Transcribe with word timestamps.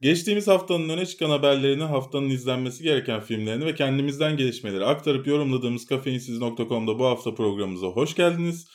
Geçtiğimiz 0.00 0.48
haftanın 0.48 0.88
öne 0.88 1.06
çıkan 1.06 1.30
haberlerini, 1.30 1.82
haftanın 1.82 2.30
izlenmesi 2.30 2.82
gereken 2.82 3.20
filmlerini 3.20 3.66
ve 3.66 3.74
kendimizden 3.74 4.36
gelişmeleri 4.36 4.84
aktarıp 4.84 5.26
yorumladığımız 5.26 5.86
kafeinsiz.com'da 5.86 6.98
bu 6.98 7.04
hafta 7.04 7.34
programımıza 7.34 7.86
hoş 7.86 8.14
geldiniz. 8.14 8.68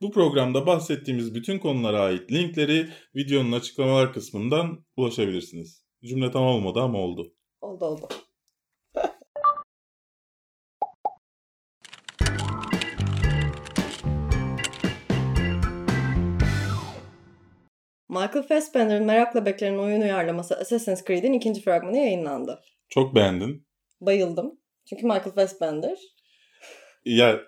Bu 0.00 0.10
programda 0.10 0.66
bahsettiğimiz 0.66 1.34
bütün 1.34 1.58
konulara 1.58 2.00
ait 2.00 2.32
linkleri 2.32 2.88
videonun 3.16 3.52
açıklamalar 3.52 4.12
kısmından 4.12 4.84
ulaşabilirsiniz. 4.96 5.84
Cümle 6.04 6.30
tam 6.30 6.42
olmadı 6.42 6.80
ama 6.80 6.98
oldu. 6.98 7.34
Oldu 7.60 7.84
oldu. 7.84 8.08
Michael 18.10 18.42
Fassbender'ın 18.42 19.06
merakla 19.06 19.46
beklenen 19.46 19.78
oyun 19.78 20.00
uyarlaması 20.00 20.56
Assassin's 20.56 21.04
Creed'in 21.04 21.32
ikinci 21.32 21.62
fragmanı 21.62 21.96
yayınlandı. 21.96 22.62
Çok 22.88 23.14
beğendin. 23.14 23.66
Bayıldım. 24.00 24.60
Çünkü 24.88 25.06
Michael 25.06 25.34
Fassbender. 25.34 25.98
Ya 27.04 27.40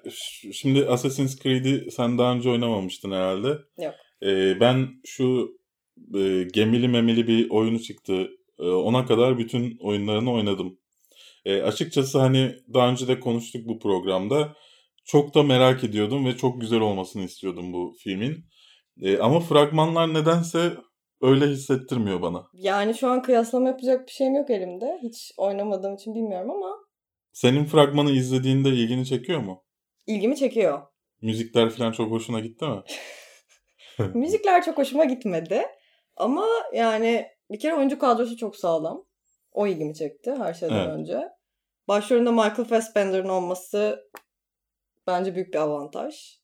şimdi 0.53 0.87
Assassin's 0.87 1.39
Creed'i 1.39 1.91
sen 1.91 2.19
daha 2.19 2.35
önce 2.35 2.51
oynamamıştın 2.51 3.11
herhalde. 3.11 3.49
Yok. 3.79 3.95
Ee, 4.23 4.61
ben 4.61 4.89
şu 5.05 5.59
e, 6.15 6.43
gemili 6.53 6.89
memeli 6.89 7.27
bir 7.27 7.51
oyunu 7.51 7.83
çıktı. 7.83 8.29
Ee, 8.59 8.63
ona 8.63 9.07
kadar 9.07 9.39
bütün 9.39 9.79
oyunlarını 9.81 10.33
oynadım. 10.33 10.79
Ee, 11.45 11.63
açıkçası 11.63 12.19
hani 12.19 12.57
daha 12.75 12.91
önce 12.91 13.09
de 13.09 13.21
konuştuk 13.21 13.69
bu 13.69 13.79
programda. 13.79 14.57
Çok 15.05 15.35
da 15.35 15.43
merak 15.43 15.85
ediyordum 15.85 16.27
ve 16.27 16.37
çok 16.37 16.61
güzel 16.61 16.81
olmasını 16.81 17.23
istiyordum 17.23 17.73
bu 17.73 17.95
filmin. 17.99 18.45
Ee, 19.01 19.19
ama 19.19 19.41
fragmanlar 19.41 20.15
nedense 20.15 20.73
öyle 21.21 21.47
hissettirmiyor 21.47 22.23
bana. 22.23 22.47
Yani 22.53 22.95
şu 22.95 23.09
an 23.09 23.23
kıyaslama 23.23 23.69
yapacak 23.69 24.07
bir 24.07 24.13
şeyim 24.13 24.35
yok 24.35 24.51
elimde. 24.51 24.99
Hiç 25.03 25.33
oynamadığım 25.37 25.95
için 25.95 26.15
bilmiyorum 26.15 26.51
ama 26.51 26.77
Senin 27.33 27.65
fragmanı 27.65 28.11
izlediğinde 28.11 28.69
ilgini 28.69 29.07
çekiyor 29.07 29.41
mu? 29.41 29.65
ilgimi 30.07 30.37
çekiyor. 30.37 30.83
Müzikler 31.23 31.71
falan 31.71 31.93
çok 31.93 32.11
hoşuna 32.11 32.41
gitti 32.41 32.65
mi? 32.65 32.83
Müzikler 34.15 34.65
çok 34.65 34.79
hoşuma 34.79 35.05
gitmedi. 35.05 35.63
Ama 36.17 36.47
yani 36.75 37.27
bir 37.51 37.59
kere 37.59 37.75
oyuncu 37.75 37.99
kadrosu 37.99 38.37
çok 38.37 38.57
sağlam. 38.57 39.05
O 39.53 39.67
ilgimi 39.67 39.95
çekti 39.95 40.35
her 40.39 40.55
şeyden 40.55 40.77
Evet. 40.77 40.89
önce. 40.99 41.29
Başrolünde 41.89 42.31
Michael 42.31 42.65
Fassbender'ın 42.65 43.29
olması 43.29 44.11
bence 45.07 45.35
büyük 45.35 45.55
bir 45.55 45.59
avantaj. 45.59 46.39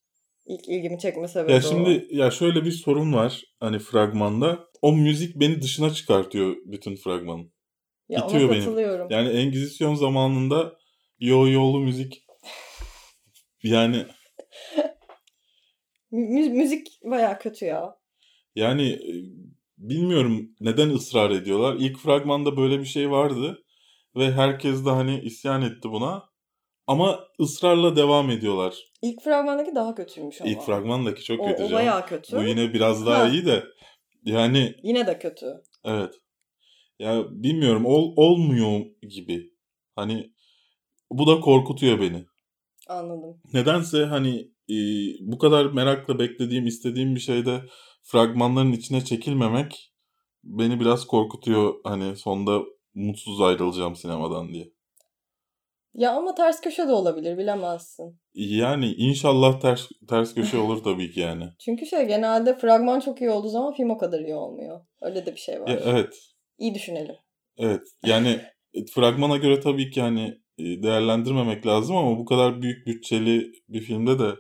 İlk 0.49 0.69
ilgimi 0.69 0.99
çekme 0.99 1.29
sebebi 1.29 1.53
Ya 1.53 1.59
o. 1.59 1.61
şimdi 1.61 2.07
ya 2.11 2.31
şöyle 2.31 2.65
bir 2.65 2.71
sorun 2.71 3.13
var 3.13 3.45
hani 3.61 3.79
fragmanda. 3.79 4.69
O 4.83 4.93
müzik 4.93 5.41
beni 5.41 5.63
dışına 5.63 5.91
çıkartıyor 5.91 6.57
bütün 6.65 6.97
fragmanın. 6.97 7.53
ya 8.09 8.25
itiyor 8.27 8.45
ona 8.45 8.53
beni. 8.53 8.59
katılıyorum. 8.65 9.07
Yani 9.11 9.29
Engizisyon 9.29 9.95
zamanında 9.95 10.77
yo 11.21 11.49
yolu 11.49 11.81
müzik 11.81 12.25
yani 13.63 14.07
Mü- 16.11 16.51
müzik 16.51 16.87
baya 17.05 17.39
kötü 17.39 17.65
ya. 17.65 17.97
yani 18.55 18.89
e, 18.93 19.13
bilmiyorum 19.79 20.51
neden 20.61 20.91
ısrar 20.91 21.31
ediyorlar. 21.31 21.77
İlk 21.79 21.99
fragmanda 21.99 22.57
böyle 22.57 22.79
bir 22.81 22.85
şey 22.85 23.11
vardı 23.11 23.65
ve 24.17 24.33
herkes 24.33 24.85
de 24.87 24.91
hani 24.91 25.21
isyan 25.21 25.63
etti 25.63 25.91
buna. 25.91 26.28
Ama 26.89 27.25
ısrarla 27.41 27.97
devam 27.97 28.31
ediyorlar. 28.31 28.75
İlk 29.03 29.23
fragmandaki 29.23 29.75
daha 29.75 29.95
kötüymüş 29.95 30.41
ama. 30.41 30.51
İlk 30.51 30.61
fragmandaki 30.63 31.25
çok 31.25 31.41
o, 31.41 31.45
kötü 31.45 31.63
o 31.63 31.73
bayağı 31.73 32.07
kötü. 32.07 32.37
Bu 32.37 32.43
yine 32.43 32.73
biraz 32.73 33.07
daha 33.07 33.19
Ha. 33.19 33.29
iyi 33.29 33.47
de 33.47 33.65
yani 34.25 34.75
Yine 34.83 35.07
de 35.07 35.19
kötü. 35.19 35.47
Evet. 35.85 36.15
Ya 36.99 37.25
bilmiyorum 37.31 37.87
ol, 37.87 38.13
olmuyor 38.17 38.81
gibi. 39.03 39.51
Hani 39.97 40.33
bu 41.11 41.27
da 41.27 41.41
korkutuyor 41.41 42.01
beni. 42.01 42.25
Anladım. 42.89 43.41
Nedense 43.53 44.05
hani 44.05 44.39
e, 44.71 44.77
bu 45.21 45.39
kadar 45.39 45.67
merakla 45.67 46.19
beklediğim, 46.19 46.67
istediğim 46.67 47.15
bir 47.15 47.21
şeyde 47.21 47.61
fragmanların 48.03 48.73
içine 48.73 49.05
çekilmemek 49.05 49.93
beni 50.45 50.81
biraz 50.81 51.07
korkutuyor. 51.07 51.75
Hani 51.85 52.17
sonda 52.17 52.63
mutsuz 52.95 53.41
ayrılacağım 53.41 53.97
sinemadan 53.97 54.49
diye. 54.49 54.78
Ya 55.95 56.13
ama 56.13 56.35
ters 56.35 56.61
köşe 56.61 56.89
de 56.89 56.93
olabilir 56.93 57.39
bilemezsin. 57.39 58.21
Yani 58.35 58.87
inşallah 58.95 59.61
ters 59.61 59.89
ters 60.09 60.35
köşe 60.35 60.59
olur 60.59 60.85
tabii 60.85 61.11
ki 61.11 61.21
yani. 61.21 61.45
Çünkü 61.59 61.87
şey 61.87 62.07
genelde 62.07 62.59
fragman 62.59 63.01
çok 63.01 63.21
iyi 63.21 63.31
olduğu 63.31 63.49
zaman 63.49 63.73
film 63.75 63.91
o 63.91 63.99
kadar 63.99 64.21
iyi 64.21 64.35
olmuyor. 64.35 64.81
Öyle 65.01 65.27
de 65.27 65.33
bir 65.33 65.41
şey 65.41 65.61
var. 65.61 65.69
Ya, 65.69 65.81
evet. 65.85 66.15
İyi 66.59 66.75
düşünelim. 66.75 67.15
Evet. 67.57 67.83
Yani 68.07 68.41
e, 68.75 68.87
fragmana 68.87 69.37
göre 69.37 69.61
tabii 69.61 69.91
ki 69.91 70.01
hani 70.01 70.41
e, 70.59 70.83
değerlendirmemek 70.83 71.67
lazım 71.67 71.97
ama 71.97 72.19
bu 72.19 72.25
kadar 72.25 72.63
büyük 72.63 72.87
bütçeli 72.87 73.53
bir 73.69 73.81
filmde 73.81 74.19
de 74.19 74.35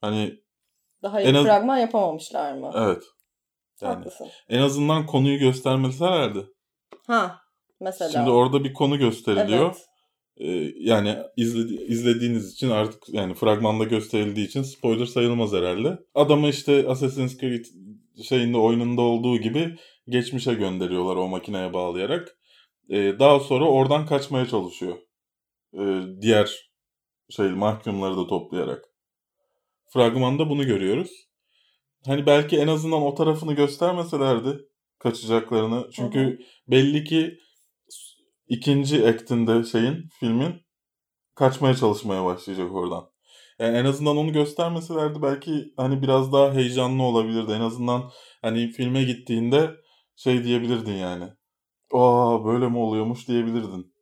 hani 0.00 0.34
Daha 1.02 1.20
iyi 1.20 1.36
az- 1.38 1.44
fragman 1.44 1.76
yapamamışlar 1.78 2.52
mı? 2.52 2.72
evet. 2.76 3.02
Yani 3.80 3.94
Haklısın. 3.94 4.28
en 4.48 4.60
azından 4.60 5.06
konuyu 5.06 5.38
göstermeselerdi. 5.38 6.46
Ha 7.06 7.40
mesela. 7.80 8.10
Şimdi 8.10 8.30
orada 8.30 8.64
bir 8.64 8.72
konu 8.74 8.98
gösteriliyor. 8.98 9.64
Evet. 9.66 9.86
Ee, 10.36 10.72
yani 10.76 11.16
izledi- 11.36 11.84
izlediğiniz 11.84 12.52
için 12.52 12.70
artık 12.70 13.08
yani 13.08 13.34
fragmanda 13.34 13.84
gösterildiği 13.84 14.46
için 14.46 14.62
spoiler 14.62 15.06
sayılmaz 15.06 15.52
herhalde. 15.52 15.98
Adamı 16.14 16.48
işte 16.48 16.88
Assassin's 16.88 17.38
Creed 17.38 17.64
şeyinde 18.24 18.58
oyununda 18.58 19.00
olduğu 19.00 19.38
gibi 19.38 19.76
geçmişe 20.08 20.54
gönderiyorlar 20.54 21.16
o 21.16 21.28
makineye 21.28 21.72
bağlayarak. 21.72 22.38
Ee, 22.90 23.12
daha 23.18 23.40
sonra 23.40 23.64
oradan 23.64 24.06
kaçmaya 24.06 24.46
çalışıyor. 24.46 24.96
Ee, 25.78 26.00
diğer 26.20 26.70
şey 27.30 27.48
mahkumları 27.48 28.16
da 28.16 28.26
toplayarak. 28.26 28.84
Fragmanda 29.92 30.50
bunu 30.50 30.66
görüyoruz. 30.66 31.10
Hani 32.06 32.26
belki 32.26 32.58
en 32.58 32.68
azından 32.68 33.02
o 33.02 33.14
tarafını 33.14 33.52
göstermeselerdi 33.54 34.60
kaçacaklarını. 34.98 35.90
Çünkü 35.92 36.18
Hı 36.18 36.26
hı. 36.26 36.38
belli 36.68 37.04
ki 37.04 37.38
ikinci 38.48 39.06
actinde 39.06 39.64
şeyin 39.64 40.08
filmin 40.20 40.54
kaçmaya 41.34 41.74
çalışmaya 41.74 42.24
başlayacak 42.24 42.72
oradan. 42.74 43.10
Yani 43.58 43.76
en 43.76 43.84
azından 43.84 44.16
onu 44.16 44.32
göstermeselerdi 44.32 45.22
belki 45.22 45.72
hani 45.76 46.02
biraz 46.02 46.32
daha 46.32 46.54
heyecanlı 46.54 47.02
olabilirdi. 47.02 47.52
En 47.52 47.60
azından 47.60 48.10
hani 48.42 48.68
filme 48.68 49.04
gittiğinde 49.04 49.70
şey 50.16 50.44
diyebilirdin 50.44 50.94
yani. 50.94 51.24
Aa 51.92 52.44
böyle 52.44 52.68
mi 52.68 52.78
oluyormuş 52.78 53.28
diyebilirdin. 53.28 53.94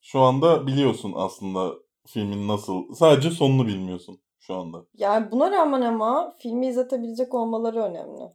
Şu 0.00 0.20
anda 0.20 0.66
biliyorsun 0.66 1.12
aslında 1.16 1.74
filmin 2.06 2.48
nasıl. 2.48 2.94
Sadece 2.94 3.30
sonunu 3.30 3.66
bilmiyorsun 3.66 4.20
şu 4.38 4.54
anda. 4.54 4.84
Yani 4.94 5.30
buna 5.30 5.50
rağmen 5.50 5.80
ama 5.80 6.34
filmi 6.38 6.66
izletebilecek 6.66 7.34
olmaları 7.34 7.82
önemli. 7.82 8.32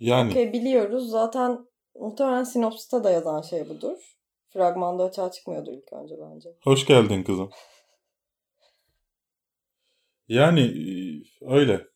Yani 0.00 0.30
Okey 0.30 0.52
biliyoruz. 0.52 1.10
Zaten 1.10 1.58
muhtemelen 1.94 2.44
sinopsiste 2.44 3.04
da 3.04 3.10
yazan 3.10 3.42
şey 3.42 3.68
budur. 3.68 4.17
Fragmanda 4.48 5.04
açığa 5.04 5.30
çıkmıyordur 5.30 5.72
ilk 5.72 5.92
önce 5.92 6.14
bence. 6.20 6.48
hoş 6.64 6.86
geldin 6.86 7.22
kızım. 7.22 7.50
Yani 10.28 10.60
e, 10.60 10.86
öyle. 11.54 11.86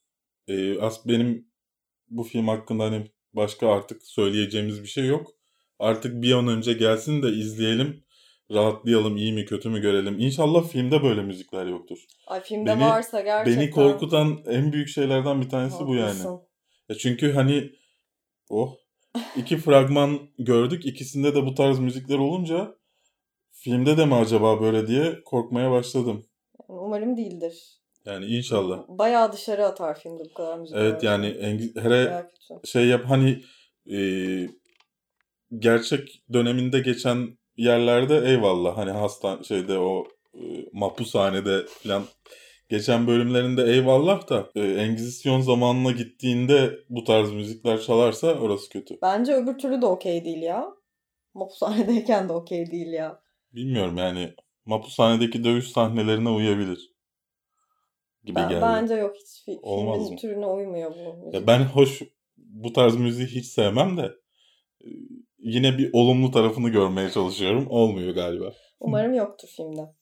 E, 0.49 0.81
as 0.81 1.07
benim 1.07 1.53
bu 2.09 2.23
film 2.23 2.49
hakkında 2.49 2.85
hani 2.85 3.11
başka 3.33 3.73
artık 3.73 4.03
söyleyeceğimiz 4.03 4.83
bir 4.83 4.89
şey 4.89 5.07
yok. 5.07 5.31
Artık 5.79 6.23
bir 6.23 6.33
an 6.33 6.49
önce 6.49 6.73
gelsin 6.73 7.23
de 7.23 7.29
izleyelim. 7.29 8.05
Rahatlayalım, 8.51 9.17
iyi 9.17 9.33
mi 9.33 9.45
kötü 9.45 9.71
mü 9.71 9.81
görelim. 9.81 10.19
İnşallah 10.19 10.69
filmde 10.69 11.03
böyle 11.03 11.23
müzikler 11.23 11.67
yoktur. 11.67 11.99
Ay 12.27 12.41
filmde 12.43 12.71
Beni- 12.71 12.81
varsa 12.81 13.21
gerçekten. 13.21 13.63
Beni 13.63 13.71
korkutan 13.71 14.43
en 14.47 14.73
büyük 14.73 14.89
şeylerden 14.89 15.41
bir 15.41 15.49
tanesi 15.49 15.87
bu 15.87 15.95
yani. 15.95 16.07
Haklısın. 16.07 16.41
Ya 16.89 16.97
çünkü 16.97 17.33
hani 17.33 17.73
oh 18.51 18.77
iki 19.37 19.57
fragman 19.57 20.19
gördük. 20.39 20.87
İkisinde 20.87 21.35
de 21.35 21.47
bu 21.47 21.55
tarz 21.55 21.79
müzikler 21.79 22.19
olunca 22.19 22.75
filmde 23.53 23.97
de 23.97 24.07
mi 24.07 24.15
acaba 24.15 24.61
böyle 24.61 24.87
diye 24.87 25.23
korkmaya 25.25 25.71
başladım. 25.71 26.25
Umarım 26.69 27.17
değildir. 27.17 27.79
Yani 28.05 28.27
inşallah. 28.27 28.85
Bayağı 28.89 29.33
dışarı 29.33 29.67
atar 29.67 30.01
filmde 30.01 30.23
bu 30.31 30.35
kadar 30.35 30.59
müzik 30.59 30.77
Evet 30.77 31.03
yani 31.03 31.27
en- 31.27 31.83
hele 31.83 32.27
şey 32.65 32.87
yap 32.87 33.05
hani 33.09 33.43
e, 33.93 33.99
gerçek 35.59 36.23
döneminde 36.33 36.81
geçen 36.81 37.39
yerlerde 37.57 38.19
eyvallah 38.31 38.77
hani 38.77 38.91
hasta 38.91 39.43
şeyde 39.45 39.79
o 39.79 40.05
e, 40.35 40.41
mahpushanede 40.73 41.67
falan 41.67 42.05
geçen 42.73 43.07
bölümlerinde 43.07 43.63
eyvallah 43.63 44.29
da 44.29 44.51
e, 44.55 44.61
Engizisyon 44.61 45.41
zamanına 45.41 45.91
gittiğinde 45.91 46.79
bu 46.89 47.05
tarz 47.05 47.33
müzikler 47.33 47.81
çalarsa 47.81 48.35
orası 48.35 48.69
kötü. 48.69 48.99
Bence 49.03 49.35
öbür 49.35 49.59
türlü 49.59 49.83
de 49.83 49.87
okey 49.87 50.25
değil 50.25 50.43
ya. 50.43 50.69
Mapushanedeyken 51.35 52.29
de 52.29 52.33
okey 52.33 52.71
değil 52.71 52.93
ya. 52.93 53.21
Bilmiyorum 53.53 53.97
yani 53.97 54.35
mahpushanedeki 54.67 55.45
dövüş 55.45 55.69
sahnelerine 55.69 56.29
uyabilir 56.31 56.93
gibi 58.25 58.37
Ben, 58.37 58.49
geldi. 58.49 58.63
bence 58.63 58.95
yok 58.95 59.17
hiç 59.17 59.49
fi- 59.49 59.61
Olmaz 59.63 59.97
filmin 59.99 60.13
mı? 60.13 60.19
türüne 60.19 60.47
uymuyor 60.47 60.91
bu 60.95 61.17
müzik. 61.17 61.35
Ya 61.35 61.47
ben 61.47 61.61
hoş 61.65 62.03
bu 62.37 62.73
tarz 62.73 62.97
müziği 62.97 63.27
hiç 63.27 63.47
sevmem 63.47 63.97
de 63.97 64.13
e, 64.85 64.89
yine 65.39 65.79
bir 65.79 65.91
olumlu 65.93 66.31
tarafını 66.31 66.69
görmeye 66.69 67.11
çalışıyorum. 67.11 67.67
Olmuyor 67.71 68.15
galiba. 68.15 68.53
Umarım 68.81 69.15
yoktur 69.15 69.49
filmde. 69.57 69.95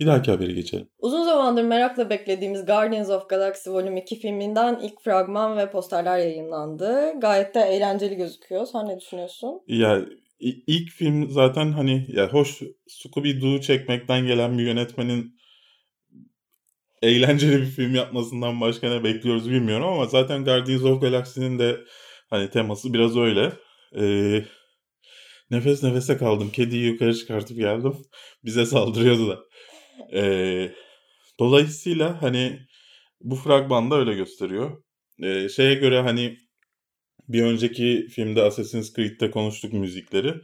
Bir 0.00 0.06
dahaki 0.06 0.30
haberi 0.30 0.54
geçelim. 0.54 0.88
Uzun 0.98 1.22
zamandır 1.24 1.62
merakla 1.62 2.10
beklediğimiz 2.10 2.66
Guardians 2.66 3.10
of 3.10 3.28
Galaxy 3.28 3.70
Volume 3.70 4.00
2 4.00 4.20
filminden 4.20 4.78
ilk 4.82 5.00
fragman 5.04 5.56
ve 5.56 5.70
posterler 5.70 6.18
yayınlandı. 6.18 7.12
Gayet 7.20 7.54
de 7.54 7.60
eğlenceli 7.60 8.16
gözüküyor. 8.16 8.66
Sen 8.66 8.88
ne 8.88 9.00
düşünüyorsun? 9.00 9.60
Ya 9.66 9.98
i- 10.40 10.64
ilk 10.66 10.90
film 10.90 11.30
zaten 11.30 11.72
hani 11.72 12.06
ya 12.08 12.32
hoş 12.32 12.62
Scooby-Doo 12.88 13.60
çekmekten 13.60 14.26
gelen 14.26 14.58
bir 14.58 14.62
yönetmenin 14.64 15.36
eğlenceli 17.02 17.60
bir 17.60 17.66
film 17.66 17.94
yapmasından 17.94 18.60
başka 18.60 18.88
ne 18.88 19.04
bekliyoruz 19.04 19.50
bilmiyorum 19.50 19.86
ama 19.86 20.06
zaten 20.06 20.44
Guardians 20.44 20.82
of 20.84 21.00
Galaxy'nin 21.00 21.58
de 21.58 21.76
hani 22.30 22.50
teması 22.50 22.92
biraz 22.92 23.16
öyle. 23.16 23.52
Ee, 24.00 24.44
nefes 25.50 25.82
nefese 25.82 26.16
kaldım. 26.16 26.50
Kediyi 26.50 26.86
yukarı 26.86 27.14
çıkartıp 27.14 27.56
geldim. 27.56 27.96
Bize 28.44 28.66
saldırıyordu 28.66 29.28
da. 29.28 29.38
Ee, 30.14 30.72
dolayısıyla 31.40 32.22
hani 32.22 32.60
bu 33.20 33.36
fragmanda 33.36 33.96
öyle 33.96 34.14
gösteriyor. 34.14 34.82
Ee, 35.22 35.48
şeye 35.48 35.74
göre 35.74 36.00
hani 36.00 36.36
bir 37.28 37.42
önceki 37.42 38.06
filmde 38.10 38.42
Assassin's 38.42 38.94
Creed'de 38.94 39.30
konuştuk 39.30 39.72
müzikleri. 39.72 40.34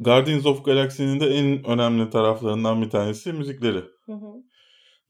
Guardians 0.00 0.46
of 0.46 0.64
Galaxy'nin 0.64 1.20
de 1.20 1.26
en 1.26 1.64
önemli 1.66 2.10
taraflarından 2.10 2.82
bir 2.82 2.90
tanesi 2.90 3.32
müzikleri. 3.32 3.84
Hı 4.06 4.12
hı. 4.12 4.32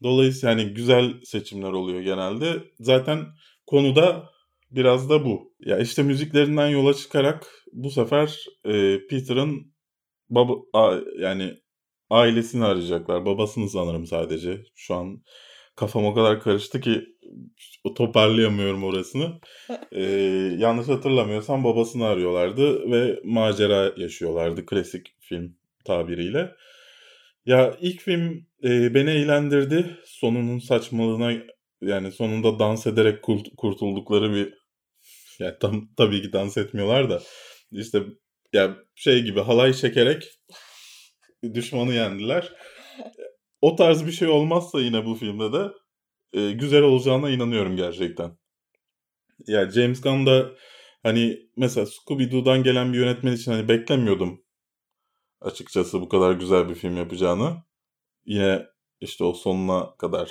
Dolayısıyla 0.03 0.55
hani 0.55 0.75
güzel 0.75 1.15
seçimler 1.25 1.73
oluyor 1.73 2.01
genelde. 2.01 2.65
Zaten 2.81 3.27
konuda 3.67 4.31
biraz 4.71 5.11
da 5.11 5.25
bu. 5.25 5.53
Ya 5.61 5.79
işte 5.79 6.03
müziklerinden 6.03 6.69
yola 6.69 6.95
çıkarak 6.95 7.47
bu 7.73 7.91
sefer 7.91 8.45
e, 8.65 8.99
Peter'ın 9.11 9.75
baba 10.31 10.55
a- 10.73 11.01
yani 11.19 11.55
ailesini 12.11 12.65
arayacaklar. 12.65 13.27
Babasını 13.27 13.71
sanırım 13.71 14.07
sadece. 14.07 14.65
Şu 14.75 14.95
an 14.95 15.23
kafam 15.77 16.05
o 16.07 16.15
kadar 16.15 16.41
karıştı 16.41 16.81
ki 16.81 17.05
toparlayamıyorum 17.97 18.85
orasını. 18.85 19.41
E, 19.93 20.03
yanlış 20.59 20.89
hatırlamıyorsam 20.89 21.65
babasını 21.65 22.07
arıyorlardı 22.07 22.91
ve 22.91 23.21
macera 23.25 23.93
yaşıyorlardı 23.97 24.67
klasik 24.67 25.15
film 25.21 25.57
tabiriyle. 25.85 26.55
Ya 27.47 27.77
ilk 27.81 28.01
film 28.01 28.47
e, 28.65 28.95
beni 28.95 29.11
eğlendirdi. 29.11 29.97
Sonunun 30.05 30.59
saçmalığına 30.59 31.33
yani 31.83 32.13
sonunda 32.13 32.59
dans 32.59 32.87
ederek 32.87 33.23
kurt- 33.25 33.57
kurtuldukları 33.57 34.35
bir 34.35 34.55
ya 35.39 35.59
tam 35.59 35.89
tabii 35.97 36.23
ki 36.23 36.33
dans 36.33 36.57
etmiyorlar 36.57 37.11
da 37.11 37.23
işte 37.73 38.03
ya 38.53 38.77
şey 38.95 39.23
gibi 39.23 39.41
halay 39.41 39.73
çekerek 39.73 40.25
düşmanı 41.55 41.93
yendiler. 41.93 42.53
O 43.61 43.77
tarz 43.77 44.07
bir 44.07 44.13
şey 44.13 44.29
olmazsa 44.29 44.81
yine 44.81 45.05
bu 45.05 45.15
filmde 45.15 45.53
de 45.53 45.73
e, 46.33 46.53
güzel 46.53 46.83
olacağına 46.83 47.31
inanıyorum 47.31 47.77
gerçekten. 47.77 48.39
Ya 49.47 49.71
James 49.71 50.01
Gunn 50.01 50.27
da 50.27 50.51
hani 51.03 51.39
mesela 51.57 51.87
Scooby-Doo'dan 51.87 52.63
gelen 52.63 52.93
bir 52.93 52.99
yönetmen 52.99 53.33
için 53.33 53.53
hani 53.53 53.69
beklemiyordum 53.69 54.47
açıkçası 55.41 56.01
bu 56.01 56.09
kadar 56.09 56.33
güzel 56.33 56.69
bir 56.69 56.75
film 56.75 56.97
yapacağını. 56.97 57.63
Yine 58.27 58.67
işte 59.01 59.25
o 59.25 59.33
sonuna 59.33 59.97
kadar. 59.97 60.31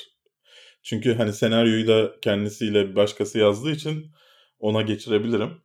Çünkü 0.84 1.16
hani 1.16 1.34
senaryoyu 1.34 1.88
da 1.88 2.19
kendisiyle 2.22 2.90
bir 2.90 2.96
başkası 2.96 3.40
yazdığı 3.40 3.72
için 3.72 4.12
ona 4.60 4.81
geçirebilirim. 4.81 5.62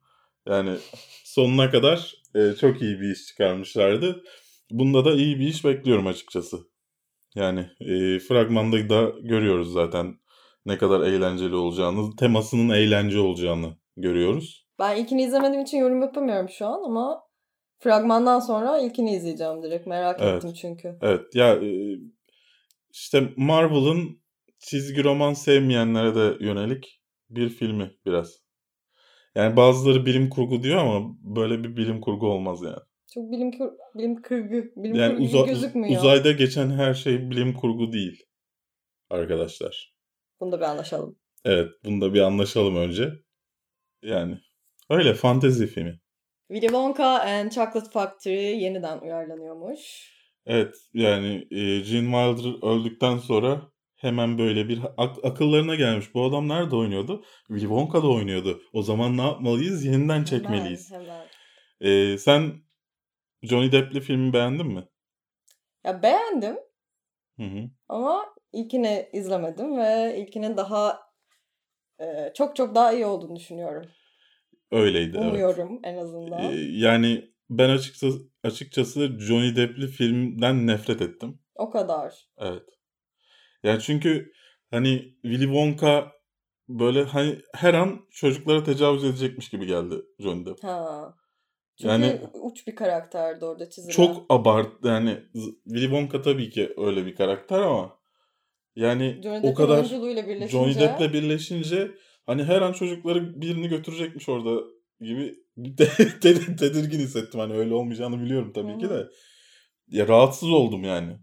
Yani 0.47 0.77
sonuna 1.25 1.71
kadar 1.71 2.15
e, 2.35 2.55
çok 2.61 2.83
iyi 2.83 3.01
bir 3.01 3.11
iş 3.11 3.27
çıkarmışlardı. 3.27 4.25
Bunda 4.70 5.05
da 5.05 5.14
iyi 5.14 5.38
bir 5.38 5.46
iş 5.46 5.64
bekliyorum 5.64 6.06
açıkçası. 6.06 6.56
Yani 7.34 7.61
e, 7.81 8.19
fragmanda 8.19 8.88
da 8.88 9.12
görüyoruz 9.22 9.72
zaten 9.72 10.14
ne 10.67 10.78
kadar 10.78 11.00
eğlenceli 11.00 11.55
olacağını, 11.55 12.17
temasının 12.17 12.75
eğlence 12.75 13.19
olacağını 13.20 13.76
görüyoruz. 13.96 14.67
Ben 14.78 14.96
ilkini 14.96 15.22
izlemediğim 15.22 15.62
için 15.62 15.78
yorum 15.78 16.02
yapamıyorum 16.02 16.49
şu 16.49 16.67
an 16.67 16.82
ama 16.84 17.22
fragmandan 17.78 18.40
sonra 18.40 18.78
ilkini 18.78 19.17
izleyeceğim 19.17 19.62
direkt. 19.62 19.87
Merak 19.87 20.20
Evet. 20.20 20.44
ettim 20.44 20.52
çünkü. 20.61 20.99
Evet 21.02 21.34
ya 21.34 21.55
e, 21.55 21.99
işte 22.93 23.32
Marvel'ın 23.37 24.20
çizgi 24.58 25.05
roman 25.05 25.34
sevmeyenlere 25.34 26.14
de 26.14 26.44
yönelik 26.44 27.02
bir 27.31 27.49
filmi 27.49 27.96
biraz. 28.06 28.40
Yani 29.34 29.56
bazıları 29.56 30.06
bilim 30.06 30.31
kurgu 30.31 30.62
diyor 30.62 30.78
ama 30.78 31.17
böyle 31.22 31.64
bir 31.64 31.76
bilim 31.76 32.00
kurgu 32.00 32.26
olmaz 32.26 32.62
yani. 32.62 32.90
Çok 33.15 33.33
bilim 33.33 33.51
kur- 33.53 33.73
bilim 33.95 34.23
kurgu, 34.23 34.65
bilim 34.77 34.95
Yani 34.97 35.12
kurgu 35.12 35.25
uza- 35.25 35.47
gözükmüyor. 35.47 36.01
uzayda 36.01 36.33
geçen 36.33 36.71
her 36.71 36.95
şey 36.95 37.31
bilim 37.31 37.55
kurgu 37.55 37.93
değil 37.93 38.23
arkadaşlar. 39.11 39.95
Bunda 40.41 40.59
bir 40.61 40.65
anlaşalım. 40.65 41.19
Evet 41.45 41.69
bunda 41.85 42.15
bir 42.15 42.21
anlaşalım 42.21 42.77
önce. 42.77 43.12
Yani 44.03 44.39
öyle 44.91 45.15
fantezi 45.15 45.67
filmi. 45.67 46.01
Willy 46.49 46.67
Wonka 46.67 47.19
and 47.21 47.51
Chocolate 47.51 47.91
Factory 47.91 48.62
yeniden 48.62 48.99
uyarlanıyormuş. 48.99 50.11
Evet 50.47 50.75
yani 50.95 51.35
e, 51.51 51.59
Gene 51.81 52.11
Wilder 52.35 52.67
öldükten 52.71 53.19
sonra 53.19 53.63
hemen 53.97 54.39
böyle 54.39 54.69
bir 54.69 54.81
ak- 54.97 55.25
akıllarına 55.25 55.75
gelmiş. 55.75 56.15
Bu 56.15 56.25
adam 56.25 56.49
nerede 56.49 56.77
oynuyordu? 56.77 57.25
Willy 57.49 57.61
Wonka'da 57.61 58.09
oynuyordu. 58.09 58.63
O 58.73 58.83
zaman 58.83 59.17
ne 59.17 59.23
yapmalıyız? 59.23 59.85
Yeniden 59.85 60.25
çekmeliyiz. 60.25 60.93
Hemen, 60.93 61.05
hemen. 61.06 61.27
E, 62.13 62.19
sen 62.19 62.53
Johnny 63.43 63.73
Depp'li 63.73 64.01
filmi 64.01 64.33
beğendin 64.33 64.67
mi? 64.67 64.89
Ya 65.85 66.03
beğendim 66.03 66.57
Hı 67.37 67.43
hı. 67.43 67.71
ama 67.89 68.35
ilkini 68.53 69.09
izlemedim 69.13 69.79
ve 69.79 70.17
ilkinin 70.19 70.57
daha 70.57 71.01
e, 72.01 72.33
çok 72.35 72.57
çok 72.57 72.75
daha 72.75 72.93
iyi 72.93 73.07
olduğunu 73.07 73.37
düşünüyorum. 73.37 73.87
Öyleydi 74.73 75.17
evet. 75.21 75.29
Umuyorum 75.31 75.81
en 75.83 75.95
E, 75.95 76.01
azından. 76.01 76.53
yani 76.71 77.31
ben 77.51 77.69
açıkçası, 77.69 78.19
açıkçası 78.45 79.19
Johnny 79.21 79.57
Depp'li 79.57 79.87
filmden 79.87 80.67
nefret 80.67 81.03
ettim. 81.03 81.39
O 81.55 81.71
kadar. 81.71 82.29
Evet. 82.39 82.63
Yani 83.63 83.81
çünkü 83.81 84.33
hani 84.71 85.15
Willy 85.23 85.45
Wonka 85.45 86.13
böyle 86.69 87.03
hani 87.03 87.39
her 87.55 87.75
an 87.75 88.01
çocuklara 88.11 88.63
tecavüz 88.65 89.05
edecekmiş 89.05 89.49
gibi 89.49 89.67
geldi 89.67 89.95
Johnny 90.19 90.47
Depp. 90.47 90.65
Ha. 90.65 91.15
Çünkü 91.81 91.93
Yani- 91.93 92.21
uç 92.43 92.67
bir 92.67 92.75
karakterdi 92.75 93.44
orada 93.44 93.71
çizilen. 93.71 93.93
Çok 93.93 94.27
abart 94.29 94.84
yani 94.84 95.19
Willy 95.65 95.82
Wonka 95.84 96.22
tabii 96.22 96.51
ki 96.51 96.75
öyle 96.77 97.06
bir 97.06 97.15
karakter 97.15 97.58
ama 97.60 97.99
yani 98.77 99.20
Johnny 99.22 99.49
o 99.49 99.55
kadar 99.55 99.84
birleşince 99.84 100.49
Johnny 100.49 100.75
Depp'le 100.75 101.13
birleşince 101.13 101.91
hani 102.27 102.44
her 102.44 102.63
an 102.63 102.72
çocukları 102.72 103.41
birini 103.41 103.69
götürecekmiş 103.69 104.29
orada 104.29 104.60
gibi 105.01 105.34
te- 105.77 106.20
te- 106.20 106.56
tedirgin 106.56 106.99
hissettim. 106.99 107.41
Hani 107.41 107.55
öyle 107.55 107.75
olmayacağını 107.75 108.20
biliyorum 108.22 108.53
tabii 108.55 108.79
ki 108.79 108.87
Hı 108.87 108.91
de. 108.91 109.08
Ya 109.89 110.08
rahatsız 110.08 110.51
oldum 110.51 110.84
yani 110.84 111.17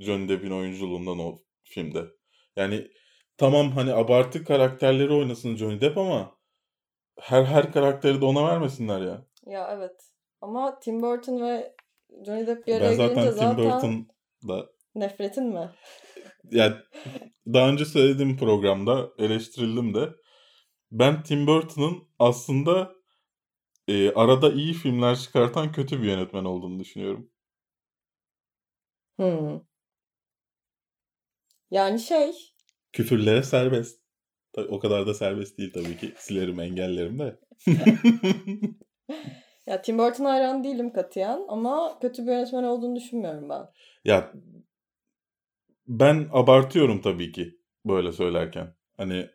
Johnny 0.00 0.28
Depp'in 0.28 0.50
oyunculuğundan 0.50 1.18
o 1.18 1.38
filmde. 1.64 2.04
Yani 2.56 2.88
tamam 3.36 3.70
hani 3.72 3.92
abartı 3.92 4.44
karakterleri 4.44 5.12
oynasın 5.12 5.56
Johnny 5.56 5.80
Depp 5.80 5.98
ama 5.98 6.38
her 7.20 7.44
her 7.44 7.72
karakteri 7.72 8.20
de 8.20 8.24
ona 8.24 8.48
vermesinler 8.48 9.00
ya. 9.00 9.26
Ya 9.46 9.68
evet. 9.72 10.10
Ama 10.40 10.78
Tim 10.80 11.02
Burton 11.02 11.40
ve 11.40 11.76
Johnny 12.26 12.46
Depp 12.46 12.66
bir 12.66 12.74
araya 12.74 12.90
Ben 12.90 12.96
zaten 12.96 13.14
gelince 13.14 13.38
Tim 13.38 13.48
zaten 13.48 13.58
Burton'da 13.58 14.70
nefretin 14.94 15.44
mi? 15.44 15.70
yani 16.50 16.74
daha 17.46 17.68
önce 17.68 17.84
söylediğim 17.84 18.36
programda 18.36 19.10
eleştirildim 19.18 19.94
de 19.94 20.08
ben 20.92 21.22
Tim 21.22 21.46
Burton'ın 21.46 22.08
aslında 22.18 22.94
e, 23.88 24.10
arada 24.10 24.52
iyi 24.52 24.72
filmler 24.72 25.16
çıkartan 25.16 25.72
kötü 25.72 26.02
bir 26.02 26.06
yönetmen 26.06 26.44
olduğunu 26.44 26.80
düşünüyorum. 26.80 27.30
Hmm. 29.16 29.60
Yani 31.70 32.00
şey 32.00 32.32
Küfürlere 32.92 33.42
serbest. 33.42 34.00
Tabii 34.52 34.68
o 34.68 34.78
kadar 34.78 35.06
da 35.06 35.14
serbest 35.14 35.58
değil 35.58 35.72
tabii 35.72 35.96
ki. 35.96 36.14
Silerim 36.18 36.60
engellerim 36.60 37.18
de. 37.18 37.40
ya 39.66 39.82
Tim 39.82 39.98
Burton 39.98 40.24
hayran 40.24 40.64
değilim 40.64 40.92
katiyen 40.92 41.44
ama 41.48 41.98
kötü 42.00 42.26
bir 42.26 42.32
yönetmen 42.32 42.64
olduğunu 42.64 42.96
düşünmüyorum 42.96 43.48
ben. 43.48 43.68
ya 44.04 44.32
ben 45.88 46.28
abartıyorum 46.32 47.00
tabii 47.00 47.32
ki 47.32 47.58
böyle 47.84 48.12
söylerken. 48.12 48.74
Hani 48.96 49.28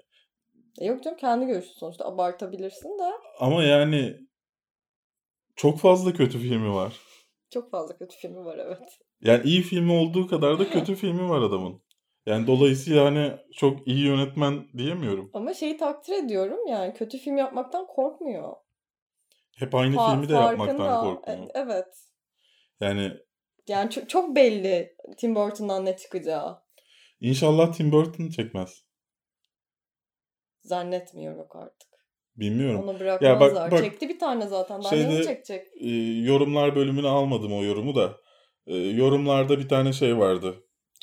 E 0.79 0.85
yok 0.85 1.03
canım 1.03 1.17
kendi 1.17 1.45
görüşü 1.45 1.69
sonuçta 1.69 2.05
abartabilirsin 2.05 2.99
de 2.99 3.11
ama 3.39 3.63
yani 3.63 4.17
çok 5.55 5.79
fazla 5.79 6.13
kötü 6.13 6.39
filmi 6.39 6.73
var. 6.73 6.99
çok 7.49 7.71
fazla 7.71 7.97
kötü 7.97 8.17
filmi 8.17 8.45
var 8.45 8.57
evet. 8.57 8.99
Yani 9.21 9.43
iyi 9.43 9.61
filmi 9.61 9.91
olduğu 9.91 10.27
kadar 10.27 10.59
da 10.59 10.69
kötü 10.69 10.95
filmi 11.01 11.29
var 11.29 11.41
adamın. 11.41 11.81
Yani 12.25 12.47
dolayısıyla 12.47 13.05
hani 13.05 13.31
çok 13.53 13.88
iyi 13.88 14.05
yönetmen 14.05 14.67
diyemiyorum. 14.77 15.29
Ama 15.33 15.53
şeyi 15.53 15.77
takdir 15.77 16.13
ediyorum 16.23 16.67
yani 16.67 16.93
kötü 16.93 17.17
film 17.17 17.38
yapmaktan 17.38 17.88
korkmuyor. 17.88 18.53
Hep 19.59 19.75
aynı 19.75 19.95
Fa- 19.95 20.11
filmi 20.11 20.29
de 20.29 20.33
yapmaktan 20.33 21.01
korkuyor. 21.01 21.37
E- 21.37 21.51
Evet. 21.53 21.87
Yani 22.81 23.11
Yani 23.67 23.89
çok, 23.89 24.09
çok 24.09 24.35
belli 24.35 24.95
Tim 25.17 25.35
Burton'dan 25.35 25.85
ne 25.85 25.97
çıkacağı. 25.97 26.57
inşallah 27.19 27.73
Tim 27.73 27.91
Burton 27.91 28.29
çekmez. 28.29 28.83
Zannetmiyorum 30.61 31.47
artık. 31.51 31.89
Bilmiyorum. 32.35 32.83
Onu 32.89 32.99
bırakmazlar. 32.99 33.71
bak- 33.71 33.83
Çekti 33.83 34.09
bir 34.09 34.19
tane 34.19 34.47
zaten. 34.47 34.83
Daha 34.83 34.89
Şeyde- 34.89 35.09
ne 35.19 35.23
çekecek? 35.23 35.67
Ee, 35.81 35.89
yorumlar 36.23 36.75
bölümünü 36.75 37.07
almadım 37.07 37.53
o 37.53 37.63
yorumu 37.63 37.95
da. 37.95 38.17
Ee, 38.67 38.75
yorumlarda 38.75 39.59
bir 39.59 39.69
tane 39.69 39.93
şey 39.93 40.17
vardı. 40.17 40.55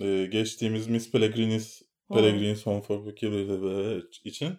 Ee, 0.02 0.26
geçtiğimiz 0.26 0.88
Miss 0.88 1.10
Peregrinis 1.12 1.82
Hı. 2.10 2.14
Peregrinis 2.14 2.66
Home 2.66 2.82
for 2.82 3.04
Peculiar 3.04 4.02
için. 4.25 4.58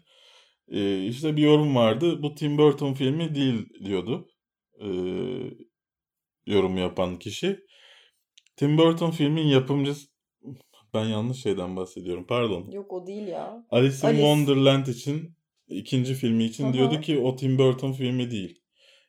Ee, 0.72 1.06
işte 1.06 1.38
bir 1.38 1.42
yorum 1.42 1.76
vardı. 1.76 2.24
Bu 2.24 2.36
Tim 2.36 2.58
Burton 2.58 2.94
filmi 2.94 3.36
değil 3.36 3.70
diyordu. 3.86 4.28
Ee, 4.82 4.88
yorum 6.46 6.78
yapan 6.78 7.20
kişi. 7.20 7.60
Tim 8.56 8.78
Burton 8.78 9.12
filmin 9.12 9.48
yapımcısı 9.48 10.08
ben 10.94 11.06
yanlış 11.06 11.42
şeyden 11.44 11.76
bahsediyorum. 11.76 12.26
Pardon. 12.28 12.72
Yok 12.72 12.94
o 12.94 13.08
değil 13.08 13.28
ya. 13.28 13.66
Alice 13.70 13.98
in 13.98 14.06
Alice. 14.06 14.22
Wonderland 14.22 14.88
için 14.88 15.36
ikinci 15.68 16.14
filmi 16.14 16.44
için 16.44 16.70
hı. 16.70 16.74
diyordu 16.74 17.02
ki 17.02 17.20
o 17.20 17.36
Tim 17.36 17.58
Burton 17.58 17.92
filmi 17.92 18.32
değil. 18.32 18.62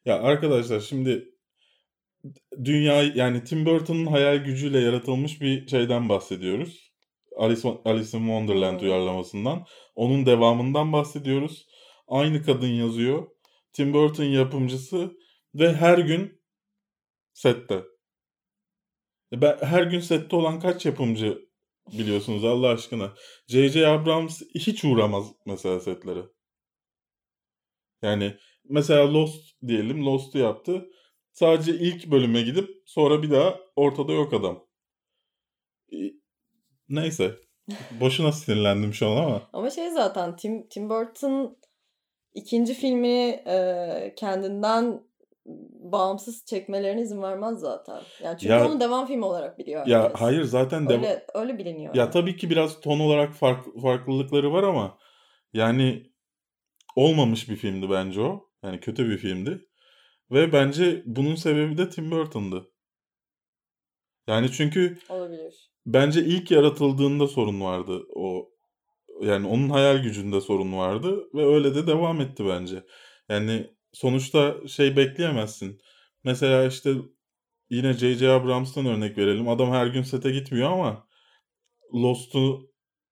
Ya 0.05 0.23
arkadaşlar 0.23 0.81
şimdi 0.81 1.35
dünya 2.65 3.03
yani 3.03 3.45
Tim 3.45 3.67
Burton'un 3.67 4.07
hayal 4.07 4.37
gücüyle 4.37 4.79
yaratılmış 4.79 5.41
bir 5.41 5.69
şeyden 5.69 6.09
bahsediyoruz. 6.09 6.88
Alice, 7.39 7.69
Alice 7.85 8.19
in 8.19 8.23
Wonderland 8.23 8.81
Hı. 8.81 8.85
uyarlamasından. 8.85 9.67
Onun 9.95 10.27
devamından 10.27 10.93
bahsediyoruz. 10.93 11.67
Aynı 12.09 12.43
kadın 12.43 12.69
yazıyor. 12.69 13.29
Tim 13.73 13.95
Burton 13.95 14.25
yapımcısı 14.25 15.13
ve 15.55 15.73
her 15.73 15.99
gün 15.99 16.43
sette. 17.33 17.85
E 19.33 19.41
Ben, 19.43 19.59
her 19.61 19.83
gün 19.83 20.01
sette 20.01 20.37
olan 20.37 20.61
kaç 20.61 20.87
yapımcı 20.87 21.49
biliyorsunuz 21.93 22.45
Allah 22.45 22.69
aşkına. 22.69 23.15
J.J. 23.49 23.87
Abrams 23.87 24.43
hiç 24.55 24.85
uğramaz 24.85 25.33
mesela 25.47 25.81
setlere. 25.81 26.23
Yani 28.03 28.35
mesela 28.65 29.13
Lost 29.13 29.61
diyelim. 29.67 30.07
Lost'u 30.07 30.39
yaptı. 30.39 30.91
Sadece 31.33 31.73
ilk 31.75 32.11
bölüme 32.11 32.43
gidip 32.43 32.71
sonra 32.87 33.23
bir 33.23 33.31
daha 33.31 33.61
ortada 33.77 34.13
yok 34.13 34.33
adam. 34.33 34.65
Neyse. 36.89 37.35
Boşuna 38.01 38.33
sinirlendim 38.33 38.95
şu 38.95 39.09
an 39.09 39.17
ama. 39.17 39.43
Ama 39.53 39.71
şey 39.71 39.91
zaten 39.91 40.37
Tim, 40.37 40.69
Tim 40.69 40.91
Burton 40.91 41.57
ikinci 42.35 42.75
filmini 42.75 43.43
e, 43.47 44.15
kendinden 44.17 45.03
bağımsız 45.93 46.45
çekmelerine 46.45 47.01
izin 47.03 47.23
vermez 47.23 47.59
zaten. 47.59 48.01
Yani 48.25 48.39
çünkü 48.39 48.53
Ya- 48.53 48.67
onu 48.71 48.81
devam 48.81 49.07
filmi 49.07 49.25
olarak 49.25 49.59
biliyor 49.59 49.87
Ya 49.87 50.03
herkes. 50.03 50.21
hayır 50.21 50.43
zaten 50.43 50.85
deva- 50.85 50.93
Öyle, 50.97 51.27
öyle 51.35 51.59
biliniyor. 51.59 51.95
Ya 51.95 52.03
yani. 52.03 52.11
tabii 52.13 52.37
ki 52.37 52.51
biraz 52.51 52.81
ton 52.81 53.01
olarak 53.01 53.35
fark, 53.35 53.81
farklılıkları 53.83 54.53
var 54.53 54.63
ama 54.63 54.99
yani 55.53 56.13
olmamış 56.97 57.49
bir 57.49 57.57
filmdi 57.57 57.91
bence 57.91 58.21
o. 58.21 58.49
Yani 58.63 58.81
kötü 58.81 59.09
bir 59.11 59.19
filmdi. 59.19 59.67
Ve 60.31 60.53
bence 60.53 61.03
bunun 61.07 61.35
sebebi 61.35 61.79
de 61.79 61.91
Tim 61.91 62.11
Burton'dı. 62.11 62.71
Yani 64.27 64.53
çünkü 64.53 64.99
Olabilir. 65.09 65.68
Bence 65.95 66.25
ilk 66.25 66.51
yaratıldığında 66.51 67.29
sorun 67.29 67.61
vardı 67.61 68.07
o. 68.17 68.51
Yani 69.23 69.49
onun 69.49 69.71
hayal 69.71 69.99
gücünde 70.03 70.41
sorun 70.41 70.73
vardı 70.79 71.29
ve 71.35 71.47
öyle 71.47 71.75
de 71.75 71.87
devam 71.87 72.21
etti 72.21 72.47
bence. 72.47 72.85
Yani 73.29 73.67
sonuçta 73.93 74.57
şey 74.69 74.97
bekleyemezsin. 74.97 75.81
Mesela 76.25 76.67
işte 76.67 76.95
yine 77.71 77.93
J.J. 77.95 78.31
Abrams'tan 78.31 78.87
örnek 78.87 79.19
verelim. 79.19 79.49
Adam 79.49 79.71
her 79.73 79.87
gün 79.87 80.03
sete 80.03 80.31
gitmiyor 80.33 80.73
ama 80.73 81.09
Lost'u 81.95 82.71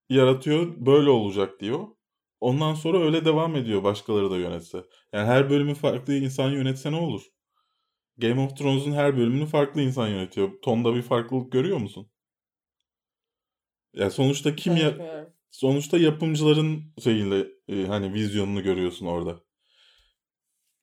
yaratıyor 0.08 0.86
böyle 0.86 1.10
olacak 1.10 1.60
diyor. 1.60 1.86
Ondan 2.40 2.74
sonra 2.74 2.98
öyle 2.98 3.24
devam 3.24 3.56
ediyor 3.56 3.84
başkaları 3.84 4.30
da 4.30 4.36
yönetse. 4.38 4.78
Yani 5.12 5.26
her 5.26 5.50
bölümü 5.50 5.74
farklı 5.74 6.14
insan 6.14 6.50
yönetse 6.50 6.92
ne 6.92 6.96
olur? 6.96 7.22
Game 8.18 8.40
of 8.40 8.56
Thrones'un 8.56 8.92
her 8.92 9.16
bölümünü 9.16 9.46
farklı 9.46 9.82
insan 9.82 10.08
yönetiyor. 10.08 10.50
Tonda 10.62 10.94
bir 10.94 11.02
farklılık 11.02 11.52
görüyor 11.52 11.78
musun? 11.78 12.10
Ya 13.96 14.10
sonuçta 14.10 14.56
kim 14.56 14.76
ya 14.76 14.92
sonuçta 15.50 15.98
yapımcıların 15.98 16.82
şeyiyle 17.02 17.46
e, 17.68 17.86
hani 17.86 18.14
vizyonunu 18.14 18.62
görüyorsun 18.62 19.06
orada. 19.06 19.34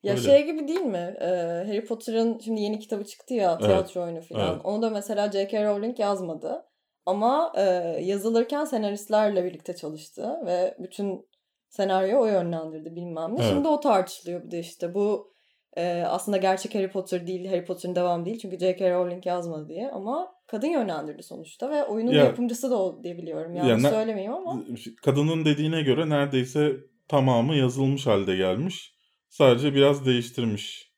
Ya 0.03 0.13
Öyle. 0.13 0.23
şey 0.23 0.45
gibi 0.45 0.67
değil 0.67 0.81
mi? 0.81 1.15
Ee, 1.21 1.25
Harry 1.67 1.85
Potter'ın 1.85 2.39
şimdi 2.39 2.61
yeni 2.61 2.79
kitabı 2.79 3.05
çıktı 3.05 3.33
ya 3.33 3.51
Evet. 3.51 3.65
tiyatro 3.65 4.03
oyunu 4.03 4.21
falan. 4.21 4.53
Evet. 4.53 4.61
Onu 4.63 4.81
da 4.81 4.89
mesela 4.89 5.31
J.K. 5.31 5.65
Rowling 5.65 5.99
yazmadı. 5.99 6.65
Ama 7.05 7.53
e, 7.57 7.61
yazılırken 8.01 8.65
senaristlerle 8.65 9.43
birlikte 9.43 9.75
çalıştı 9.75 10.39
ve 10.45 10.77
bütün 10.79 11.27
senaryoyu 11.69 12.17
o 12.17 12.25
yönlendirdi 12.25 12.95
bilmem 12.95 13.35
ne. 13.35 13.41
Evet. 13.41 13.53
Şimdi 13.53 13.67
o 13.67 13.79
tartışılıyor 13.79 14.43
bir 14.43 14.51
de 14.51 14.59
işte 14.59 14.93
bu 14.93 15.33
e, 15.77 16.03
aslında 16.07 16.37
gerçek 16.37 16.75
Harry 16.75 16.91
Potter 16.91 17.27
değil, 17.27 17.49
Harry 17.49 17.65
Potter'ın 17.65 17.95
devamı 17.95 18.25
değil 18.25 18.39
çünkü 18.39 18.59
J.K. 18.59 18.91
Rowling 18.91 19.25
yazmadı 19.25 19.69
diye 19.69 19.91
ama 19.91 20.31
kadın 20.53 20.67
yönlendirdi 20.67 21.23
sonuçta 21.23 21.69
ve 21.69 21.83
oyunun 21.83 22.11
Ya- 22.11 22.23
yapımcısı 22.23 22.71
da 22.71 22.83
o 22.83 23.03
diye 23.03 23.17
biliyorum. 23.17 23.55
Yanlış 23.55 23.83
ne- 23.83 23.89
söylemeyeyim 23.89 24.33
ama. 24.33 24.63
Kadının 25.01 25.45
dediğine 25.45 25.81
göre 25.81 26.09
neredeyse 26.09 26.75
tamamı 27.07 27.55
yazılmış 27.55 28.07
halde 28.07 28.35
gelmiş. 28.35 28.93
Sadece 29.29 29.75
biraz 29.75 30.05
değiştirmiş 30.05 30.93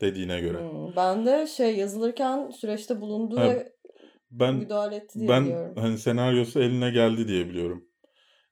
dediğine 0.00 0.40
göre. 0.40 0.58
Hmm, 0.58 0.96
ben 0.96 1.26
de 1.26 1.46
şey 1.46 1.76
yazılırken 1.76 2.50
süreçte 2.50 3.00
bulundu 3.00 3.36
Ha, 3.36 3.44
ve 3.44 3.72
Ben 4.30 4.54
müdahale 4.54 4.96
etti 4.96 5.18
diye 5.18 5.28
ben 5.28 5.44
biliyorum. 5.44 5.74
hani 5.78 5.98
senaryosu 5.98 6.60
eline 6.60 6.90
geldi 6.90 7.28
diye 7.28 7.48
biliyorum. 7.48 7.84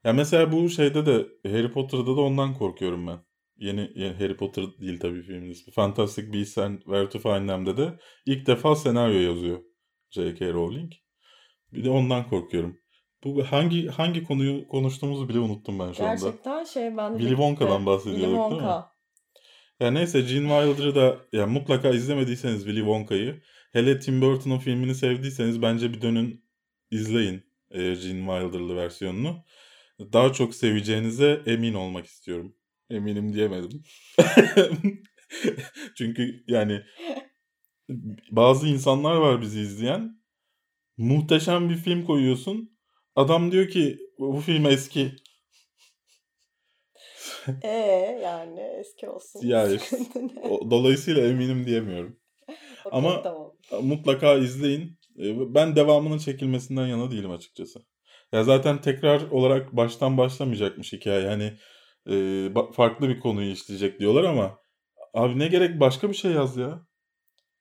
Ya 0.04 0.12
mesela 0.12 0.52
bu 0.52 0.68
şeyde 0.68 1.06
de 1.06 1.26
Harry 1.50 1.70
Potter'da 1.72 2.16
da 2.16 2.20
ondan 2.20 2.54
korkuyorum 2.54 3.06
ben. 3.06 3.18
Yeni, 3.56 3.90
yeni 3.94 4.14
Harry 4.14 4.36
Potter 4.36 4.64
değil 4.80 5.00
tabii 5.00 5.22
filmin 5.22 5.50
ismi. 5.50 5.72
Fantastic 5.72 6.32
Beasts 6.32 6.58
and 6.58 6.78
Where 6.78 7.08
to 7.08 7.18
Find 7.18 7.48
Them'de 7.48 7.76
de 7.76 7.98
ilk 8.26 8.46
defa 8.46 8.76
senaryo 8.76 9.20
yazıyor 9.20 9.58
J.K. 10.10 10.52
Rowling. 10.52 10.92
Bir 11.72 11.84
de 11.84 11.90
ondan 11.90 12.28
korkuyorum. 12.28 12.78
Bu 13.24 13.44
hangi 13.44 13.86
hangi 13.88 14.24
konuyu 14.24 14.68
konuştuğumuzu 14.68 15.28
bile 15.28 15.38
unuttum 15.38 15.78
ben 15.78 15.92
şu 15.92 16.04
anda. 16.04 16.14
Gerçekten 16.14 16.64
şey 16.64 16.96
ben 16.96 17.14
de 17.14 17.18
Willy 17.18 17.36
Wonka'dan 17.36 17.86
bahsediyorduk 17.86 18.24
Willy 18.24 18.40
değil 18.40 18.52
mi? 18.52 18.58
Wonka. 18.58 18.92
Ya 19.80 19.90
neyse 19.90 20.20
Gene 20.20 20.48
Wilder'ı 20.48 20.94
da 20.94 21.16
ya 21.32 21.46
mutlaka 21.46 21.88
izlemediyseniz 21.90 22.64
Willy 22.64 22.80
Wonka'yı 22.80 23.42
hele 23.72 23.98
Tim 23.98 24.20
Burton'un 24.20 24.58
filmini 24.58 24.94
sevdiyseniz 24.94 25.62
bence 25.62 25.92
bir 25.92 26.02
dönün 26.02 26.44
izleyin 26.90 27.42
e, 27.70 27.78
Gene 27.78 28.40
Wilder'lı 28.40 28.76
versiyonunu. 28.76 29.44
Daha 30.00 30.32
çok 30.32 30.54
seveceğinize 30.54 31.42
emin 31.46 31.74
olmak 31.74 32.06
istiyorum. 32.06 32.56
Eminim 32.90 33.32
diyemedim. 33.32 33.82
Çünkü 35.94 36.44
yani 36.46 36.82
bazı 38.30 38.68
insanlar 38.68 39.16
var 39.16 39.40
bizi 39.42 39.60
izleyen. 39.60 40.18
Muhteşem 40.96 41.68
bir 41.70 41.76
film 41.76 42.06
koyuyorsun. 42.06 42.78
Adam 43.16 43.52
diyor 43.52 43.68
ki 43.68 43.98
bu 44.18 44.40
film 44.40 44.66
eski. 44.66 45.12
Ee 47.62 48.20
yani 48.24 48.60
eski 48.60 49.08
olsun. 49.08 49.40
Ya 49.46 49.68
işte, 49.74 49.78
Sıkıntı 49.96 50.36
ne? 50.36 50.40
O- 50.48 50.70
Dolayısıyla 50.70 51.28
eminim 51.28 51.66
diyemiyorum. 51.66 52.16
Okey, 52.84 52.98
ama- 52.98 53.22
tamam. 53.22 53.52
mutlaka 53.82 54.34
izleyin. 54.34 54.98
Ee, 55.18 55.54
Ben 55.54 55.76
devamının 55.76 56.18
çekilmesinden 56.18 56.86
yana 56.86 57.10
değilim 57.10 57.30
açıkçası. 57.30 57.78
Ya 58.32 58.44
zaten 58.44 58.80
tekrar 58.80 59.30
olarak 59.30 59.76
baştan 59.76 60.18
başlamayacakmış 60.18 60.92
hikaye. 60.92 61.22
Yani 61.22 61.52
e, 62.10 62.52
farklı 62.72 63.08
bir 63.08 63.20
konuyu 63.20 63.50
işleyecek 63.52 64.00
diyorlar 64.00 64.24
ama 64.24 64.58
abi 65.14 65.38
ne 65.38 65.48
gerek 65.48 65.80
başka 65.80 66.08
bir 66.08 66.14
şey 66.14 66.32
yaz 66.32 66.56
ya. 66.56 66.86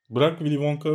Bırak 0.10 0.40
Willy 0.40 0.54
Wonka 0.56 0.90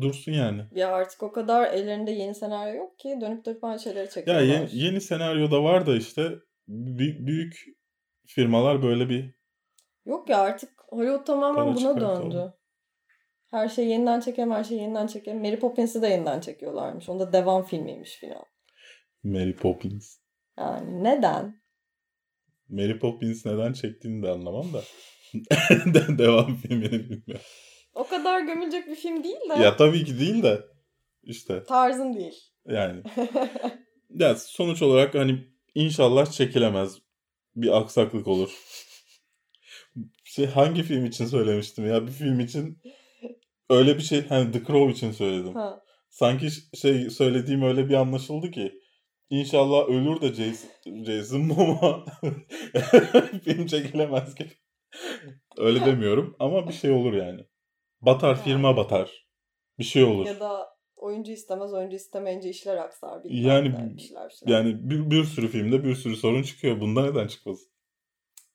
dursun 0.00 0.32
yani. 0.32 0.62
Ya 0.72 0.92
artık 0.94 1.22
o 1.22 1.32
kadar 1.32 1.72
ellerinde 1.72 2.10
yeni 2.10 2.34
senaryo 2.34 2.74
yok 2.74 2.98
ki 2.98 3.18
dönüp 3.20 3.44
dönüp 3.44 3.64
aynı 3.64 3.80
şeyleri 3.80 4.04
Ya 4.04 4.10
çekiyorlar. 4.10 4.42
yeni, 4.44 4.68
yeni 4.72 5.00
senaryoda 5.00 5.62
var 5.64 5.86
da 5.86 5.96
işte 5.96 6.22
bü- 6.68 7.26
büyük 7.26 7.64
firmalar 8.26 8.82
böyle 8.82 9.08
bir 9.08 9.34
Yok 10.06 10.28
ya 10.28 10.38
artık 10.38 10.70
Hollywood 10.88 11.26
tamamen 11.26 11.74
buna 11.74 12.00
döndü. 12.00 12.52
Her 13.50 13.68
şeyi 13.68 13.88
yeniden 13.88 14.20
çekelim, 14.20 14.50
her 14.50 14.64
şeyi 14.64 14.80
yeniden 14.80 15.06
çekelim. 15.06 15.40
Mary 15.40 15.58
Poppins'i 15.58 16.02
de 16.02 16.06
yeniden 16.08 16.40
çekiyorlarmış. 16.40 17.08
Onda 17.08 17.32
devam 17.32 17.64
filmiymiş 17.64 18.16
filan. 18.16 18.44
Mary 19.22 19.54
Poppins. 19.56 20.16
Yani 20.58 21.04
neden? 21.04 21.62
Mary 22.68 22.98
Poppins 22.98 23.46
neden 23.46 23.72
çektiğini 23.72 24.22
de 24.22 24.28
anlamam 24.30 24.66
da. 24.72 24.80
De- 25.94 26.18
Devam 26.18 26.56
filmini 26.56 26.92
bilmiyorum. 26.92 27.44
O 27.94 28.06
kadar 28.06 28.40
gömülecek 28.40 28.86
bir 28.86 28.94
film 28.94 29.24
değil 29.24 29.50
de 29.50 29.62
Ya 29.62 29.76
tabii 29.76 30.04
ki 30.04 30.18
değil 30.18 30.42
de 30.42 30.64
işte 31.22 31.64
tarzın 31.64 32.14
değil. 32.14 32.34
yani. 32.66 33.02
Ya 34.10 34.34
sonuç 34.34 34.82
olarak 34.82 35.14
hani 35.14 35.48
inşallah 35.74 36.26
çekilemez. 36.26 36.98
Bir 37.56 37.76
aksaklık 37.76 38.28
olur. 38.28 38.50
Şey, 40.24 40.46
hangi 40.46 40.82
film 40.82 41.06
için 41.06 41.26
söylemiştim 41.26 41.86
ya? 41.86 42.06
Bir 42.06 42.12
film 42.12 42.40
için 42.40 42.78
öyle 43.70 43.96
bir 43.96 44.02
şey 44.02 44.28
hani 44.28 44.52
The 44.52 44.64
Crow 44.64 44.92
için 44.92 45.12
söyledim. 45.12 45.54
Ha. 45.54 45.82
Sanki 46.10 46.48
şey 46.74 47.10
söylediğim 47.10 47.62
öyle 47.62 47.88
bir 47.88 47.94
anlaşıldı 47.94 48.50
ki 48.50 48.80
İnşallah 49.30 49.88
ölür 49.88 50.20
de 50.20 50.34
Jason, 50.34 51.04
Jason 51.04 51.40
Momoa 51.40 52.04
film 53.44 53.66
çekilemez 53.66 54.34
ki. 54.34 54.46
Öyle 55.56 55.84
demiyorum 55.84 56.36
ama 56.38 56.68
bir 56.68 56.72
şey 56.72 56.90
olur 56.90 57.12
yani. 57.12 57.44
Batar 58.06 58.42
firma 58.42 58.76
batar. 58.76 59.26
Bir 59.78 59.84
şey 59.84 60.04
olur. 60.04 60.26
Ya 60.26 60.40
da 60.40 60.68
oyuncu 60.96 61.32
istemez, 61.32 61.72
oyuncu 61.72 61.96
istemeyince 61.96 62.48
işler 62.48 62.76
aksar. 62.76 63.24
bilmem 63.24 63.46
Yani 63.46 63.70
şeyler, 63.70 63.96
bir 63.96 64.02
şeyler. 64.02 64.30
yani 64.46 64.90
bir, 64.90 65.10
bir 65.10 65.24
sürü 65.24 65.48
filmde 65.48 65.84
bir 65.84 65.94
sürü 65.94 66.16
sorun 66.16 66.42
çıkıyor. 66.42 66.80
Bunda 66.80 67.02
neden 67.02 67.26
çıkmasın? 67.26 67.68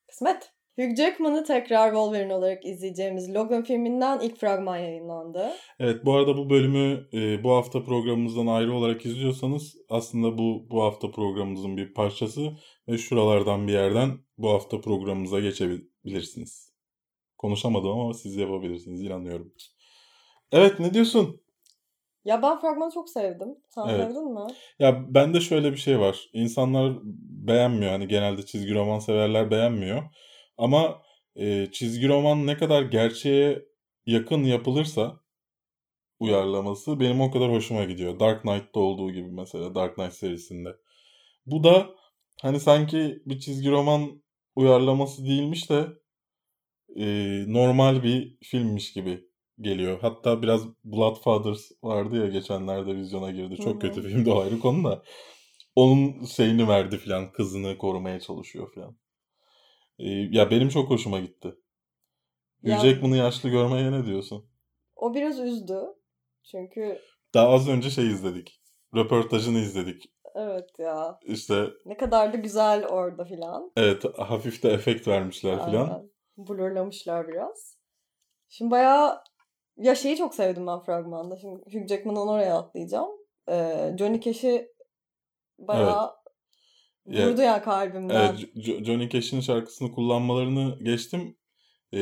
Kısmet. 0.08 0.52
Hugh 0.80 0.96
Jackman'ı 0.96 1.44
tekrar 1.44 1.90
Wolverine 1.90 2.34
olarak 2.34 2.66
izleyeceğimiz 2.66 3.36
Logan 3.36 3.64
filminden 3.64 4.20
ilk 4.20 4.38
fragman 4.38 4.78
yayınlandı. 4.78 5.52
Evet 5.80 6.06
bu 6.06 6.14
arada 6.14 6.38
bu 6.38 6.50
bölümü 6.50 7.08
e, 7.14 7.44
bu 7.44 7.52
hafta 7.52 7.84
programımızdan 7.84 8.48
ayrı 8.48 8.74
olarak 8.74 9.06
izliyorsanız 9.06 9.76
aslında 9.90 10.38
bu 10.38 10.68
bu 10.72 10.84
hafta 10.84 11.12
programımızın 11.12 11.78
bir 11.78 11.94
parçası 11.94 12.52
ve 12.88 12.98
şuralardan 12.98 13.68
bir 13.68 13.74
yerden 13.74 14.18
bu 14.38 14.50
hafta 14.50 14.82
programımıza 14.82 15.40
geçebilirsiniz. 15.40 16.69
Konuşamadım 17.40 17.90
ama 17.90 18.14
siz 18.14 18.36
yapabilirsiniz 18.36 19.02
inanıyorum. 19.02 19.54
Evet 20.52 20.80
ne 20.80 20.94
diyorsun? 20.94 21.42
Ya 22.26 22.42
ben 22.42 22.60
fragmanı 22.60 22.92
çok 22.94 23.10
sevdim. 23.10 23.56
Sen 23.70 23.88
Evet. 23.88 24.08
sevdin 24.08 24.34
mi? 24.34 24.48
Ya 24.80 25.14
bende 25.14 25.42
şöyle 25.42 25.72
bir 25.72 25.78
şey 25.78 26.00
var. 26.00 26.30
İnsanlar 26.34 26.94
beğenmiyor. 27.48 27.92
Hani 27.92 28.08
genelde 28.08 28.46
çizgi 28.46 28.74
roman 28.74 29.00
severler 29.00 29.52
beğenmiyor. 29.52 30.04
Ama 30.58 31.02
e, 31.36 31.68
çizgi 31.72 32.08
roman 32.08 32.48
ne 32.48 32.58
kadar 32.58 32.82
gerçeğe 32.82 33.66
yakın 34.06 34.44
yapılırsa 34.44 35.20
uyarlaması 36.20 37.00
benim 37.00 37.22
o 37.22 37.32
kadar 37.32 37.52
hoşuma 37.52 37.84
gidiyor. 37.84 38.20
Dark 38.20 38.42
Knight'ta 38.42 38.80
olduğu 38.80 39.12
gibi 39.12 39.32
mesela 39.32 39.76
Dark 39.76 39.96
Knight 39.96 40.14
serisinde. 40.14 40.70
Bu 41.46 41.64
da 41.64 41.90
hani 42.42 42.60
sanki 42.60 43.24
bir 43.26 43.40
çizgi 43.40 43.72
roman 43.72 44.24
uyarlaması 44.56 45.26
değilmiş 45.26 45.70
de 45.70 45.88
e, 46.96 47.06
normal 47.54 48.04
bir 48.04 48.38
filmmiş 48.44 48.94
gibi 48.94 49.28
geliyor. 49.62 50.00
Hatta 50.02 50.42
biraz 50.42 50.62
Bloodfathers 50.84 51.72
vardı 51.84 52.18
ya 52.18 52.28
geçenlerde 52.28 52.96
vizyona 52.96 53.32
girdi. 53.32 53.56
Çok 53.58 53.68
Hı 53.68 53.76
hı. 53.76 53.80
kötü 53.80 54.02
filmdi 54.02 54.30
o 54.30 54.40
ayrı 54.42 54.60
konu 54.60 54.84
da. 54.84 55.04
Onun 55.76 56.26
şeyini 56.26 56.68
verdi 56.68 56.98
filan. 56.98 57.32
Kızını 57.32 57.78
korumaya 57.78 58.20
çalışıyor 58.20 58.72
filan. 58.74 58.96
E, 60.00 60.10
ya 60.10 60.52
benim 60.52 60.70
çok 60.70 60.90
hoşuma 60.90 61.20
gitti. 61.20 61.48
Hugh 62.64 62.70
Ya- 62.72 62.80
Jackman'ı 62.80 63.18
yaşlı 63.18 63.50
görmeye 63.50 63.92
ne 63.92 64.06
diyorsun? 64.06 64.46
O 64.96 65.14
biraz 65.14 65.40
üzdü. 65.40 65.80
Çünkü 66.44 67.00
Daha 67.34 67.50
az 67.50 67.70
önce 67.70 67.90
şey 67.90 68.08
izledik. 68.08 68.62
Röportajını 68.96 69.60
izledik. 69.60 70.12
evet 70.36 70.70
ya 70.80 71.20
İşte 71.28 71.66
ne 71.86 71.98
kadar 71.98 72.34
da 72.34 72.38
güzel 72.38 72.88
orada 72.88 73.26
filan. 73.26 73.72
evet 73.78 74.04
hafif 74.18 74.64
de 74.64 74.70
efekt 74.70 75.08
vermişler 75.08 75.66
filan. 75.66 76.10
Blurlamışlar 76.48 77.28
biraz. 77.28 77.78
Şimdi 78.50 78.72
bayağı 78.72 79.22
ya 79.78 79.96
şeyi 79.96 80.18
çok 80.18 80.36
sevdim 80.36 80.68
ben 80.68 80.80
fragmanda. 80.80 81.38
Şimdi 81.38 81.56
Hugh 81.56 81.88
Jackman'dan 81.88 82.28
oraya 82.28 82.58
atlayacağım. 82.58 83.10
Ee, 83.50 83.96
Johnny 84.00 84.22
Cash'i 84.22 84.72
bayağı 85.60 86.12
Ya- 87.06 87.28
vurdu 87.28 87.42
ya 87.42 87.62
kalbimden. 87.64 88.16
Evet, 88.16 88.40
Jo- 88.56 88.84
Johnny 88.84 89.10
Cash'in 89.10 89.40
şarkısını 89.42 89.92
kullanmalarını 89.92 90.84
geçtim. 90.84 91.38
Ee, 91.94 92.00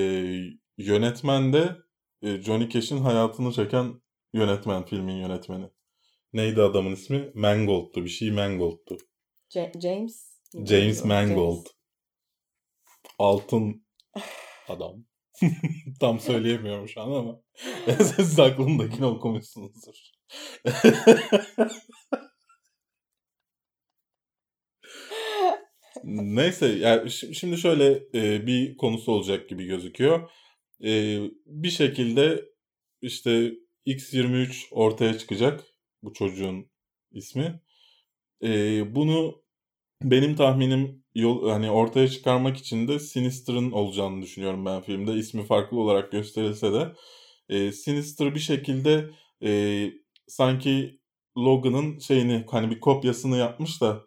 yönetmen 0.78 1.54
de 1.54 1.76
e, 2.22 2.42
Johnny 2.42 2.70
Cash'in 2.70 2.98
hayatını 2.98 3.52
çeken 3.52 4.02
yönetmen, 4.34 4.86
filmin 4.86 5.16
yönetmeni. 5.16 5.70
Neydi 6.34 6.62
adamın 6.62 6.92
ismi? 6.92 7.32
Mangold'tu. 7.36 8.04
Bir 8.04 8.10
şey 8.10 8.32
Mangold'tu. 8.32 8.98
Ja- 9.50 9.82
James. 9.82 10.38
James 10.66 11.06
Mangold. 11.06 11.66
Altın 13.20 13.87
adam. 14.68 15.06
Tam 16.00 16.20
söyleyemiyorum 16.20 16.90
şu 16.90 17.02
an 17.02 17.12
ama. 17.12 17.42
Siz 18.16 18.40
aklımdakini 18.40 19.06
okumuşsunuzdur. 19.06 20.12
Neyse 26.04 26.66
yani 26.68 27.10
şi- 27.10 27.34
şimdi 27.34 27.58
şöyle 27.58 28.04
e, 28.14 28.48
bir 28.48 28.78
konusu 28.78 29.12
olacak 29.12 29.50
gibi 29.50 29.66
gözüküyor. 29.66 30.32
E, 30.84 31.20
bir 31.46 31.70
şekilde 31.70 32.46
işte 33.02 33.54
X23 33.88 34.68
ortaya 34.72 35.18
çıkacak 35.18 35.64
bu 36.04 36.14
çocuğun 36.14 36.72
ismi. 37.12 37.62
E, 38.44 38.50
bunu 38.96 39.44
benim 40.04 40.36
tahminim 40.36 41.04
yol 41.16 41.50
hani 41.50 41.72
ortaya 41.72 42.08
çıkarmak 42.08 42.58
için 42.58 42.88
de 42.88 43.00
Sinister'ın 43.00 43.72
olacağını 43.72 44.22
düşünüyorum 44.22 44.66
ben 44.66 44.82
filmde. 44.82 45.14
İsmi 45.14 45.46
farklı 45.46 45.80
olarak 45.80 46.12
gösterilse 46.12 46.74
de 46.74 46.96
e, 47.50 47.72
Sinister 47.72 48.36
bir 48.36 48.40
şekilde 48.40 49.10
e, 49.44 49.92
sanki 50.28 51.00
Logan'ın 51.38 52.00
şeyini 52.00 52.46
hani 52.52 52.72
bir 52.72 52.80
kopyasını 52.80 53.38
yapmış 53.38 53.82
da 53.82 54.04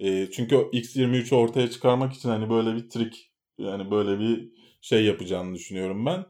e, 0.00 0.30
çünkü 0.30 0.56
o 0.56 0.70
X23'ü 0.72 1.34
ortaya 1.36 1.70
çıkarmak 1.70 2.14
için 2.14 2.28
hani 2.28 2.50
böyle 2.50 2.76
bir 2.76 2.90
trik 2.90 3.32
yani 3.58 3.90
böyle 3.90 4.20
bir 4.20 4.52
şey 4.82 5.04
yapacağını 5.04 5.54
düşünüyorum 5.54 6.06
ben. 6.06 6.26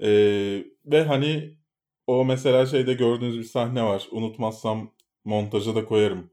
E, 0.00 0.08
ve 0.86 1.04
hani 1.04 1.58
o 2.06 2.24
mesela 2.24 2.66
şeyde 2.66 2.94
gördüğünüz 2.94 3.38
bir 3.38 3.44
sahne 3.44 3.82
var. 3.84 4.08
Unutmazsam 4.10 4.94
montaja 5.24 5.74
da 5.74 5.84
koyarım. 5.84 6.30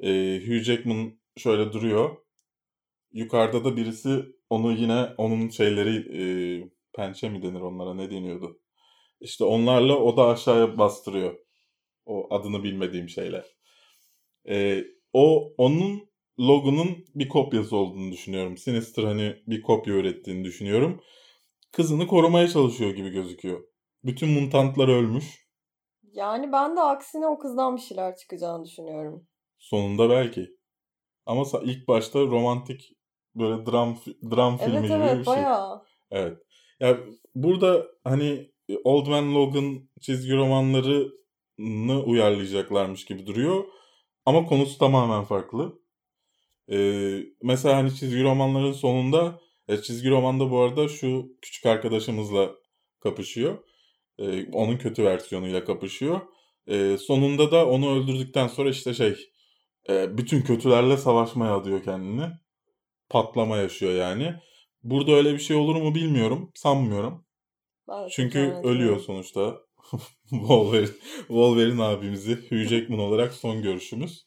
E, 0.00 0.40
Hugh 0.46 0.62
Jackman 0.62 1.21
şöyle 1.36 1.72
duruyor. 1.72 2.16
Yukarıda 3.12 3.64
da 3.64 3.76
birisi 3.76 4.22
onu 4.50 4.72
yine 4.72 5.08
onun 5.18 5.48
şeyleri 5.48 5.96
e, 6.22 6.24
pençe 6.92 7.28
mi 7.28 7.42
denir 7.42 7.60
onlara 7.60 7.94
ne 7.94 8.10
deniyordu? 8.10 8.60
İşte 9.20 9.44
onlarla 9.44 9.96
o 9.98 10.16
da 10.16 10.26
aşağıya 10.26 10.78
bastırıyor. 10.78 11.38
O 12.06 12.34
adını 12.34 12.62
bilmediğim 12.62 13.08
şeyler. 13.08 13.44
E, 14.48 14.84
o 15.12 15.54
onun 15.58 16.12
Logan'ın 16.40 17.04
bir 17.14 17.28
kopyası 17.28 17.76
olduğunu 17.76 18.12
düşünüyorum. 18.12 18.56
Sinister 18.56 19.04
hani 19.04 19.36
bir 19.46 19.62
kopya 19.62 19.94
ürettiğini 19.94 20.44
düşünüyorum. 20.44 21.02
Kızını 21.72 22.06
korumaya 22.06 22.48
çalışıyor 22.48 22.90
gibi 22.90 23.10
gözüküyor. 23.10 23.64
Bütün 24.04 24.28
mutantlar 24.28 24.88
ölmüş. 24.88 25.48
Yani 26.12 26.52
ben 26.52 26.76
de 26.76 26.80
aksine 26.80 27.26
o 27.26 27.38
kızdan 27.38 27.76
bir 27.76 27.80
şeyler 27.80 28.16
çıkacağını 28.16 28.64
düşünüyorum. 28.64 29.26
Sonunda 29.58 30.10
belki. 30.10 30.61
Ama 31.26 31.44
ilk 31.62 31.88
başta 31.88 32.20
romantik 32.20 32.92
böyle 33.34 33.66
dram 33.66 33.98
dram 34.30 34.56
filmi 34.56 34.74
Evet 34.76 34.88
gibi 34.88 34.92
evet 34.92 35.18
bir 35.18 35.24
şey. 35.24 35.34
bayağı. 35.34 35.82
Evet. 36.10 36.38
Ya 36.80 36.98
burada 37.34 37.86
hani 38.04 38.50
Old 38.84 39.06
Man 39.06 39.34
Logan 39.34 39.88
çizgi 40.00 40.32
romanlarını 40.36 42.02
uyarlayacaklarmış 42.04 43.04
gibi 43.04 43.26
duruyor. 43.26 43.64
Ama 44.26 44.46
konusu 44.46 44.78
tamamen 44.78 45.24
farklı. 45.24 45.82
Ee, 46.72 47.20
mesela 47.42 47.76
hani 47.76 47.94
çizgi 47.94 48.22
romanların 48.22 48.72
sonunda 48.72 49.40
e, 49.68 49.82
çizgi 49.82 50.10
romanda 50.10 50.50
bu 50.50 50.60
arada 50.60 50.88
şu 50.88 51.26
küçük 51.42 51.66
arkadaşımızla 51.66 52.50
kapışıyor. 53.00 53.58
Ee, 54.18 54.52
onun 54.52 54.76
kötü 54.78 55.04
versiyonuyla 55.04 55.64
kapışıyor. 55.64 56.20
Ee, 56.68 56.96
sonunda 56.98 57.50
da 57.52 57.68
onu 57.68 57.90
öldürdükten 57.96 58.48
sonra 58.48 58.70
işte 58.70 58.94
şey 58.94 59.31
e, 59.88 60.18
bütün 60.18 60.42
kötülerle 60.42 60.96
savaşmaya 60.96 61.56
adıyor 61.56 61.82
kendini. 61.84 62.26
Patlama 63.10 63.56
yaşıyor 63.56 63.92
yani. 63.92 64.34
Burada 64.82 65.12
öyle 65.12 65.32
bir 65.32 65.38
şey 65.38 65.56
olur 65.56 65.76
mu 65.76 65.94
bilmiyorum. 65.94 66.50
Sanmıyorum. 66.54 67.24
Ben 67.88 68.08
Çünkü 68.08 68.38
zannetmiyorum. 68.38 68.70
ölüyor 68.70 69.00
sonuçta. 69.00 69.56
Wolverine, 70.30 70.88
Wolverine 71.18 71.82
abimizi 71.82 72.34
Hugh 72.34 72.68
Jackman 72.68 72.98
olarak 72.98 73.32
son 73.32 73.62
görüşümüz. 73.62 74.24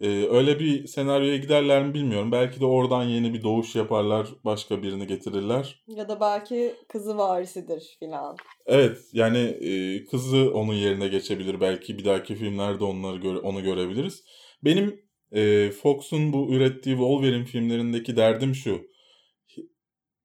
Ee, 0.00 0.08
öyle 0.30 0.60
bir 0.60 0.86
senaryoya 0.86 1.36
giderler 1.36 1.84
mi 1.86 1.94
bilmiyorum. 1.94 2.32
Belki 2.32 2.60
de 2.60 2.64
oradan 2.66 3.02
yeni 3.02 3.34
bir 3.34 3.42
doğuş 3.42 3.74
yaparlar. 3.76 4.28
Başka 4.44 4.82
birini 4.82 5.06
getirirler. 5.06 5.84
Ya 5.86 6.08
da 6.08 6.20
belki 6.20 6.74
kızı 6.88 7.18
varisidir 7.18 7.96
filan. 7.98 8.36
Evet 8.66 8.98
yani 9.12 9.38
e, 9.38 10.04
kızı 10.04 10.50
onun 10.54 10.74
yerine 10.74 11.08
geçebilir. 11.08 11.60
Belki 11.60 11.98
bir 11.98 12.04
dahaki 12.04 12.34
filmlerde 12.34 12.84
onları 12.84 13.16
göre, 13.16 13.38
onu 13.38 13.62
görebiliriz. 13.62 14.24
Benim 14.64 15.04
e, 15.32 15.70
Fox'un 15.70 16.32
bu 16.32 16.52
ürettiği 16.52 16.96
Wolverine 16.96 17.44
filmlerindeki 17.44 18.16
derdim 18.16 18.54
şu. 18.54 18.82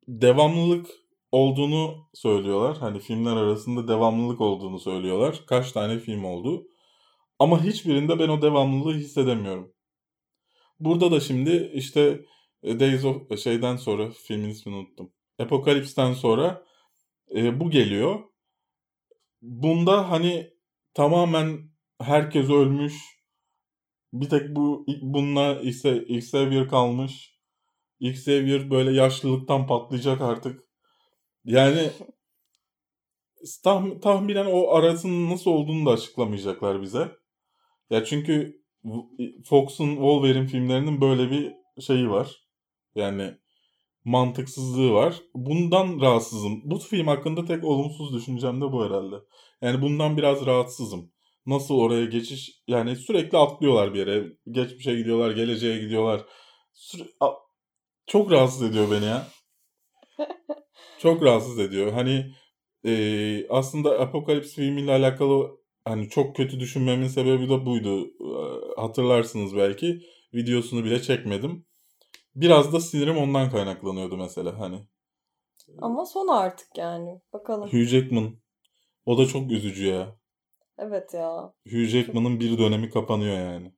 Devamlılık 0.08 0.88
olduğunu 1.32 2.10
söylüyorlar. 2.14 2.78
Hani 2.78 3.00
filmler 3.00 3.36
arasında 3.36 3.88
devamlılık 3.88 4.42
olduğunu 4.42 4.80
söylüyorlar. 4.80 5.44
Kaç 5.48 5.72
tane 5.72 6.00
film 6.00 6.26
oldu. 6.26 6.68
Ama 7.40 7.64
hiçbirinde 7.64 8.20
ben 8.20 8.30
o 8.30 8.42
devamlılığı 8.42 8.94
hissedemiyorum. 8.94 9.74
Burada 10.80 11.12
da 11.12 11.20
şimdi 11.20 11.72
işte 11.74 12.26
e, 12.64 12.80
Days 12.80 13.06
of 13.06 13.40
şeyden 13.40 13.76
sonra 13.76 14.10
filmin 14.12 14.50
ismini 14.50 14.76
unuttum. 14.76 15.14
Apokalips'ten 15.40 16.14
sonra 16.14 16.66
e, 17.36 17.60
bu 17.60 17.70
geliyor. 17.70 18.20
Bunda 19.42 20.12
hani 20.12 20.50
tamamen 20.94 21.70
herkes 22.02 22.50
ölmüş. 22.50 23.19
Bir 24.14 24.30
tek 24.30 24.56
bu 24.56 24.86
bununla 25.02 25.62
ise 25.62 25.98
Xavier 26.04 26.68
kalmış. 26.68 27.40
Xavier 28.00 28.72
böyle 28.72 28.92
yaşlılıktan 28.94 29.68
patlayacak 29.68 30.22
artık. 30.22 30.62
Yani 31.46 31.90
tah- 33.64 34.02
tahminen 34.02 34.46
o 34.46 34.70
arasının 34.74 35.30
nasıl 35.30 35.52
olduğunu 35.52 35.86
da 35.86 35.92
açıklamayacaklar 35.92 36.82
bize. 36.82 37.12
Ya 37.90 38.06
çünkü 38.06 38.62
Fox'un 39.46 39.90
Wolverine 39.96 40.48
filmlerinin 40.48 41.02
böyle 41.02 41.32
bir 41.32 41.54
şeyi 41.82 42.10
var. 42.10 42.38
Yani 42.96 43.34
mantıksızlığı 44.06 44.92
var. 44.94 45.16
Bundan 45.36 46.02
rahatsızım. 46.02 46.62
Bu 46.66 46.80
film 46.80 47.08
hakkında 47.08 47.46
tek 47.46 47.64
olumsuz 47.64 48.14
düşüncem 48.14 48.62
de 48.62 48.74
bu 48.74 48.86
herhalde. 48.86 49.16
Yani 49.62 49.82
bundan 49.82 50.18
biraz 50.18 50.46
rahatsızım. 50.46 51.12
Nasıl 51.46 51.76
oraya 51.76 52.06
geçiş 52.06 52.62
yani 52.68 52.96
sürekli 52.96 53.38
atlıyorlar 53.38 53.94
bir 53.94 54.00
yere. 54.00 54.34
Geçmişe 54.52 54.96
gidiyorlar, 54.96 55.32
geleceğe 55.32 55.80
gidiyorlar. 55.80 56.26
Süre... 56.74 57.04
Çok 58.08 58.32
rahatsız 58.32 58.64
ediyor 58.64 58.92
beni 58.92 59.06
ya. 59.06 59.28
Çok 61.00 61.24
rahatsız 61.24 61.60
ediyor. 61.60 61.92
Hani 61.92 62.32
e, 62.86 63.48
aslında 63.50 64.00
Apokalips 64.00 64.56
filmiyle 64.56 64.92
alakalı 64.92 65.60
hani 65.86 66.10
çok 66.10 66.36
kötü 66.36 66.60
düşünmemin 66.60 67.08
sebebi 67.08 67.50
de 67.50 67.66
buydu. 67.66 68.08
Hatırlarsınız 68.78 69.56
belki. 69.56 70.00
Videosunu 70.34 70.84
bile 70.84 71.02
çekmedim. 71.02 71.66
Biraz 72.36 72.74
da 72.74 72.80
sinirim 72.80 73.18
ondan 73.18 73.50
kaynaklanıyordu 73.50 74.18
mesela 74.18 74.60
hani. 74.60 74.88
Ama 75.82 76.06
son 76.06 76.28
artık 76.28 76.78
yani. 76.78 77.22
Bakalım. 77.34 77.70
Hugh 77.70 77.86
Jackman. 77.86 78.36
O 79.06 79.18
da 79.18 79.26
çok 79.26 79.52
üzücü 79.52 79.88
ya. 79.88 80.19
Evet 80.80 81.14
ya. 81.14 81.54
Hugh 81.68 81.86
Jackman'ın 81.86 82.40
bir 82.40 82.58
dönemi 82.58 82.90
kapanıyor 82.90 83.38
yani. 83.38 83.74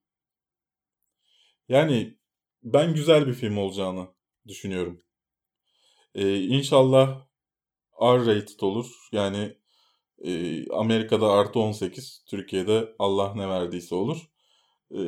Yani 1.70 2.18
ben 2.64 2.94
güzel 2.94 3.28
bir 3.28 3.34
film 3.34 3.58
olacağını 3.58 4.08
düşünüyorum. 4.48 5.04
Ee, 6.16 6.40
inşallah 6.44 7.28
R-rated 8.02 8.60
olur. 8.62 8.88
Yani 9.12 9.58
e, 10.26 10.70
Amerika'da 10.72 11.32
artı 11.32 11.60
18, 11.60 12.26
Türkiye'de 12.30 12.96
Allah 13.00 13.34
ne 13.36 13.50
verdiyse 13.50 13.96
olur. 13.96 14.18
E, 14.96 15.00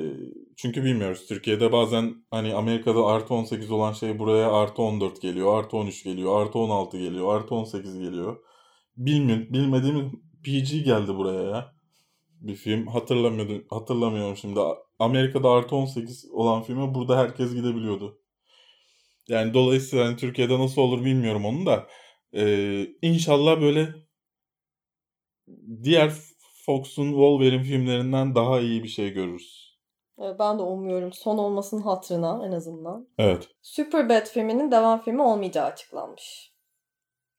çünkü 0.57 0.83
bilmiyoruz. 0.83 1.27
Türkiye'de 1.27 1.71
bazen 1.71 2.25
hani 2.31 2.55
Amerika'da 2.55 3.05
artı 3.05 3.33
18 3.33 3.71
olan 3.71 3.93
şey 3.93 4.19
buraya 4.19 4.51
artı 4.51 4.81
14 4.81 5.21
geliyor, 5.21 5.59
artı 5.59 5.77
13 5.77 6.03
geliyor, 6.03 6.41
artı 6.41 6.59
16 6.59 6.97
geliyor, 6.99 7.35
artı 7.35 7.55
18 7.55 7.99
geliyor. 7.99 8.43
Bilmiyorum, 8.97 9.47
bilmediğim 9.51 10.11
PG 10.43 10.85
geldi 10.85 11.15
buraya 11.15 11.43
ya. 11.43 11.72
Bir 12.43 12.55
film 12.55 12.87
hatırlamıyordum, 12.87 13.65
hatırlamıyorum 13.69 14.37
şimdi. 14.37 14.59
Amerika'da 14.99 15.49
artı 15.49 15.75
18 15.75 16.31
olan 16.31 16.63
filme 16.63 16.95
burada 16.95 17.17
herkes 17.17 17.53
gidebiliyordu. 17.53 18.21
Yani 19.27 19.53
dolayısıyla 19.53 20.05
hani 20.05 20.17
Türkiye'de 20.17 20.59
nasıl 20.59 20.81
olur 20.81 21.05
bilmiyorum 21.05 21.45
onu 21.45 21.65
da. 21.65 21.87
Ee, 22.33 22.87
inşallah 23.01 23.61
böyle 23.61 23.89
diğer 25.83 26.13
Fox'un 26.65 27.09
Wolverine 27.09 27.63
filmlerinden 27.63 28.35
daha 28.35 28.59
iyi 28.59 28.83
bir 28.83 28.87
şey 28.87 29.13
görürüz. 29.13 29.77
Ben 30.17 30.59
de 30.59 30.61
umuyorum 30.61 31.13
son 31.13 31.37
olmasının 31.37 31.81
hatırına 31.81 32.45
en 32.45 32.51
azından. 32.51 33.07
Evet. 33.17 33.49
Superbad 33.61 34.25
filminin 34.25 34.71
devam 34.71 35.01
filmi 35.01 35.21
olmayacağı 35.21 35.65
açıklanmış. 35.65 36.53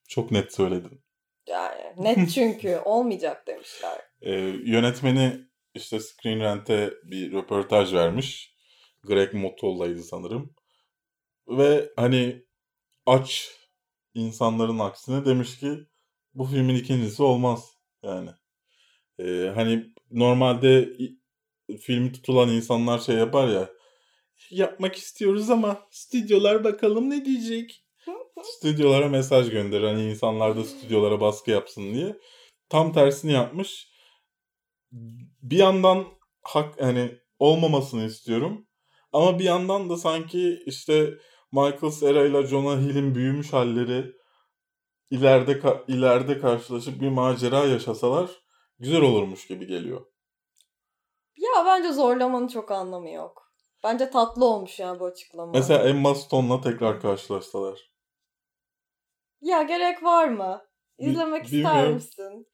Çok 0.09 0.31
net 0.31 0.55
söyledin. 0.55 1.05
Yani 1.47 1.83
net 1.97 2.31
çünkü 2.31 2.79
olmayacak 2.85 3.47
demişler. 3.47 4.01
Ee, 4.25 4.33
yönetmeni 4.65 5.41
işte 5.75 6.01
Screen 6.01 6.41
Rant'e 6.41 6.95
bir 7.05 7.33
röportaj 7.33 7.95
vermiş. 7.95 8.55
Greg 9.03 9.35
Motolla'ydı 9.35 10.03
sanırım. 10.03 10.55
Ve 11.49 11.91
hani 11.97 12.45
aç 13.07 13.51
insanların 14.15 14.79
aksine 14.79 15.25
demiş 15.25 15.59
ki 15.59 15.79
bu 16.35 16.45
filmin 16.45 16.75
ikincisi 16.75 17.23
olmaz. 17.23 17.73
Yani 18.03 18.31
e, 19.19 19.53
hani 19.55 19.87
normalde 20.11 20.97
filmi 21.81 22.13
tutulan 22.13 22.49
insanlar 22.49 22.99
şey 22.99 23.17
yapar 23.17 23.49
ya 23.49 23.71
yapmak 24.51 24.97
istiyoruz 24.97 25.51
ama 25.51 25.89
stüdyolar 25.91 26.65
bakalım 26.65 27.11
ne 27.11 27.25
diyecek. 27.25 27.85
Stüdyolara 28.43 29.09
mesaj 29.09 29.51
gönderir 29.51 29.85
hani 29.85 30.11
insanlar 30.11 30.57
da 30.57 30.65
stüdyolara 30.65 31.21
baskı 31.21 31.51
yapsın 31.51 31.95
diye. 31.95 32.17
Tam 32.69 32.93
tersini 32.93 33.33
yapmış. 33.33 33.94
Bir 35.43 35.59
yandan 35.59 36.05
hak 36.43 36.81
hani 36.81 37.19
olmamasını 37.39 38.05
istiyorum. 38.05 38.67
Ama 39.13 39.39
bir 39.39 39.45
yandan 39.45 39.91
da 39.91 39.97
sanki 39.97 40.63
işte 40.67 41.15
Michael 41.53 41.93
Cera 42.01 42.25
ile 42.25 42.47
Jonah 42.47 42.79
Hill'in 42.79 43.15
büyümüş 43.15 43.53
halleri 43.53 44.13
ileride 45.11 45.85
ileride 45.89 46.39
karşılaşıp 46.39 47.01
bir 47.01 47.09
macera 47.09 47.65
yaşasalar 47.65 48.31
güzel 48.79 49.01
olurmuş 49.01 49.47
gibi 49.47 49.67
geliyor. 49.67 50.07
Ya 51.37 51.65
bence 51.67 51.93
zorlamanın 51.93 52.49
çok 52.49 52.71
anlamı 52.71 53.11
yok. 53.11 53.53
Bence 53.85 54.11
tatlı 54.11 54.45
olmuş 54.45 54.79
yani 54.79 55.01
bu 55.01 55.05
açıklama. 55.05 55.53
Mesela 55.53 55.89
Emma 55.89 56.15
Stone'la 56.15 56.61
tekrar 56.61 57.01
karşılaşsalar. 57.01 57.91
Ya 59.41 59.63
gerek 59.63 60.03
var 60.03 60.29
mı? 60.29 60.65
İzlemek 60.99 61.53
Bi- 61.53 61.57
ister 61.57 61.93
misin? 61.93 62.47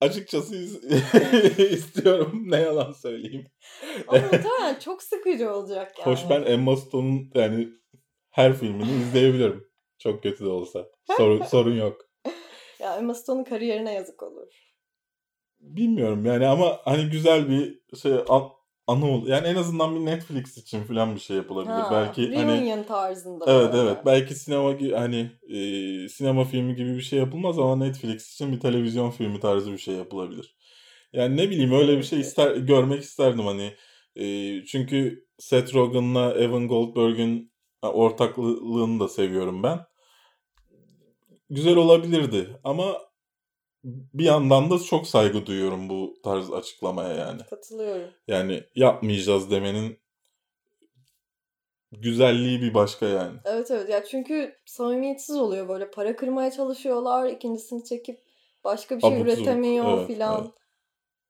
Açıkçası 0.00 0.56
istiyorum. 1.74 2.42
Ne 2.44 2.60
yalan 2.60 2.92
söyleyeyim. 2.92 3.46
Ama 4.08 4.18
muhtemelen 4.22 4.78
çok 4.78 5.02
sıkıcı 5.02 5.52
olacak 5.52 5.98
yani. 5.98 6.06
Hoş 6.06 6.20
ben 6.30 6.42
Emma 6.42 6.76
Stone'un 6.76 7.30
yani 7.34 7.68
her 8.30 8.56
filmini 8.56 9.02
izleyebilirim. 9.02 9.70
Çok 9.98 10.22
kötü 10.22 10.44
de 10.44 10.48
olsa. 10.48 10.86
Sorun, 11.16 11.42
sorun 11.50 11.76
yok. 11.76 12.00
Ya 12.78 12.96
Emma 12.96 13.14
Stone'un 13.14 13.44
kariyerine 13.44 13.92
yazık 13.94 14.22
olur. 14.22 14.52
Bilmiyorum 15.60 16.26
yani 16.26 16.46
ama 16.46 16.80
hani 16.84 17.10
güzel 17.10 17.48
bir 17.48 17.80
şey 17.96 18.12
an, 18.86 18.96
anı 18.96 19.10
ol. 19.10 19.26
Yani 19.26 19.46
en 19.46 19.56
azından 19.56 19.94
bir 19.94 20.06
Netflix 20.06 20.56
için 20.56 20.82
falan 20.82 21.14
bir 21.14 21.20
şey 21.20 21.36
yapılabilir. 21.36 21.72
Ha, 21.72 21.88
belki 21.92 22.36
hani 22.36 22.86
tarzında. 22.86 23.44
Evet 23.48 23.72
böyle. 23.72 23.88
evet. 23.88 23.98
Belki 24.06 24.34
sinema 24.34 25.00
hani 25.00 25.30
e, 25.48 25.58
sinema 26.08 26.44
filmi 26.44 26.74
gibi 26.74 26.96
bir 26.96 27.02
şey 27.02 27.18
yapılmaz 27.18 27.58
ama 27.58 27.76
Netflix 27.76 28.32
için 28.34 28.52
bir 28.52 28.60
televizyon 28.60 29.10
filmi 29.10 29.40
tarzı 29.40 29.72
bir 29.72 29.78
şey 29.78 29.94
yapılabilir. 29.94 30.56
Yani 31.12 31.36
ne 31.36 31.50
bileyim 31.50 31.72
öyle 31.72 31.98
bir 31.98 32.02
şey 32.02 32.20
ister 32.20 32.56
görmek 32.56 33.02
isterdim 33.02 33.46
hani. 33.46 33.74
E, 34.16 34.24
çünkü 34.64 35.26
Seth 35.38 35.74
Rogen'la 35.74 36.32
Evan 36.32 36.68
Goldberg'in 36.68 37.52
ortaklığını 37.82 39.00
da 39.00 39.08
seviyorum 39.08 39.62
ben 39.62 39.80
güzel 41.50 41.76
olabilirdi 41.76 42.60
ama 42.64 43.09
bir 43.84 44.24
yandan 44.24 44.70
da 44.70 44.78
çok 44.78 45.06
saygı 45.06 45.46
duyuyorum 45.46 45.88
bu 45.88 46.14
tarz 46.24 46.52
açıklamaya 46.52 47.14
yani. 47.14 47.42
Katılıyorum. 47.50 48.10
Yani 48.28 48.64
yapmayacağız 48.74 49.50
demenin 49.50 49.98
güzelliği 51.92 52.62
bir 52.62 52.74
başka 52.74 53.06
yani. 53.06 53.38
Evet 53.44 53.70
evet 53.70 53.88
ya 53.88 54.04
çünkü 54.04 54.56
samimiyetsiz 54.66 55.36
oluyor 55.36 55.68
böyle 55.68 55.90
para 55.90 56.16
kırmaya 56.16 56.50
çalışıyorlar 56.50 57.28
ikincisini 57.28 57.84
çekip 57.84 58.20
başka 58.64 58.96
bir 58.96 59.00
şey 59.00 59.16
Abuk 59.16 59.26
üretemiyor 59.26 59.98
evet, 59.98 60.06
filan. 60.06 60.42
Evet. 60.42 60.54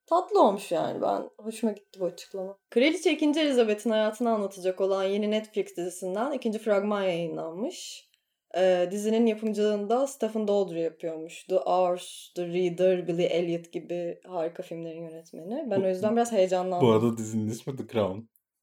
Tatlı 0.06 0.42
olmuş 0.42 0.72
yani 0.72 1.02
ben 1.02 1.30
hoşuma 1.38 1.72
gitti 1.72 2.00
bu 2.00 2.04
açıklama. 2.04 2.56
Kraliçe 2.70 3.12
2. 3.12 3.40
Elizabeth'in 3.40 3.90
hayatını 3.90 4.30
anlatacak 4.30 4.80
olan 4.80 5.04
yeni 5.04 5.30
Netflix 5.30 5.76
dizisinden 5.76 6.32
ikinci 6.32 6.58
fragman 6.58 7.02
yayınlanmış. 7.02 8.09
Ee, 8.56 8.88
dizinin 8.90 9.26
yapımcılığında 9.26 10.06
Stephen 10.06 10.48
Daldry 10.48 10.80
yapıyormuş. 10.80 11.44
The 11.44 11.56
Hours, 11.56 12.32
The 12.34 12.46
Reader, 12.46 13.08
Billy 13.08 13.24
Elliot 13.24 13.72
gibi 13.72 14.18
harika 14.26 14.62
filmlerin 14.62 15.02
yönetmeni. 15.02 15.70
Ben 15.70 15.80
o 15.80 15.88
yüzden 15.88 16.16
biraz 16.16 16.32
heyecanlandım. 16.32 16.88
Bu 16.88 16.92
arada 16.92 17.16
dizinin 17.16 17.48
ismi 17.48 17.76
The 17.76 17.86
Crown. 17.86 18.18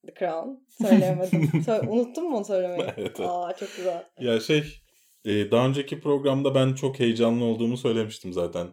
The 0.07 0.13
Crown. 0.19 0.49
Söyleyemedim. 0.81 1.41
Sö- 1.65 1.87
Unuttun 1.87 2.29
mu 2.29 2.37
onu 2.37 2.45
söylemeyi? 2.45 2.81
evet, 2.81 2.93
evet. 2.97 3.19
Aa 3.19 3.55
çok 3.59 3.69
güzel. 3.77 4.05
Ya 4.19 4.39
şey 4.39 4.63
e, 5.25 5.51
daha 5.51 5.67
önceki 5.67 5.99
programda 5.99 6.55
ben 6.55 6.73
çok 6.73 6.99
heyecanlı 6.99 7.43
olduğumu 7.45 7.77
söylemiştim 7.77 8.33
zaten 8.33 8.67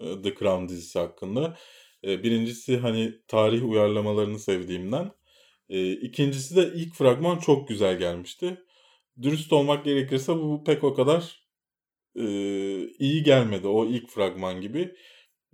e, 0.00 0.22
The 0.22 0.34
Crown 0.34 0.68
dizisi 0.68 0.98
hakkında. 0.98 1.56
E, 2.04 2.22
birincisi 2.22 2.76
hani 2.76 3.12
tarih 3.28 3.68
uyarlamalarını 3.68 4.38
sevdiğimden. 4.38 5.10
İkincisi 6.02 6.56
de 6.56 6.72
ilk 6.74 6.94
fragman 6.94 7.38
çok 7.38 7.68
güzel 7.68 7.98
gelmişti 7.98 8.58
dürüst 9.22 9.52
olmak 9.52 9.84
gerekirse 9.84 10.34
bu 10.36 10.64
pek 10.64 10.84
o 10.84 10.94
kadar 10.94 11.48
e, 12.16 12.24
iyi 12.98 13.22
gelmedi. 13.22 13.66
O 13.66 13.86
ilk 13.86 14.10
fragman 14.10 14.60
gibi. 14.60 14.80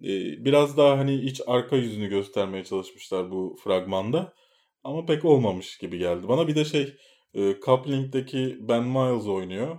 E, 0.03 0.45
biraz 0.45 0.77
daha 0.77 0.99
hani 0.99 1.15
iç 1.15 1.41
arka 1.47 1.77
yüzünü 1.77 2.09
göstermeye 2.09 2.65
çalışmışlar 2.65 3.31
bu 3.31 3.57
fragmanda. 3.65 4.35
Ama 4.85 5.07
pek 5.07 5.25
olmamış 5.25 5.79
gibi 5.79 5.99
geldi 5.99 6.29
bana. 6.29 6.49
Bir 6.49 6.55
de 6.55 6.65
şey 6.65 6.97
e, 7.35 7.61
Coupling'deki 7.65 8.57
Ben 8.61 8.85
Miles 8.85 9.27
oynuyor. 9.27 9.79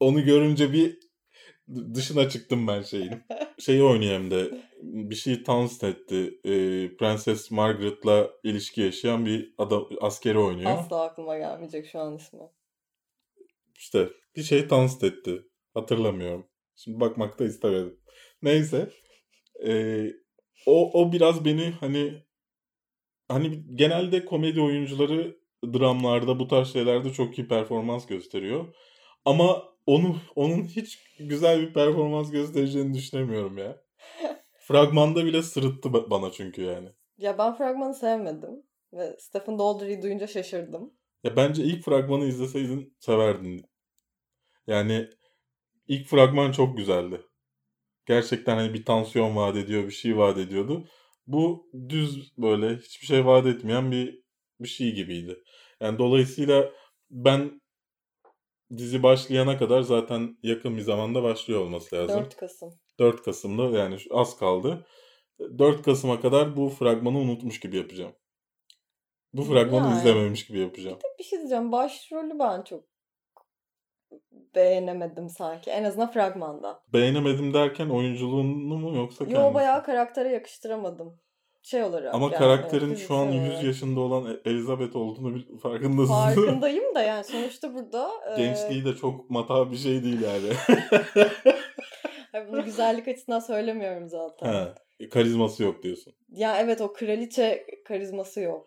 onu 0.00 0.24
görünce 0.24 0.72
bir 0.72 0.98
dışına 1.94 2.28
çıktım 2.28 2.66
ben 2.66 2.82
şeyin. 2.82 3.12
Şeyi 3.58 3.82
oynayayım 3.82 4.30
da 4.30 4.44
bir 4.82 5.14
şey 5.14 5.42
Townsend 5.42 5.92
etti. 5.92 6.40
E, 6.44 6.50
Prenses 6.96 7.50
Margaret'la 7.50 8.30
ilişki 8.44 8.80
yaşayan 8.80 9.26
bir 9.26 9.54
adam 9.58 9.88
askeri 10.00 10.38
oynuyor. 10.38 10.70
Asla 10.70 11.02
aklıma 11.02 11.38
gelmeyecek 11.38 11.86
şu 11.86 12.00
an 12.00 12.16
ismi. 12.16 12.40
İşte 13.82 14.08
bir 14.36 14.42
şey 14.42 14.68
Townsend 14.68 15.12
etti. 15.12 15.42
Hatırlamıyorum. 15.74 16.46
Şimdi 16.76 17.00
bakmakta 17.00 17.44
istemedim. 17.44 18.00
Neyse. 18.42 18.90
E, 19.66 19.72
o, 20.66 21.00
o 21.00 21.12
biraz 21.12 21.44
beni 21.44 21.70
hani 21.70 22.22
hani 23.28 23.76
genelde 23.76 24.24
komedi 24.24 24.60
oyuncuları 24.60 25.36
dramlarda 25.64 26.38
bu 26.38 26.48
tarz 26.48 26.72
şeylerde 26.72 27.12
çok 27.12 27.38
iyi 27.38 27.48
performans 27.48 28.06
gösteriyor. 28.06 28.74
Ama 29.24 29.62
onu 29.86 30.16
onun 30.36 30.64
hiç 30.64 30.98
güzel 31.18 31.60
bir 31.60 31.74
performans 31.74 32.30
göstereceğini 32.30 32.94
düşünemiyorum 32.94 33.58
ya. 33.58 33.82
Fragmanda 34.58 35.24
bile 35.24 35.42
sırıttı 35.42 35.92
bana 35.92 36.32
çünkü 36.32 36.62
yani. 36.62 36.88
Ya 37.18 37.38
ben 37.38 37.54
fragmanı 37.54 37.94
sevmedim. 37.94 38.62
Ve 38.92 39.16
Stephen 39.18 39.58
Daldry'i 39.58 40.02
duyunca 40.02 40.26
şaşırdım. 40.26 40.92
Ya 41.24 41.36
bence 41.36 41.62
ilk 41.62 41.84
fragmanı 41.84 42.24
izleseydin 42.24 42.96
severdin. 43.00 43.71
Yani 44.66 45.08
ilk 45.88 46.06
fragman 46.06 46.52
çok 46.52 46.76
güzeldi. 46.76 47.22
Gerçekten 48.06 48.56
hani 48.56 48.74
bir 48.74 48.84
tansiyon 48.84 49.36
vaat 49.36 49.56
ediyor, 49.56 49.84
bir 49.84 49.90
şey 49.90 50.16
vaat 50.16 50.38
ediyordu. 50.38 50.88
Bu 51.26 51.70
düz 51.88 52.38
böyle 52.38 52.76
hiçbir 52.76 53.06
şey 53.06 53.26
vaat 53.26 53.46
etmeyen 53.46 53.92
bir 53.92 54.22
bir 54.60 54.68
şey 54.68 54.92
gibiydi. 54.94 55.42
Yani 55.80 55.98
dolayısıyla 55.98 56.72
ben 57.10 57.60
dizi 58.76 59.02
başlayana 59.02 59.58
kadar 59.58 59.80
zaten 59.80 60.38
yakın 60.42 60.76
bir 60.76 60.82
zamanda 60.82 61.22
başlıyor 61.22 61.60
olması 61.60 61.96
lazım. 61.96 62.20
4 62.20 62.36
Kasım. 62.36 62.74
4 62.98 63.22
Kasım'da 63.22 63.78
yani 63.78 63.98
az 64.10 64.38
kaldı. 64.38 64.86
4 65.58 65.82
Kasım'a 65.82 66.20
kadar 66.20 66.56
bu 66.56 66.68
fragmanı 66.68 67.18
unutmuş 67.18 67.60
gibi 67.60 67.76
yapacağım. 67.76 68.12
Bu 69.32 69.44
fragmanı 69.44 69.88
yani, 69.88 69.98
izlememiş 69.98 70.46
gibi 70.46 70.58
yapacağım. 70.58 70.98
Bir 71.04 71.18
bir 71.18 71.24
şey 71.24 71.38
diyeceğim. 71.38 71.72
Başrolü 71.72 72.38
ben 72.38 72.62
çok 72.62 72.91
beğenemedim 74.54 75.28
sanki. 75.28 75.70
En 75.70 75.84
azından 75.84 76.10
fragmanda. 76.10 76.82
Beğenemedim 76.92 77.54
derken 77.54 77.88
oyunculuğunu 77.88 78.78
mu 78.78 78.96
yoksa 78.96 79.24
kendisi? 79.24 79.40
Yo 79.40 79.54
bayağı 79.54 79.84
karaktere 79.84 80.28
yakıştıramadım 80.28 81.18
şey 81.62 81.82
olarak. 81.82 82.14
Ama 82.14 82.26
yani, 82.26 82.36
karakterin 82.36 82.94
şu 82.94 83.14
an 83.14 83.26
100 83.26 83.64
yaşında 83.64 84.00
olan 84.00 84.40
Elizabeth 84.44 84.96
olduğunu 84.96 85.58
farkındasın. 85.58 86.14
Farkındayım 86.14 86.94
da 86.94 87.02
yani 87.02 87.24
sonuçta 87.24 87.74
burada. 87.74 88.10
Gençliği 88.36 88.82
e... 88.82 88.84
de 88.84 88.96
çok 88.96 89.30
mata 89.30 89.70
bir 89.70 89.76
şey 89.76 90.04
değil 90.04 90.20
yani. 90.20 90.78
bunu 92.48 92.64
güzellik 92.64 93.08
açısından 93.08 93.40
söylemiyorum 93.40 94.08
zaten. 94.08 94.46
Ha, 94.46 94.74
karizması 95.10 95.62
yok 95.62 95.82
diyorsun. 95.82 96.12
Ya 96.28 96.58
evet 96.60 96.80
o 96.80 96.92
kraliçe 96.92 97.66
karizması 97.84 98.40
yok. 98.40 98.66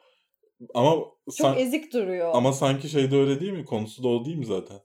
Ama 0.73 0.91
çok 1.25 1.33
san... 1.33 1.57
ezik 1.57 1.93
duruyor. 1.93 2.31
Ama 2.33 2.53
sanki 2.53 2.89
şey 2.89 3.11
de 3.11 3.15
öyle 3.15 3.39
değil 3.39 3.53
mi? 3.53 3.65
Konusu 3.65 4.03
da 4.03 4.07
o 4.07 4.25
değil 4.25 4.37
mi 4.37 4.45
zaten? 4.45 4.77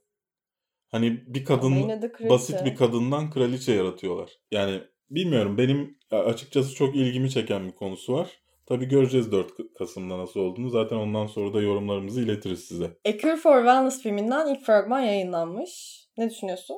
Hani 0.91 1.25
bir 1.27 1.45
kadın 1.45 1.89
basit 2.29 2.65
bir 2.65 2.77
kadından 2.77 3.31
kraliçe 3.31 3.73
yaratıyorlar. 3.73 4.31
Yani 4.51 4.81
bilmiyorum 5.11 5.59
benim 5.59 5.99
açıkçası 6.11 6.75
çok 6.75 6.97
ilgimi 6.97 7.31
çeken 7.31 7.67
bir 7.67 7.73
konusu 7.73 8.13
var. 8.13 8.41
Tabi 8.67 8.89
göreceğiz 8.89 9.33
4 9.33 9.53
Kasım'da 9.79 10.19
nasıl 10.19 10.41
olduğunu. 10.41 10.71
Zaten 10.71 10.97
ondan 10.97 11.27
sonra 11.27 11.55
da 11.55 11.63
yorumlarımızı 11.63 12.21
iletiriz 12.21 12.65
size. 12.65 12.85
A 12.85 13.19
Cure 13.19 13.37
for 13.37 13.57
Wellness 13.57 14.03
filminden 14.03 14.55
ilk 14.55 14.67
fragman 14.67 15.01
yayınlanmış. 15.01 16.05
Ne 16.17 16.31
düşünüyorsun? 16.31 16.77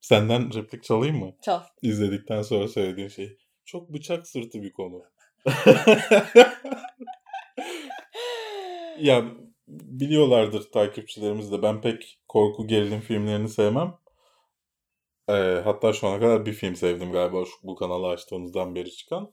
Senden 0.00 0.54
replik 0.54 0.84
çalayım 0.84 1.16
mı? 1.16 1.32
Çal. 1.42 1.60
İzledikten 1.82 2.42
sonra 2.42 2.68
söylediğin 2.68 3.08
şey. 3.08 3.38
Çok 3.64 3.92
bıçak 3.92 4.26
sırtı 4.26 4.62
bir 4.62 4.72
konu. 4.72 5.02
ya 9.00 9.24
biliyorlardır 9.68 10.70
takipçilerimiz 10.70 11.52
de 11.52 11.62
ben 11.62 11.80
pek 11.80 12.19
korku 12.30 12.66
gerilim 12.66 13.00
filmlerini 13.00 13.48
sevmem. 13.48 13.94
E, 15.28 15.32
hatta 15.64 15.92
şu 15.92 16.08
ana 16.08 16.20
kadar 16.20 16.46
bir 16.46 16.52
film 16.52 16.76
sevdim 16.76 17.12
galiba 17.12 17.44
şu, 17.44 17.68
bu 17.68 17.74
kanalı 17.74 18.08
açtığımızdan 18.08 18.74
beri 18.74 18.90
çıkan. 18.90 19.32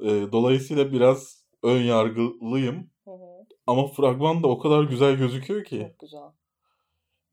E, 0.00 0.06
dolayısıyla 0.08 0.92
biraz 0.92 1.44
ön 1.62 1.82
yargılıyım. 1.82 2.90
Hı 3.04 3.10
hı. 3.10 3.46
Ama 3.66 3.86
fragman 3.86 4.42
da 4.42 4.48
o 4.48 4.58
kadar 4.58 4.82
güzel 4.82 5.16
gözüküyor 5.16 5.64
ki. 5.64 5.86
Çok 5.88 5.98
güzel. 5.98 6.28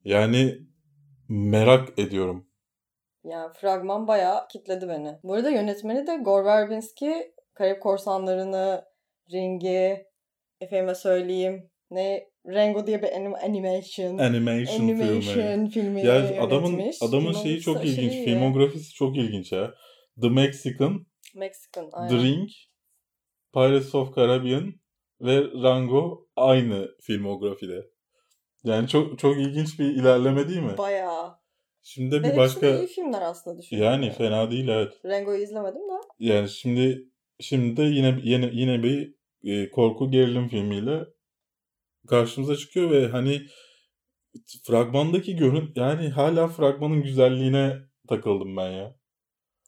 Yani 0.04 0.60
merak 1.30 2.00
ediyorum. 2.00 2.48
Yani 3.24 3.54
fragman 3.54 4.08
bayağı 4.08 4.48
kitledi 4.48 4.88
beni. 4.88 5.20
Bu 5.24 5.34
arada 5.34 5.50
yönetmeni 5.50 6.08
de 6.08 6.16
Gore 6.16 6.46
Verbinski, 6.46 7.34
Karayip 7.54 7.82
Korsanları'nı, 7.82 8.86
Ring'i, 9.32 10.06
efendime 10.62 10.96
söyleyeyim 10.96 11.72
ne 11.92 12.35
Rango 12.48 12.88
diye 12.88 13.02
bir 13.02 13.12
anim 13.12 13.36
animation 13.36 14.18
animation, 14.18 14.84
animation 14.84 15.22
filmi. 15.22 15.70
filmi 15.70 16.06
ya 16.06 16.44
adamın 16.44 16.82
adamın 17.02 17.34
şeyi 17.34 17.62
çok 17.62 17.86
ilginç. 17.86 18.14
Şey 18.14 18.26
filmografisi 18.26 18.94
çok 18.94 19.18
ilginç 19.18 19.52
ya. 19.52 19.74
The 20.22 20.30
Mexican, 20.30 21.06
Mexican 21.36 21.90
aynen. 21.92 22.10
The 22.10 22.24
Ring, 22.24 22.50
Pirates 23.54 23.96
of 23.96 24.16
Caribbean 24.16 24.74
ve 25.22 25.44
Rango 25.64 26.28
aynı 26.36 26.96
filmografide. 27.02 27.88
Yani 28.64 28.88
çok 28.88 29.20
çok 29.20 29.38
ilginç 29.38 29.80
bir 29.80 29.86
ilerleme 29.86 30.50
değil 30.50 30.62
mi? 30.62 30.78
Bayağı. 30.78 31.36
Şimdi 31.82 32.24
bir 32.24 32.38
başka 32.38 32.70
iyi 32.70 32.88
filmler 32.88 33.22
aslında 33.22 33.58
düşünüyorum. 33.58 33.92
Yani 33.92 34.12
fena 34.12 34.52
değil 34.52 34.68
evet. 34.68 34.94
Rango'yu 35.06 35.44
izlemedim 35.44 35.82
de. 35.82 35.94
Yani 36.20 36.50
şimdi 36.50 37.10
şimdi 37.40 37.78
de 37.78 37.84
yine 37.84 38.20
yine 38.24 38.50
yine 38.54 38.84
bir 38.84 39.16
e, 39.44 39.70
korku 39.70 40.12
gerilim 40.12 40.48
filmiyle 40.48 41.06
karşımıza 42.08 42.56
çıkıyor 42.56 42.92
ve 42.92 43.08
hani 43.08 43.42
fragmandaki 44.64 45.36
görün 45.36 45.72
yani 45.76 46.10
hala 46.10 46.48
fragmanın 46.48 47.04
güzelliğine 47.04 47.78
takıldım 48.08 48.58
ben 48.58 48.72
ya. 48.72 48.96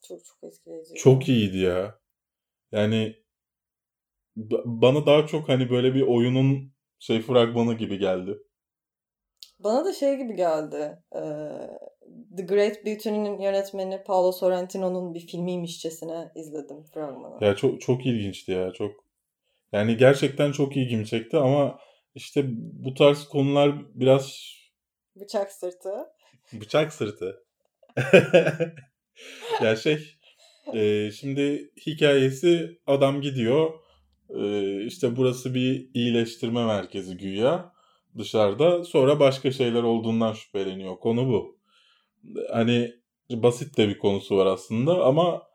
Çok 0.08 0.24
çok 0.24 0.44
etkileyici. 0.44 0.94
Çok 0.94 1.28
iyiydi 1.28 1.58
ya. 1.58 1.98
Yani 2.72 3.16
bana 4.64 5.06
daha 5.06 5.26
çok 5.26 5.48
hani 5.48 5.70
böyle 5.70 5.94
bir 5.94 6.02
oyunun 6.02 6.72
şey 6.98 7.20
fragmanı 7.20 7.74
gibi 7.74 7.98
geldi. 7.98 8.38
Bana 9.58 9.84
da 9.84 9.92
şey 9.92 10.16
gibi 10.16 10.36
geldi. 10.36 10.98
The 12.36 12.42
Great 12.42 12.86
Beauty'nin 12.86 13.40
yönetmeni 13.40 14.02
Paolo 14.04 14.32
Sorrentino'nun 14.32 15.14
bir 15.14 15.26
filmiymişçesine 15.26 16.32
izledim 16.34 16.82
fragmanı. 16.82 17.44
Ya 17.44 17.56
çok 17.56 17.80
çok 17.80 18.06
ilginçti 18.06 18.52
ya. 18.52 18.72
Çok 18.72 19.04
yani 19.72 19.96
gerçekten 19.96 20.52
çok 20.52 20.76
ilgimi 20.76 21.06
çekti 21.06 21.36
ama 21.36 21.78
işte 22.14 22.44
bu 22.56 22.94
tarz 22.94 23.24
konular 23.24 23.74
biraz... 23.94 24.54
Bıçak 25.16 25.52
sırtı. 25.52 25.90
Bıçak 26.52 26.92
sırtı. 26.92 27.44
ya 29.62 29.76
şey 29.76 30.18
e, 30.74 31.10
şimdi 31.10 31.72
hikayesi 31.86 32.80
adam 32.86 33.20
gidiyor. 33.20 33.70
E, 34.30 34.84
işte 34.84 35.16
burası 35.16 35.54
bir 35.54 35.90
iyileştirme 35.94 36.66
merkezi 36.66 37.16
güya 37.16 37.72
dışarıda. 38.18 38.84
Sonra 38.84 39.20
başka 39.20 39.52
şeyler 39.52 39.82
olduğundan 39.82 40.32
şüpheleniyor. 40.32 40.98
Konu 40.98 41.28
bu. 41.28 41.58
Hani 42.52 42.92
basit 43.30 43.78
de 43.78 43.88
bir 43.88 43.98
konusu 43.98 44.36
var 44.36 44.46
aslında 44.46 45.04
ama 45.04 45.48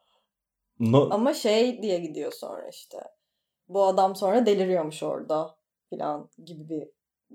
ama 1.11 1.33
şey 1.33 1.81
diye 1.81 1.99
gidiyor 1.99 2.31
sonra 2.31 2.69
işte. 2.69 2.97
Bu 3.67 3.85
adam 3.85 4.15
sonra 4.15 4.45
deliriyormuş 4.45 5.03
orada 5.03 5.55
falan 5.97 6.29
gibi 6.45 6.69
bir 6.69 6.89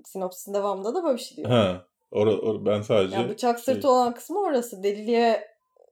sinopsisin 0.05 0.53
devamında 0.53 0.95
da 0.95 1.03
böyle 1.03 1.17
bir 1.17 1.21
şey 1.21 1.37
diyor. 1.37 1.49
Ha, 1.49 1.85
or, 2.11 2.27
or, 2.27 2.65
ben 2.65 2.81
sadece... 2.81 3.15
Yani 3.15 3.29
bıçak 3.29 3.59
sırtı 3.59 3.81
şey... 3.81 3.91
olan 3.91 4.13
kısmı 4.13 4.39
orası. 4.39 4.83
Deliliğe 4.83 5.47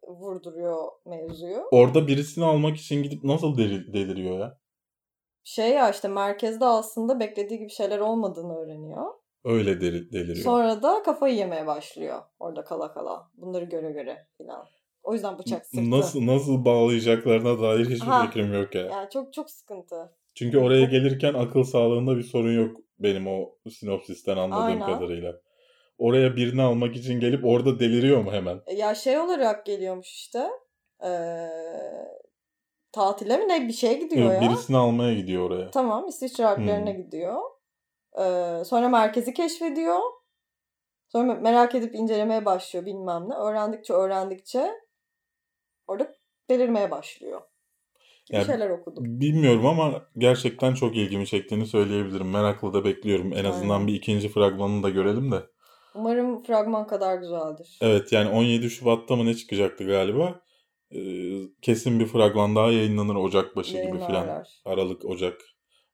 vurduruyor 0.08 0.92
mevzuyu. 1.06 1.68
Orada 1.72 2.08
birisini 2.08 2.46
almak 2.46 2.78
için 2.78 3.04
gidip 3.04 3.24
nasıl 3.24 3.58
delir, 3.58 3.94
deliriyor 3.94 4.40
ya? 4.40 4.58
Şey 5.44 5.70
ya 5.70 5.90
işte 5.90 6.08
merkezde 6.08 6.66
aslında 6.66 7.20
beklediği 7.20 7.60
gibi 7.60 7.70
şeyler 7.70 8.00
olmadığını 8.00 8.58
öğreniyor. 8.58 9.14
Öyle 9.46 9.82
deli, 9.82 10.12
deliriyor. 10.12 10.44
Sonra 10.44 10.84
da 10.84 11.04
kafayı 11.04 11.36
yemeye 11.36 11.68
başlıyor 11.68 12.22
orada 12.40 12.64
kala 12.64 12.94
kala. 12.94 13.30
Bunları 13.34 13.66
göre 13.66 13.92
göre 13.92 14.28
filan. 14.38 14.66
O 15.04 15.14
yüzden 15.14 15.40
bıçak 15.40 15.66
sırtı. 15.66 15.92
Nasıl 15.92 16.28
nasıl 16.28 16.66
bağlayacaklarına 16.66 17.62
dair 17.62 17.86
hiçbir 17.86 18.08
ha, 18.08 18.26
fikrim 18.26 18.54
yok 18.54 18.76
ya. 18.76 18.82
Yani 18.82 19.10
çok 19.10 19.34
çok 19.34 19.50
sıkıntı. 19.50 20.14
Çünkü 20.38 20.58
oraya 20.58 20.86
gelirken 20.86 21.34
akıl 21.34 21.64
sağlığında 21.64 22.18
bir 22.18 22.24
sorun 22.24 22.56
yok 22.56 22.82
benim 23.00 23.28
o 23.28 23.56
sinopsisten 23.70 24.38
anladığım 24.38 24.82
Aynen. 24.82 24.86
kadarıyla. 24.86 25.42
Oraya 25.98 26.36
birini 26.36 26.62
almak 26.62 26.96
için 26.96 27.20
gelip 27.20 27.46
orada 27.46 27.80
deliriyor 27.80 28.22
mu 28.22 28.32
hemen? 28.32 28.62
E, 28.66 28.74
ya 28.74 28.96
şey 28.96 29.20
olarak 29.20 29.66
geliyormuş 29.66 30.08
işte. 30.08 30.50
Ee, 31.04 31.48
tatile 32.92 33.38
mi 33.38 33.48
ne 33.48 33.68
bir 33.68 33.74
şey 33.74 34.00
gidiyor 34.00 34.34
Yok, 34.34 34.44
ya. 34.44 34.50
Birisini 34.50 34.78
almaya 34.78 35.14
gidiyor 35.14 35.50
oraya. 35.50 35.72
Tamam 35.72 36.08
İsviçre 36.08 36.46
Alplerine 36.46 36.94
hmm. 36.94 37.04
gidiyor. 37.04 37.42
Ee, 38.20 38.64
sonra 38.66 38.90
merkezi 38.90 39.34
keşfediyor. 39.34 40.00
Sonra 41.08 41.36
merak 41.36 41.76
edip 41.76 41.96
incelemeye 41.96 42.46
başlıyor 42.46 42.86
bilmem 42.86 43.30
ne. 43.30 43.36
Öğrendikçe 43.36 43.94
öğrendikçe 43.94 44.74
orada 45.88 46.14
delirmeye 46.50 46.92
başlıyor. 46.92 47.42
Bir 48.32 48.44
şeyler 48.44 48.70
okudum. 48.70 49.04
Bilmiyorum 49.22 49.66
ama 49.66 50.02
gerçekten 50.18 50.74
çok 50.74 50.96
ilgimi 50.96 51.28
çektiğini 51.28 51.66
söyleyebilirim. 51.66 52.30
Merakla 52.30 52.74
da 52.74 52.86
bekliyorum. 52.86 53.34
En 53.34 53.46
azından 53.46 53.74
Aynen. 53.74 53.88
bir 53.88 53.94
ikinci 53.94 54.30
fragmanını 54.30 54.84
da 54.84 54.90
görelim 54.90 55.32
de. 55.32 55.44
Umarım 55.96 56.44
fragman 56.44 56.88
kadar 56.88 57.18
güzeldir. 57.18 57.78
Evet 57.82 58.12
yani 58.12 58.30
17 58.30 58.70
Şubat'ta 58.70 59.16
mı 59.16 59.26
ne 59.26 59.34
çıkacaktı 59.34 59.88
galiba? 59.88 60.42
Ee, 60.92 61.00
kesin 61.62 62.00
bir 62.00 62.06
fragman 62.06 62.56
daha 62.56 62.72
yayınlanır 62.72 63.16
Ocak 63.16 63.56
başı 63.56 63.78
gibi 63.78 63.98
falan. 64.00 64.44
Aralık, 64.66 65.06
Ocak. 65.06 65.42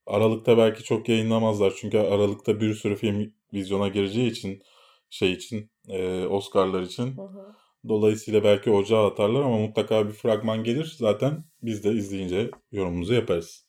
Aralık'ta 0.06 0.58
belki 0.58 0.84
çok 0.84 1.10
yayınlamazlar. 1.10 1.74
Çünkü 1.78 1.98
Aralık'ta 1.98 2.62
bir 2.62 2.74
sürü 2.74 2.96
film 2.96 3.34
vizyona 3.54 3.88
gireceği 3.88 4.32
için 4.32 4.62
şey 5.10 5.32
için 5.34 5.72
e, 5.90 6.26
Oscar'lar 6.26 6.82
için. 6.82 7.18
Hı 7.18 7.22
hı. 7.22 7.56
Dolayısıyla 7.88 8.44
belki 8.44 8.72
ocağa 8.72 9.08
atarlar 9.08 9.42
ama 9.42 9.58
mutlaka 9.58 10.08
bir 10.08 10.14
fragman 10.14 10.64
gelir. 10.64 10.96
Zaten 10.98 11.44
biz 11.62 11.84
de 11.84 11.92
izleyince 11.92 12.52
yorumumuzu 12.72 13.14
yaparız. 13.14 13.68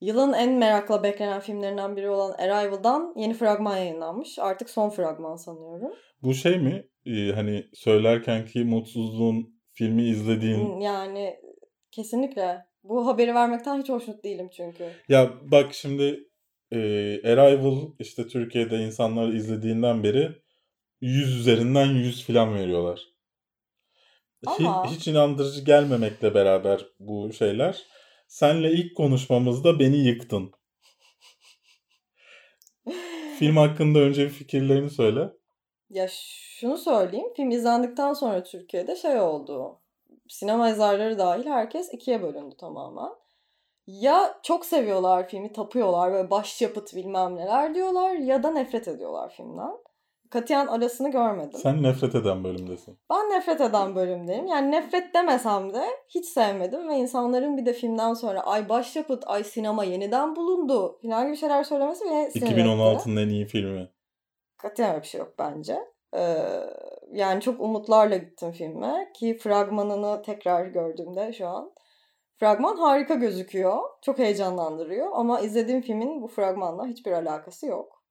Yılın 0.00 0.32
en 0.32 0.52
merakla 0.52 1.02
beklenen 1.02 1.40
filmlerinden 1.40 1.96
biri 1.96 2.10
olan 2.10 2.32
Arrival'dan 2.32 3.14
yeni 3.16 3.34
fragman 3.34 3.76
yayınlanmış. 3.76 4.38
Artık 4.38 4.70
son 4.70 4.90
fragman 4.90 5.36
sanıyorum. 5.36 5.92
Bu 6.22 6.34
şey 6.34 6.58
mi? 6.58 6.88
Ee, 7.06 7.32
hani 7.32 7.66
söylerken 7.74 8.46
ki 8.46 8.64
mutsuzluğun 8.64 9.60
filmi 9.72 10.02
izlediğin... 10.02 10.80
Yani 10.80 11.36
kesinlikle. 11.90 12.64
Bu 12.84 13.06
haberi 13.06 13.34
vermekten 13.34 13.80
hiç 13.80 13.88
hoşnut 13.88 14.24
değilim 14.24 14.48
çünkü. 14.56 14.84
Ya 15.08 15.30
bak 15.42 15.74
şimdi 15.74 16.28
e, 16.72 16.78
Arrival 17.32 17.78
işte 17.98 18.26
Türkiye'de 18.26 18.76
insanlar 18.76 19.28
izlediğinden 19.28 20.02
beri 20.02 20.28
100 21.00 21.36
üzerinden 21.40 21.86
100 21.86 22.26
falan 22.26 22.54
veriyorlar. 22.54 23.11
Ama... 24.46 24.86
Hiç, 24.86 24.96
hiç 24.96 25.08
inandırıcı 25.08 25.64
gelmemekle 25.64 26.34
beraber 26.34 26.86
bu 26.98 27.32
şeyler. 27.32 27.82
Senle 28.28 28.72
ilk 28.72 28.96
konuşmamızda 28.96 29.78
beni 29.78 29.96
yıktın. 29.96 30.52
Film 33.38 33.56
hakkında 33.56 33.98
önce 33.98 34.24
bir 34.24 34.30
fikirlerini 34.30 34.90
söyle. 34.90 35.32
Ya 35.90 36.08
şunu 36.10 36.78
söyleyeyim. 36.78 37.32
Film 37.36 37.50
izlendikten 37.50 38.12
sonra 38.12 38.42
Türkiye'de 38.42 38.96
şey 38.96 39.20
oldu. 39.20 39.80
Sinema 40.28 40.68
yazarları 40.68 41.18
dahil 41.18 41.46
herkes 41.46 41.94
ikiye 41.94 42.22
bölündü 42.22 42.56
tamamen. 42.56 43.10
Ya 43.86 44.40
çok 44.42 44.66
seviyorlar 44.66 45.28
filmi, 45.28 45.52
tapıyorlar 45.52 46.12
ve 46.12 46.30
başyapıt 46.30 46.94
bilmem 46.94 47.36
neler 47.36 47.74
diyorlar 47.74 48.12
ya 48.12 48.42
da 48.42 48.50
nefret 48.50 48.88
ediyorlar 48.88 49.34
filmden 49.36 49.72
katiyen 50.32 50.66
arasını 50.66 51.10
görmedim. 51.10 51.60
Sen 51.62 51.82
nefret 51.82 52.14
eden 52.14 52.44
bölümdesin. 52.44 52.98
Ben 53.10 53.30
nefret 53.30 53.60
eden 53.60 53.94
bölümdeyim. 53.94 54.46
Yani 54.46 54.70
nefret 54.70 55.14
demesem 55.14 55.74
de 55.74 55.84
hiç 56.08 56.26
sevmedim 56.26 56.88
ve 56.88 56.96
insanların 56.96 57.56
bir 57.56 57.66
de 57.66 57.72
filmden 57.72 58.14
sonra 58.14 58.40
ay 58.40 58.68
başyapıt, 58.68 59.24
ay 59.26 59.44
sinema 59.44 59.84
yeniden 59.84 60.36
bulundu 60.36 60.98
falan 61.02 61.26
gibi 61.26 61.36
şeyler 61.36 61.64
söylemesi 61.64 62.04
beni 62.04 62.24
2016'nın 62.24 63.16
en 63.16 63.28
iyi 63.28 63.46
filmi. 63.46 63.88
Katiyen 64.56 65.00
bir 65.00 65.06
şey 65.06 65.18
yok 65.18 65.34
bence. 65.38 65.78
Ee, 66.16 66.36
yani 67.12 67.40
çok 67.40 67.60
umutlarla 67.60 68.16
gittim 68.16 68.52
filme 68.52 69.10
ki 69.14 69.38
fragmanını 69.38 70.22
tekrar 70.22 70.66
gördüğümde 70.66 71.32
şu 71.32 71.46
an 71.46 71.72
Fragman 72.36 72.76
harika 72.76 73.14
gözüküyor. 73.14 73.78
Çok 74.02 74.18
heyecanlandırıyor 74.18 75.08
ama 75.12 75.40
izlediğim 75.40 75.82
filmin 75.82 76.22
bu 76.22 76.28
fragmanla 76.28 76.86
hiçbir 76.86 77.12
alakası 77.12 77.66
yok. 77.66 78.01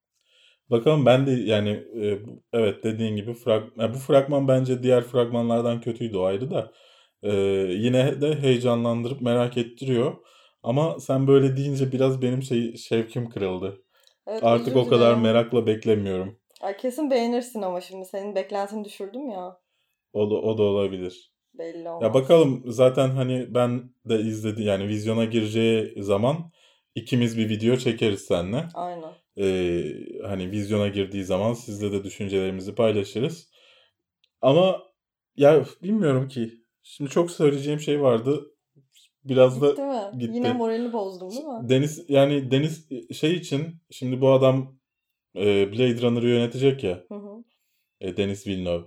Bakalım 0.71 1.05
ben 1.05 1.27
de 1.27 1.31
yani 1.31 1.69
e, 1.69 2.19
evet 2.53 2.83
dediğin 2.83 3.15
gibi 3.15 3.33
frag, 3.33 3.63
yani 3.77 3.93
bu 3.93 3.97
fragman 3.97 4.47
bence 4.47 4.83
diğer 4.83 5.03
fragmanlardan 5.03 5.81
kötüydü 5.81 6.17
o 6.17 6.23
ayrı 6.23 6.51
da 6.51 6.71
e, 7.23 7.31
yine 7.69 8.21
de 8.21 8.35
heyecanlandırıp 8.35 9.21
merak 9.21 9.57
ettiriyor. 9.57 10.15
Ama 10.63 10.99
sen 10.99 11.27
böyle 11.27 11.57
deyince 11.57 11.91
biraz 11.91 12.21
benim 12.21 12.43
şey 12.43 12.75
şevkim 12.75 13.29
kırıldı. 13.29 13.81
Evet, 14.27 14.43
Artık 14.43 14.75
o 14.75 14.87
kadar 14.87 15.15
merakla 15.15 15.67
beklemiyorum. 15.67 16.39
Ay 16.61 16.77
kesin 16.77 17.11
beğenirsin 17.11 17.61
ama 17.61 17.81
şimdi 17.81 18.05
senin 18.05 18.35
beklentini 18.35 18.85
düşürdüm 18.85 19.29
ya. 19.29 19.57
O 20.13 20.31
da, 20.31 20.35
o 20.35 20.57
da 20.57 20.63
olabilir. 20.63 21.31
Belli 21.53 21.89
olmaz. 21.89 22.01
Ya 22.01 22.13
bakalım 22.13 22.63
zaten 22.65 23.09
hani 23.09 23.47
ben 23.49 23.93
de 24.05 24.19
izledi 24.19 24.63
yani 24.63 24.87
vizyona 24.87 25.25
gireceği 25.25 26.03
zaman 26.03 26.51
ikimiz 26.95 27.37
bir 27.37 27.49
video 27.49 27.77
çekeriz 27.77 28.21
seninle. 28.21 28.67
Aynen 28.73 29.13
e, 29.37 29.83
hani 30.23 30.51
vizyona 30.51 30.87
girdiği 30.87 31.23
zaman 31.23 31.53
sizle 31.53 31.91
de 31.91 32.03
düşüncelerimizi 32.03 32.75
paylaşırız. 32.75 33.49
Ama 34.41 34.83
ya 35.35 35.65
bilmiyorum 35.83 36.27
ki. 36.27 36.61
Şimdi 36.83 37.09
çok 37.09 37.31
söyleyeceğim 37.31 37.79
şey 37.79 38.01
vardı. 38.01 38.55
Biraz 39.23 39.53
gitti 39.53 39.77
da 39.77 40.11
mi? 40.11 40.19
gitti. 40.19 40.35
Yine 40.35 40.53
moralini 40.53 40.93
bozdum 40.93 41.29
değil 41.29 41.43
mi? 41.43 41.69
Deniz 41.69 42.09
yani 42.09 42.51
Deniz 42.51 42.89
şey 43.13 43.33
için 43.33 43.81
şimdi 43.91 44.21
bu 44.21 44.31
adam 44.31 44.77
e, 45.35 45.71
Blade 45.71 46.01
Runner'ı 46.01 46.27
yönetecek 46.27 46.83
ya. 46.83 47.03
Hı 47.07 47.15
hı. 47.15 47.43
E, 47.99 48.17
Deniz 48.17 48.47
Villeneuve. 48.47 48.85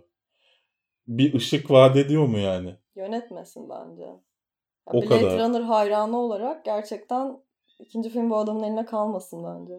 Bir 1.07 1.35
ışık 1.35 1.71
vaat 1.71 1.97
ediyor 1.97 2.27
mu 2.27 2.39
yani? 2.39 2.77
Yönetmesin 2.97 3.69
bence. 3.69 4.03
Ya 4.03 4.21
o 4.87 5.03
Blade 5.03 5.09
kadar. 5.09 5.39
Runner 5.39 5.61
hayranı 5.61 6.19
olarak 6.19 6.65
gerçekten 6.65 7.45
ikinci 7.85 8.11
film 8.11 8.31
bu 8.31 8.37
adamın 8.37 8.63
eline 8.63 8.85
kalmasın 8.85 9.45
bence. 9.45 9.75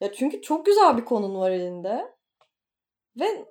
Ya 0.00 0.12
çünkü 0.12 0.42
çok 0.42 0.66
güzel 0.66 0.96
bir 0.96 1.04
konun 1.04 1.40
var 1.40 1.50
elinde. 1.50 2.14
Ve 3.20 3.46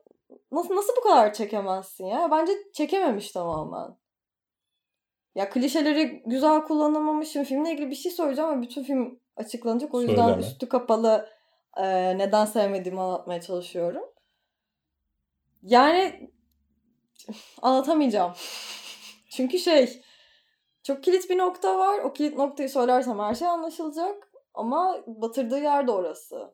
nasıl 0.51 0.75
nasıl 0.75 0.93
bu 0.97 1.01
kadar 1.01 1.33
çekemezsin 1.33 2.05
ya? 2.05 2.31
Bence 2.31 2.53
çekememiş 2.73 3.31
tamamen. 3.31 3.97
Ya 5.35 5.49
klişeleri 5.49 6.23
güzel 6.25 6.61
kullanamamış. 6.61 7.29
Şimdi 7.29 7.45
filmle 7.45 7.71
ilgili 7.71 7.89
bir 7.89 7.95
şey 7.95 8.11
söyleyeceğim 8.11 8.49
ama 8.49 8.61
bütün 8.61 8.83
film 8.83 9.19
açıklanacak. 9.35 9.93
O 9.93 10.01
yüzden 10.01 10.15
Söyleme. 10.15 10.41
üstü 10.41 10.69
kapalı 10.69 11.29
e, 11.77 12.17
neden 12.17 12.45
sevmediğimi 12.45 13.01
anlatmaya 13.01 13.41
çalışıyorum. 13.41 14.03
Yani 15.63 16.31
anlatamayacağım. 17.61 18.33
Çünkü 19.29 19.59
şey 19.59 20.01
çok 20.83 21.03
kilit 21.03 21.29
bir 21.29 21.37
nokta 21.37 21.79
var. 21.79 21.99
O 21.99 22.13
kilit 22.13 22.37
noktayı 22.37 22.69
söylersem 22.69 23.19
her 23.19 23.35
şey 23.35 23.47
anlaşılacak. 23.47 24.29
Ama 24.53 25.03
batırdığı 25.07 25.59
yer 25.59 25.87
de 25.87 25.91
orası. 25.91 26.53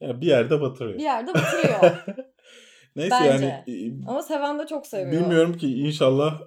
Ya 0.00 0.20
bir 0.20 0.26
yerde 0.26 0.60
batırıyor. 0.60 0.98
Bir 0.98 1.02
yerde 1.02 1.34
batırıyor. 1.34 2.04
Neyse 2.96 3.16
Bence. 3.20 3.62
yani. 3.66 4.00
Ama 4.08 4.22
seven 4.22 4.58
de 4.58 4.66
çok 4.66 4.86
seviyor. 4.86 5.22
Bilmiyorum 5.22 5.56
ki 5.56 5.74
inşallah 5.74 6.40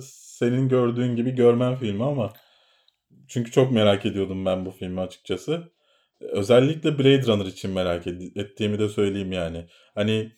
senin 0.00 0.68
gördüğün 0.68 1.16
gibi 1.16 1.30
görmem 1.30 1.76
filmi 1.76 2.04
ama 2.04 2.32
çünkü 3.28 3.50
çok 3.50 3.72
merak 3.72 4.06
ediyordum 4.06 4.44
ben 4.46 4.66
bu 4.66 4.70
filmi 4.70 5.00
açıkçası. 5.00 5.72
Özellikle 6.20 6.98
Blade 6.98 7.26
Runner 7.26 7.46
için 7.46 7.70
merak 7.70 8.06
ettiğimi 8.36 8.78
de 8.78 8.88
söyleyeyim 8.88 9.32
yani. 9.32 9.66
Hani 9.94 10.32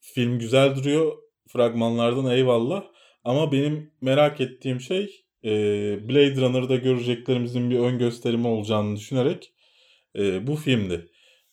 film 0.00 0.38
güzel 0.38 0.76
duruyor 0.76 1.12
fragmanlardan 1.48 2.26
eyvallah 2.26 2.84
ama 3.24 3.52
benim 3.52 3.94
merak 4.00 4.40
ettiğim 4.40 4.80
şey 4.80 5.21
e, 5.44 5.50
Blade 6.08 6.40
Runner'da 6.40 6.76
göreceklerimizin 6.76 7.70
bir 7.70 7.78
ön 7.78 7.98
gösterimi 7.98 8.46
olacağını 8.46 8.96
düşünerek 8.96 9.52
e, 10.16 10.46
bu 10.46 10.56
filmdi. 10.56 11.08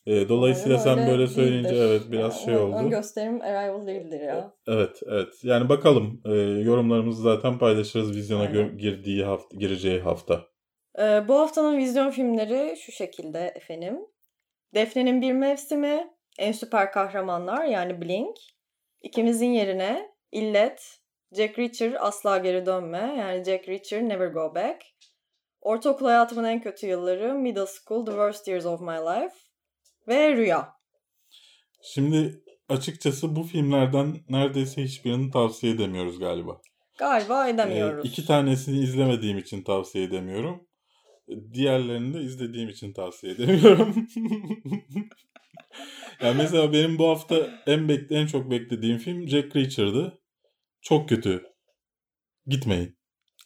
E, 0.06 0.30
dolayısıyla 0.30 0.82
Umarım 0.84 1.00
sen 1.00 1.08
böyle 1.08 1.28
söyleyince 1.28 1.70
değildir. 1.70 1.86
evet 1.90 2.02
biraz 2.12 2.36
yani, 2.36 2.46
şey 2.46 2.58
oldu. 2.58 2.76
Ön 2.76 2.90
gösterim 2.90 3.42
Arrival 3.42 3.88
değildir 3.88 4.22
ya. 4.22 4.54
Evet 4.68 5.02
evet. 5.06 5.44
Yani 5.44 5.70
bakalım 5.70 6.22
e, 6.26 6.32
yorumlarımızı 6.40 7.22
zaten 7.22 7.58
paylaşırız 7.58 8.16
vizyona 8.16 8.46
gö- 8.46 8.78
girdiği 8.78 9.24
hafta 9.24 9.58
gireceği 9.58 10.00
hafta. 10.00 10.46
Ee, 11.00 11.28
bu 11.28 11.40
haftanın 11.40 11.78
vizyon 11.78 12.10
filmleri 12.10 12.78
şu 12.78 12.92
şekilde 12.92 13.40
efendim. 13.40 14.00
Defne'nin 14.74 15.22
bir 15.22 15.34
mevsimi, 15.34 16.08
en 16.40 16.52
süper 16.52 16.92
kahramanlar 16.92 17.66
yani 17.66 18.02
Blink, 18.02 18.38
ikimizin 19.02 19.52
yerine 19.52 20.12
İllet, 20.32 20.99
Jack 21.32 21.60
Reacher 21.60 22.08
asla 22.08 22.38
geri 22.38 22.66
dönme. 22.66 23.16
Yani 23.18 23.44
Jack 23.44 23.70
Reacher 23.70 24.10
never 24.10 24.28
go 24.28 24.56
back. 24.56 24.82
Ortaokul 25.62 26.06
hayatımın 26.06 26.44
en 26.44 26.62
kötü 26.62 26.88
yılları. 26.88 27.34
Middle 27.34 27.66
school, 27.66 28.06
the 28.06 28.12
worst 28.12 28.48
years 28.48 28.66
of 28.66 28.82
my 28.82 28.88
life. 28.88 29.36
Ve 30.08 30.36
Rüya. 30.36 30.74
Şimdi 31.84 32.44
açıkçası 32.70 33.36
bu 33.36 33.44
filmlerden 33.44 34.18
neredeyse 34.30 34.84
hiçbirini 34.84 35.32
tavsiye 35.32 35.74
edemiyoruz 35.74 36.20
galiba. 36.20 36.62
Galiba 36.98 37.48
edemiyoruz. 37.48 38.06
Ee, 38.06 38.10
iki 38.10 38.26
tanesini 38.26 38.80
izlemediğim 38.80 39.38
için 39.38 39.64
tavsiye 39.64 40.04
edemiyorum. 40.04 40.68
Diğerlerini 41.54 42.14
de 42.14 42.22
izlediğim 42.22 42.70
için 42.70 42.94
tavsiye 42.94 43.34
edemiyorum. 43.34 43.96
yani 46.22 46.38
mesela 46.38 46.74
benim 46.74 46.98
bu 46.98 47.08
hafta 47.08 47.50
en 47.68 47.90
bekle 47.90 48.16
en 48.16 48.28
çok 48.28 48.52
beklediğim 48.52 48.98
film 48.98 49.28
Jack 49.28 49.56
Reacher'dı. 49.56 50.20
Çok 50.82 51.10
kötü. 51.10 51.44
Gitmeyin. 52.48 52.98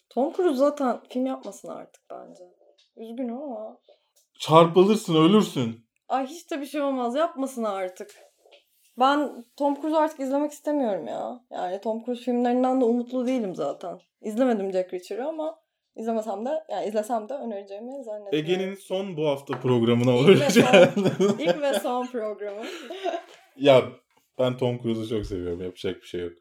Tom 0.09 0.33
Cruise 0.33 0.55
zaten 0.55 1.01
film 1.09 1.25
yapmasın 1.25 1.67
artık 1.67 2.03
bence. 2.11 2.43
Üzgünüm 2.95 3.37
ama. 3.37 3.77
Çarpılırsın, 4.39 5.15
ölürsün. 5.15 5.87
Ay 6.07 6.27
hiç 6.27 6.51
de 6.51 6.61
bir 6.61 6.65
şey 6.65 6.81
olmaz. 6.81 7.15
Yapmasın 7.15 7.63
artık. 7.63 8.15
Ben 8.99 9.45
Tom 9.57 9.81
Cruise 9.81 9.97
artık 9.97 10.19
izlemek 10.19 10.51
istemiyorum 10.51 11.07
ya. 11.07 11.39
Yani 11.51 11.81
Tom 11.81 12.05
Cruise 12.05 12.23
filmlerinden 12.23 12.81
de 12.81 12.85
umutlu 12.85 13.27
değilim 13.27 13.55
zaten. 13.55 13.99
İzlemedim 14.21 14.71
Jack 14.71 14.93
Reacher'ı 14.93 15.27
ama 15.27 15.59
izlemesem 15.95 16.45
de 16.45 16.63
yani 16.71 16.87
izlesem 16.87 17.29
de 17.29 17.33
önereceğimi 17.33 18.03
zannetmiyorum. 18.03 18.51
Ege'nin 18.51 18.75
son 18.75 19.17
bu 19.17 19.27
hafta 19.27 19.59
programına 19.59 20.11
olacak. 20.15 20.93
İlk 21.39 21.61
ve 21.61 21.79
son 21.79 22.07
programı. 22.07 22.65
ya 23.57 23.83
ben 24.39 24.57
Tom 24.57 24.81
Cruise'u 24.81 25.07
çok 25.09 25.25
seviyorum. 25.25 25.61
Yapacak 25.61 25.95
bir 26.01 26.07
şey 26.07 26.21
yok. 26.21 26.33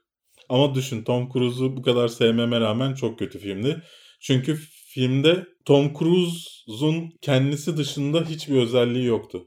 Ama 0.48 0.74
düşün 0.74 1.04
Tom 1.04 1.32
Cruise'u 1.32 1.76
bu 1.76 1.82
kadar 1.82 2.08
sevmeme 2.08 2.60
rağmen 2.60 2.94
çok 2.94 3.18
kötü 3.18 3.38
filmdi. 3.38 3.82
Çünkü 4.20 4.56
filmde 4.94 5.46
Tom 5.64 5.94
Cruise'un 5.98 7.10
kendisi 7.20 7.76
dışında 7.76 8.24
hiçbir 8.24 8.56
özelliği 8.56 9.04
yoktu. 9.04 9.44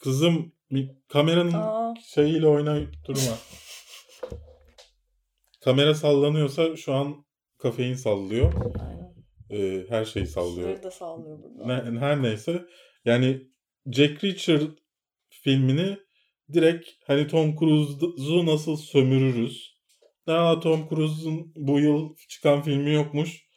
Kızım 0.00 0.52
kameranın 1.08 1.52
Aa. 1.52 1.94
şeyiyle 2.14 2.46
oynayıp 2.46 2.94
durma. 3.04 3.38
Kamera 5.60 5.94
sallanıyorsa 5.94 6.76
şu 6.76 6.94
an 6.94 7.24
kafein 7.58 7.94
sallıyor. 7.94 8.52
Ee, 9.50 9.84
her 9.88 10.04
şeyi 10.04 10.26
sallıyor. 10.26 10.82
Da 10.82 10.90
sallıyor 10.90 11.38
burada. 11.42 11.66
Ne, 11.66 12.00
her 12.00 12.22
neyse. 12.22 12.66
Yani 13.04 13.42
Jack 13.92 14.24
Reacher 14.24 14.62
filmini 15.30 15.98
direkt 16.52 16.88
hani 17.06 17.26
Tom 17.26 17.56
Cruise'u 17.56 18.46
nasıl 18.46 18.76
sömürürüz? 18.76 19.67
Aa 20.28 20.60
Tom 20.60 20.88
Cruise'un 20.88 21.52
bu 21.56 21.80
yıl 21.80 22.16
çıkan 22.28 22.62
filmi 22.62 22.94
yokmuş. 22.94 23.48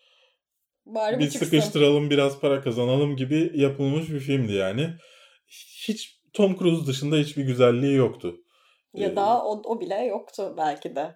Bari 0.86 1.20
bir 1.20 1.30
sıkıştıralım 1.30 2.10
biraz 2.10 2.40
para 2.40 2.62
kazanalım 2.62 3.16
gibi 3.16 3.52
yapılmış 3.56 4.10
bir 4.10 4.20
filmdi 4.20 4.54
yani. 4.54 4.90
Hiç 5.88 6.22
Tom 6.34 6.58
Cruise 6.58 6.88
dışında 6.88 7.16
hiçbir 7.16 7.44
güzelliği 7.44 7.96
yoktu. 7.96 8.36
Ya 8.94 9.10
ee, 9.10 9.16
da 9.16 9.44
o, 9.44 9.62
o 9.66 9.80
bile 9.80 9.96
yoktu 9.96 10.54
belki 10.58 10.96
de. 10.96 11.16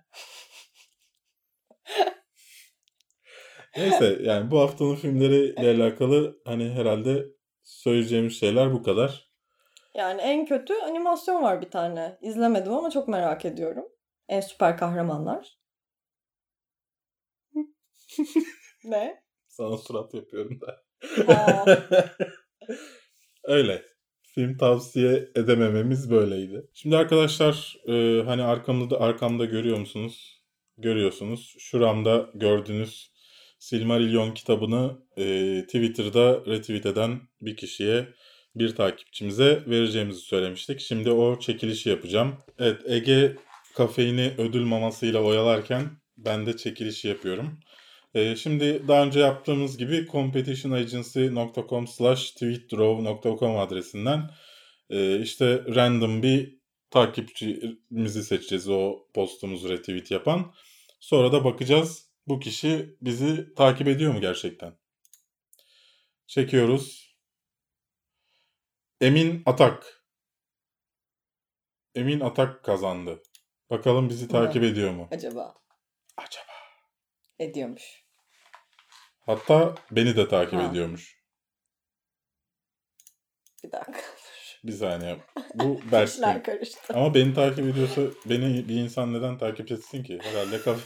Neyse 3.77 4.19
yani 4.21 4.51
bu 4.51 4.59
haftanın 4.59 4.95
filmleriyle 4.95 5.83
alakalı 5.83 6.41
hani 6.45 6.69
herhalde 6.69 7.25
söyleyeceğimiz 7.63 8.39
şeyler 8.39 8.73
bu 8.73 8.83
kadar. 8.83 9.29
Yani 9.93 10.21
en 10.21 10.45
kötü 10.45 10.73
animasyon 10.73 11.43
var 11.43 11.61
bir 11.61 11.69
tane. 11.69 12.17
İzlemedim 12.21 12.73
ama 12.73 12.89
çok 12.89 13.07
merak 13.07 13.45
ediyorum. 13.45 13.85
En 14.29 14.41
süper 14.41 14.77
kahramanlar. 14.77 15.59
ne? 18.83 19.23
Sana 19.47 19.77
surat 19.77 20.13
yapıyorum 20.13 20.61
da. 20.61 20.83
Öyle 23.43 23.85
film 24.35 24.57
tavsiye 24.57 25.29
edemememiz 25.35 26.11
böyleydi. 26.11 26.69
Şimdi 26.73 26.97
arkadaşlar 26.97 27.77
e, 27.87 28.23
hani 28.25 28.43
arkamda 28.43 28.89
da 28.89 29.01
arkamda 29.01 29.45
görüyor 29.45 29.77
musunuz? 29.77 30.41
Görüyorsunuz. 30.77 31.55
Şuramda 31.59 32.29
gördüğünüz 32.33 33.11
Silmarillion 33.59 34.33
kitabını 34.33 34.97
e, 35.17 35.61
Twitter'da 35.65 36.45
retweet 36.45 36.85
eden 36.85 37.21
bir 37.41 37.57
kişiye 37.57 38.07
bir 38.55 38.75
takipçimize 38.75 39.63
vereceğimizi 39.67 40.19
söylemiştik. 40.19 40.79
Şimdi 40.79 41.11
o 41.11 41.39
çekilişi 41.39 41.89
yapacağım. 41.89 42.35
Evet 42.59 42.81
Ege 42.85 43.35
kafeini 43.75 44.33
ödül 44.37 44.63
mamasıyla 44.63 45.21
oyalarken 45.21 45.91
ben 46.17 46.45
de 46.45 46.57
çekilişi 46.57 47.07
yapıyorum. 47.07 47.59
Ee, 48.13 48.35
şimdi 48.35 48.87
daha 48.87 49.03
önce 49.03 49.19
yaptığımız 49.19 49.77
gibi 49.77 50.07
competitionagency.com 50.11 51.87
slash 51.87 52.31
tweetdraw.com 52.31 53.57
adresinden 53.57 54.29
e, 54.89 55.19
işte 55.19 55.63
random 55.75 56.23
bir 56.23 56.59
takipçimizi 56.89 58.23
seçeceğiz 58.23 58.69
o 58.69 59.07
postumuzu 59.13 59.69
retweet 59.69 60.11
yapan. 60.11 60.53
Sonra 60.99 61.31
da 61.31 61.43
bakacağız 61.45 62.09
bu 62.27 62.39
kişi 62.39 62.95
bizi 63.01 63.53
takip 63.55 63.87
ediyor 63.87 64.13
mu 64.13 64.21
gerçekten? 64.21 64.73
Çekiyoruz. 66.27 67.15
Emin 69.01 69.43
Atak. 69.45 70.05
Emin 71.95 72.19
Atak 72.19 72.63
kazandı. 72.63 73.21
Bakalım 73.69 74.09
bizi 74.09 74.27
takip 74.27 74.63
evet. 74.63 74.71
ediyor 74.71 74.91
mu? 74.91 75.07
Acaba? 75.11 75.55
Acaba. 76.17 76.53
Ediyormuş. 77.39 78.05
Hatta 79.25 79.75
beni 79.91 80.17
de 80.17 80.27
takip 80.27 80.59
ha. 80.59 80.63
ediyormuş. 80.63 81.21
Bir 83.63 83.71
dakika. 83.71 84.01
Bir 84.63 84.71
saniye. 84.71 85.17
Bu 85.55 85.81
Berk'in. 85.91 86.39
karıştı. 86.43 86.93
Ama 86.93 87.13
beni 87.13 87.33
takip 87.33 87.65
ediyorsa 87.65 88.01
beni 88.25 88.69
bir 88.69 88.75
insan 88.75 89.13
neden 89.13 89.37
takip 89.37 89.71
etsin 89.71 90.03
ki? 90.03 90.19
Herhalde 90.21 90.61
kaf... 90.61 90.79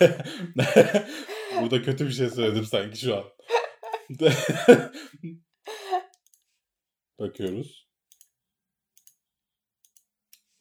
Burada 1.60 1.82
kötü 1.82 2.06
bir 2.06 2.12
şey 2.12 2.30
söyledim 2.30 2.64
sanki 2.64 2.98
şu 2.98 3.16
an. 3.16 3.24
Bakıyoruz. 7.18 7.87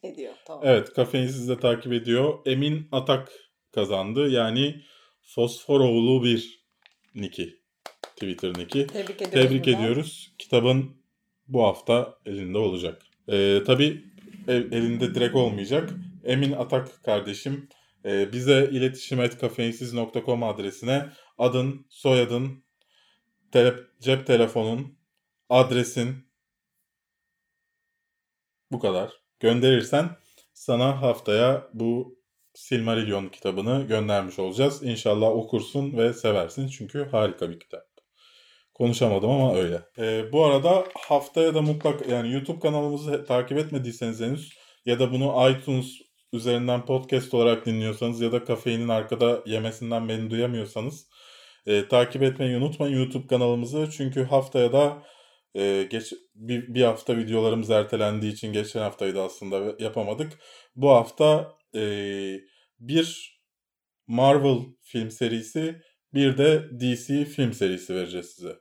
Ediyor 0.07 0.33
tamam. 0.45 0.63
Evet 0.65 0.93
kafein 0.93 1.27
sizi 1.27 1.49
de 1.49 1.59
takip 1.59 1.93
ediyor. 1.93 2.39
Emin 2.45 2.87
Atak 2.91 3.31
kazandı. 3.71 4.29
Yani 4.29 4.81
Fosforoğlu 5.21 6.23
bir 6.23 6.65
Niki. 7.15 7.59
Twitter 8.15 8.49
Niki. 8.49 8.87
Tebrik 8.87 9.21
ediyoruz. 9.21 9.49
Tebrik 9.49 9.67
ediyoruz. 9.67 10.33
Kitabın 10.37 10.97
bu 11.47 11.63
hafta 11.63 12.17
elinde 12.25 12.57
olacak. 12.57 13.01
Ee, 13.27 13.63
tabii 13.65 14.03
elinde 14.47 15.15
direkt 15.15 15.35
olmayacak. 15.35 15.89
Emin 16.23 16.51
Atak 16.51 17.03
kardeşim 17.03 17.69
e, 18.05 18.33
bize 18.33 18.69
iletişim 18.71 19.21
et 19.21 19.37
kafeinsiz.com 19.37 20.43
adresine 20.43 21.09
adın, 21.37 21.85
soyadın, 21.89 22.63
tele, 23.51 23.73
cep 24.01 24.27
telefonun, 24.27 24.97
adresin 25.49 26.27
bu 28.71 28.79
kadar 28.79 29.26
gönderirsen 29.39 30.09
sana 30.53 31.01
haftaya 31.01 31.67
bu 31.73 32.17
Silmarillion 32.53 33.27
kitabını 33.27 33.87
göndermiş 33.87 34.39
olacağız. 34.39 34.83
İnşallah 34.83 35.27
okursun 35.27 35.97
ve 35.97 36.13
seversin 36.13 36.67
çünkü 36.67 37.07
harika 37.11 37.49
bir 37.49 37.59
kitap. 37.59 37.83
Konuşamadım 38.73 39.29
ama 39.29 39.55
öyle. 39.55 39.81
Ee, 39.97 40.31
bu 40.31 40.45
arada 40.45 40.85
haftaya 41.07 41.55
da 41.55 41.61
mutlak 41.61 42.09
yani 42.09 42.33
YouTube 42.33 42.59
kanalımızı 42.59 43.25
takip 43.25 43.57
etmediyseniz 43.57 44.21
henüz 44.21 44.53
ya 44.85 44.99
da 44.99 45.11
bunu 45.11 45.49
iTunes 45.49 45.87
üzerinden 46.33 46.85
podcast 46.85 47.33
olarak 47.33 47.65
dinliyorsanız 47.65 48.21
ya 48.21 48.31
da 48.31 48.43
kafeinin 48.43 48.87
arkada 48.87 49.41
yemesinden 49.45 50.09
beni 50.09 50.29
duyamıyorsanız 50.29 51.07
e, 51.65 51.87
takip 51.87 52.23
etmeyi 52.23 52.57
unutmayın 52.57 52.97
YouTube 52.97 53.27
kanalımızı. 53.27 53.89
Çünkü 53.91 54.23
haftaya 54.23 54.73
da 54.73 55.03
e, 55.55 55.87
geç 55.91 56.13
bir, 56.35 56.73
bir 56.73 56.81
hafta 56.81 57.17
videolarımız 57.17 57.69
ertelendiği 57.69 58.33
için 58.33 58.53
geçen 58.53 58.81
haftaydı 58.81 59.21
aslında 59.21 59.83
yapamadık. 59.83 60.33
Bu 60.75 60.89
hafta 60.89 61.57
e, 61.75 61.81
bir 62.79 63.37
Marvel 64.07 64.57
film 64.81 65.11
serisi 65.11 65.81
bir 66.13 66.37
de 66.37 66.69
DC 66.79 67.25
film 67.25 67.53
serisi 67.53 67.95
vereceğiz 67.95 68.25
size. 68.25 68.55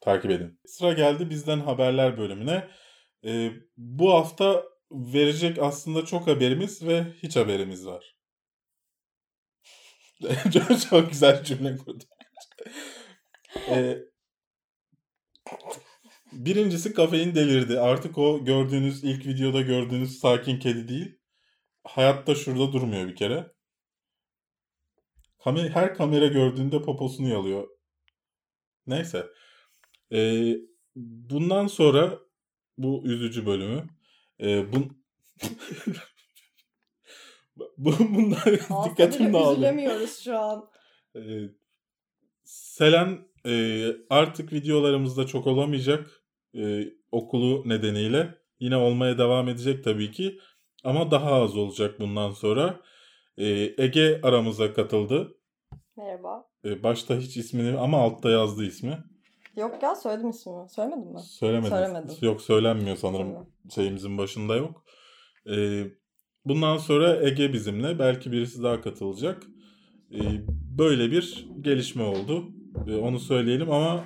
Takip 0.00 0.30
edin. 0.30 0.60
Sıra 0.66 0.92
geldi 0.92 1.30
bizden 1.30 1.60
haberler 1.60 2.18
bölümüne. 2.18 2.68
E, 3.24 3.52
bu 3.76 4.12
hafta 4.12 4.64
verecek 4.90 5.58
aslında 5.58 6.04
çok 6.04 6.26
haberimiz 6.26 6.86
ve 6.86 7.04
hiç 7.22 7.36
haberimiz 7.36 7.86
var. 7.86 8.16
çok, 10.90 11.10
güzel 11.10 11.44
cümle 11.44 11.76
kurdum. 11.76 12.08
e, 13.68 13.98
birincisi 16.34 16.94
kafein 16.94 17.34
delirdi. 17.34 17.80
Artık 17.80 18.18
o 18.18 18.44
gördüğünüz 18.44 19.04
ilk 19.04 19.26
videoda 19.26 19.60
gördüğünüz 19.60 20.18
sakin 20.18 20.58
kedi 20.58 20.88
değil 20.88 21.18
hayatta 21.84 22.34
şurada 22.34 22.72
durmuyor 22.72 23.08
bir 23.08 23.16
kere. 23.16 23.52
Kamer 25.44 25.70
her 25.70 25.94
kamera 25.94 26.26
gördüğünde 26.26 26.82
poposunu 26.82 27.28
yalıyor. 27.28 27.68
Neyse. 28.86 29.26
Ee, 30.12 30.54
bundan 30.96 31.66
sonra 31.66 32.18
bu 32.78 33.02
üzücü 33.04 33.46
bölümü 33.46 33.86
e, 34.40 34.72
bun... 34.72 35.04
bu 37.56 37.92
bunlar 37.98 38.44
dikkatim 38.90 39.32
dağıldı. 39.32 39.52
Üzülemiyoruz 39.52 40.18
şu 40.18 40.38
an. 40.38 40.70
Ee, 41.16 41.20
Selen 42.44 43.28
e, 43.46 43.86
artık 44.10 44.52
videolarımızda 44.52 45.26
çok 45.26 45.46
olamayacak 45.46 46.23
e, 46.54 46.92
okulu 47.12 47.68
nedeniyle. 47.68 48.34
Yine 48.60 48.76
olmaya 48.76 49.18
devam 49.18 49.48
edecek 49.48 49.84
tabii 49.84 50.10
ki. 50.10 50.38
Ama 50.84 51.10
daha 51.10 51.32
az 51.32 51.56
olacak 51.56 52.00
bundan 52.00 52.30
sonra. 52.30 52.80
Ee, 53.38 53.74
Ege 53.78 54.20
aramıza 54.22 54.72
katıldı. 54.72 55.34
Merhaba. 55.96 56.44
Ee, 56.64 56.82
başta 56.82 57.16
hiç 57.16 57.36
ismini 57.36 57.78
ama 57.78 57.98
altta 57.98 58.30
yazdı 58.30 58.64
ismi. 58.64 58.98
Yok 59.56 59.82
ya 59.82 59.94
söyledim 59.94 60.30
ismini. 60.30 60.68
Söylemedim 60.68 61.12
mi? 61.12 61.20
Söylemedim. 61.20 61.70
Söylemedim. 61.70 62.16
Yok 62.22 62.42
söylenmiyor 62.42 62.96
sanırım. 62.96 63.28
Tamam. 63.28 63.46
Şeyimizin 63.74 64.18
başında 64.18 64.56
yok. 64.56 64.84
Ee, 65.50 65.84
bundan 66.44 66.76
sonra 66.76 67.26
Ege 67.26 67.52
bizimle. 67.52 67.98
Belki 67.98 68.32
birisi 68.32 68.62
daha 68.62 68.80
katılacak. 68.80 69.42
Ee, 70.14 70.18
böyle 70.78 71.10
bir 71.10 71.48
gelişme 71.60 72.02
oldu. 72.02 72.44
Ee, 72.86 72.94
onu 72.94 73.20
söyleyelim 73.20 73.70
ama 73.70 74.04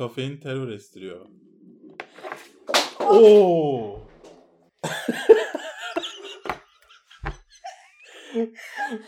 kafein 0.00 0.36
terör 0.36 0.68
estiriyor. 0.68 1.26
Oo. 3.00 4.00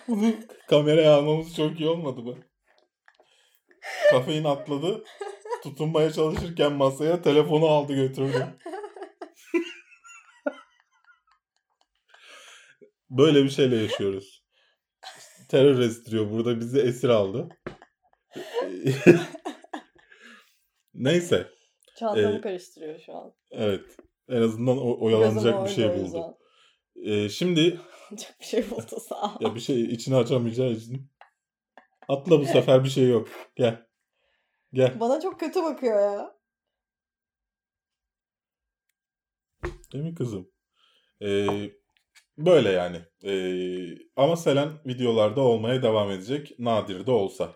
Bunu 0.08 0.34
kameraya 0.68 1.14
almamız 1.14 1.56
çok 1.56 1.80
iyi 1.80 1.88
olmadı 1.88 2.22
mı? 2.22 2.38
Kafein 4.10 4.44
atladı. 4.44 5.04
Tutunmaya 5.62 6.12
çalışırken 6.12 6.72
masaya 6.72 7.22
telefonu 7.22 7.66
aldı 7.66 7.94
götürdü. 7.94 8.46
Böyle 13.10 13.44
bir 13.44 13.50
şeyle 13.50 13.76
yaşıyoruz. 13.76 14.44
Terör 15.48 15.78
estiriyor. 15.78 16.30
Burada 16.30 16.60
bizi 16.60 16.80
esir 16.80 17.08
aldı. 17.08 17.48
Neyse. 20.94 21.48
Çantamı 21.98 22.38
ee, 22.38 22.40
karıştırıyor 22.40 22.98
şu 22.98 23.16
an. 23.16 23.34
Evet. 23.50 23.84
En 24.28 24.42
azından 24.42 24.78
o, 24.78 25.04
oyalanacak 25.04 25.64
bir 25.64 25.70
şey 25.70 25.88
buldu. 25.88 26.38
Ee, 26.96 27.28
şimdi... 27.28 27.80
Çok 28.10 28.40
bir 28.40 28.44
şey 28.44 28.70
buldu 28.70 29.00
sağ 29.08 29.24
ol. 29.24 29.36
Ya 29.40 29.54
bir 29.54 29.60
şey 29.60 29.82
içine 29.82 30.16
açamayacağı 30.16 30.70
için. 30.70 31.10
Atla 32.08 32.40
bu 32.40 32.44
sefer 32.44 32.84
bir 32.84 32.88
şey 32.88 33.08
yok. 33.08 33.28
Gel. 33.56 33.86
Gel. 34.72 35.00
Bana 35.00 35.20
çok 35.20 35.40
kötü 35.40 35.62
bakıyor 35.62 36.00
ya. 36.00 36.36
Değil 39.92 40.04
mi 40.04 40.14
kızım? 40.14 40.50
Ee, 41.22 41.70
böyle 42.38 42.70
yani. 42.70 43.00
Ee, 43.24 43.98
ama 44.16 44.36
Selen 44.36 44.70
videolarda 44.86 45.40
olmaya 45.40 45.82
devam 45.82 46.10
edecek. 46.10 46.58
Nadir 46.58 47.06
de 47.06 47.10
olsa. 47.10 47.54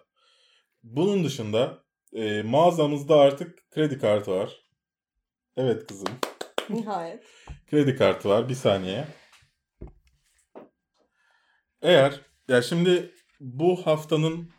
Bunun 0.82 1.24
dışında 1.24 1.85
e, 2.12 2.42
mağazamızda 2.42 3.16
artık 3.16 3.70
kredi 3.70 3.98
kartı 3.98 4.30
var. 4.30 4.60
Evet 5.56 5.86
kızım. 5.86 6.08
Nihayet. 6.70 7.24
kredi 7.66 7.96
kartı 7.96 8.28
var. 8.28 8.48
Bir 8.48 8.54
saniye. 8.54 9.08
Eğer 11.82 12.20
ya 12.48 12.62
şimdi 12.62 13.14
bu 13.40 13.86
haftanın 13.86 14.50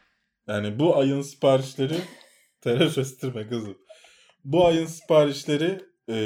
yani 0.48 0.80
bu 0.80 0.98
ayın 0.98 1.22
siparişleri 1.22 1.98
terör 2.62 2.98
estirme 2.98 3.48
kızım. 3.48 3.78
Bu 4.44 4.68
ayın 4.68 4.86
siparişleri 4.86 5.80
e, 6.10 6.18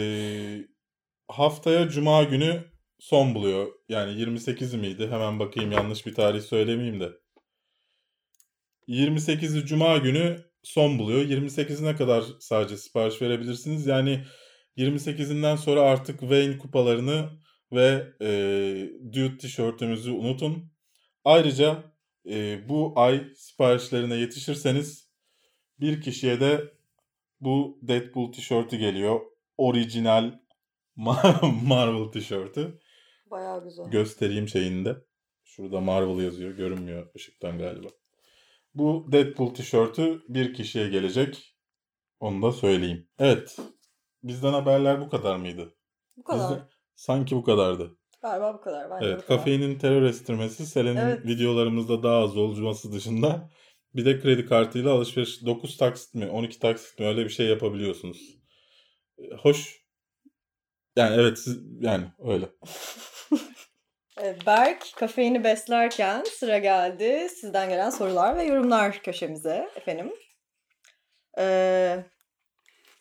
haftaya 1.27 1.89
cuma 1.89 2.23
günü 2.23 2.63
son 2.99 3.35
buluyor. 3.35 3.67
Yani 3.89 4.19
28 4.19 4.73
miydi? 4.73 5.07
Hemen 5.11 5.39
bakayım 5.39 5.71
yanlış 5.71 6.05
bir 6.05 6.15
tarih 6.15 6.41
söylemeyeyim 6.41 6.99
de. 6.99 7.09
28'i 8.87 9.65
cuma 9.65 9.97
günü 9.97 10.50
son 10.63 10.99
buluyor. 10.99 11.21
28'ine 11.21 11.95
kadar 11.95 12.23
sadece 12.39 12.77
sipariş 12.77 13.21
verebilirsiniz. 13.21 13.87
Yani 13.87 14.23
28'inden 14.77 15.55
sonra 15.55 15.81
artık 15.81 16.19
Wayne 16.19 16.57
kupalarını 16.57 17.29
ve 17.71 18.07
e, 18.21 18.29
Dude 19.13 19.37
tişörtümüzü 19.37 20.11
unutun. 20.11 20.71
Ayrıca 21.25 21.83
e, 22.29 22.69
bu 22.69 22.93
ay 22.95 23.23
siparişlerine 23.35 24.15
yetişirseniz 24.15 25.11
bir 25.79 26.01
kişiye 26.01 26.39
de 26.39 26.73
bu 27.39 27.79
Deadpool 27.81 28.31
tişörtü 28.31 28.77
geliyor. 28.77 29.21
Orijinal 29.57 30.31
Marvel 31.65 32.11
tişörtü. 32.11 32.79
Bayağı 33.31 33.63
güzel. 33.63 33.85
Göstereyim 33.91 34.47
şeyinde. 34.47 34.95
Şurada 35.43 35.79
Marvel 35.79 36.23
yazıyor. 36.23 36.51
Görünmüyor 36.51 37.07
ışıktan 37.15 37.57
galiba. 37.57 37.87
Bu 38.73 39.07
Deadpool 39.11 39.53
tişörtü 39.53 40.21
bir 40.29 40.53
kişiye 40.53 40.87
gelecek. 40.87 41.55
Onu 42.19 42.41
da 42.41 42.51
söyleyeyim. 42.51 43.07
Evet. 43.19 43.57
Bizden 44.23 44.53
haberler 44.53 45.01
bu 45.01 45.09
kadar 45.09 45.35
mıydı? 45.35 45.75
Bu 46.17 46.23
kadar. 46.23 46.51
Bizde, 46.51 46.63
sanki 46.95 47.35
bu 47.35 47.43
kadardı. 47.43 47.97
Galiba 48.21 48.53
bu 48.53 48.61
kadar. 48.61 48.91
Bence 48.91 49.05
evet. 49.05 49.21
Bu 49.23 49.27
kafeinin 49.27 49.79
terör 49.79 50.01
estirmesi 50.01 50.65
Selen'in 50.65 50.95
evet. 50.95 51.25
videolarımızda 51.25 52.03
daha 52.03 52.17
az 52.17 52.37
olması 52.37 52.91
dışında 52.91 53.49
bir 53.95 54.05
de 54.05 54.19
kredi 54.19 54.45
kartıyla 54.45 54.93
alışveriş 54.93 55.45
9 55.45 55.77
taksit 55.77 56.13
mi 56.15 56.29
12 56.29 56.59
taksit 56.59 56.99
mi 56.99 57.05
öyle 57.05 57.23
bir 57.23 57.29
şey 57.29 57.47
yapabiliyorsunuz. 57.47 58.37
Hoş. 59.39 59.81
Yani 60.95 61.15
evet 61.15 61.39
siz, 61.39 61.59
yani 61.79 62.05
öyle. 62.19 62.49
Berk 64.45 64.87
kafeini 64.95 65.43
beslerken 65.43 66.23
sıra 66.23 66.57
geldi 66.57 67.29
sizden 67.29 67.69
gelen 67.69 67.89
sorular 67.89 68.37
ve 68.37 68.43
yorumlar 68.43 69.03
köşemize 69.03 69.69
efendim. 69.75 70.13
Ee, 71.39 72.05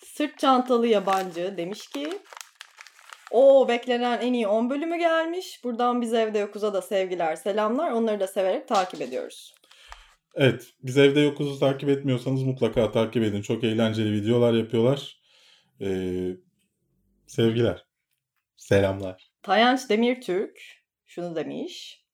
sırt 0.05 0.39
çantalı 0.39 0.87
yabancı 0.87 1.57
demiş 1.57 1.87
ki 1.87 2.19
o 3.31 3.69
beklenen 3.69 4.21
en 4.21 4.33
iyi 4.33 4.47
10 4.47 4.71
bölümü 4.71 4.97
gelmiş. 4.97 5.65
Buradan 5.65 6.01
biz 6.01 6.15
evde 6.15 6.39
yokuz'a 6.39 6.75
da 6.75 6.83
sevgiler 6.83 7.37
selamlar. 7.37 7.91
Onları 7.91 8.21
da 8.21 8.27
severek 8.27 8.69
takip 8.69 9.01
ediyoruz. 9.01 9.55
Evet 10.35 10.67
biz 10.83 10.99
evde 10.99 11.21
yokuz'u 11.21 11.59
takip 11.61 11.89
etmiyorsanız 11.89 12.43
mutlaka 12.43 12.93
takip 12.93 13.23
edin. 13.23 13.43
Çok 13.43 13.65
eğlenceli 13.65 14.13
videolar 14.13 14.53
yapıyorlar. 14.53 15.21
Ee, 15.81 16.31
sevgiler. 17.27 17.85
Selamlar. 18.57 19.31
Tayanç 19.43 19.89
Demirtürk 19.89 20.80
şunu 21.11 21.37
demiş. 21.37 22.05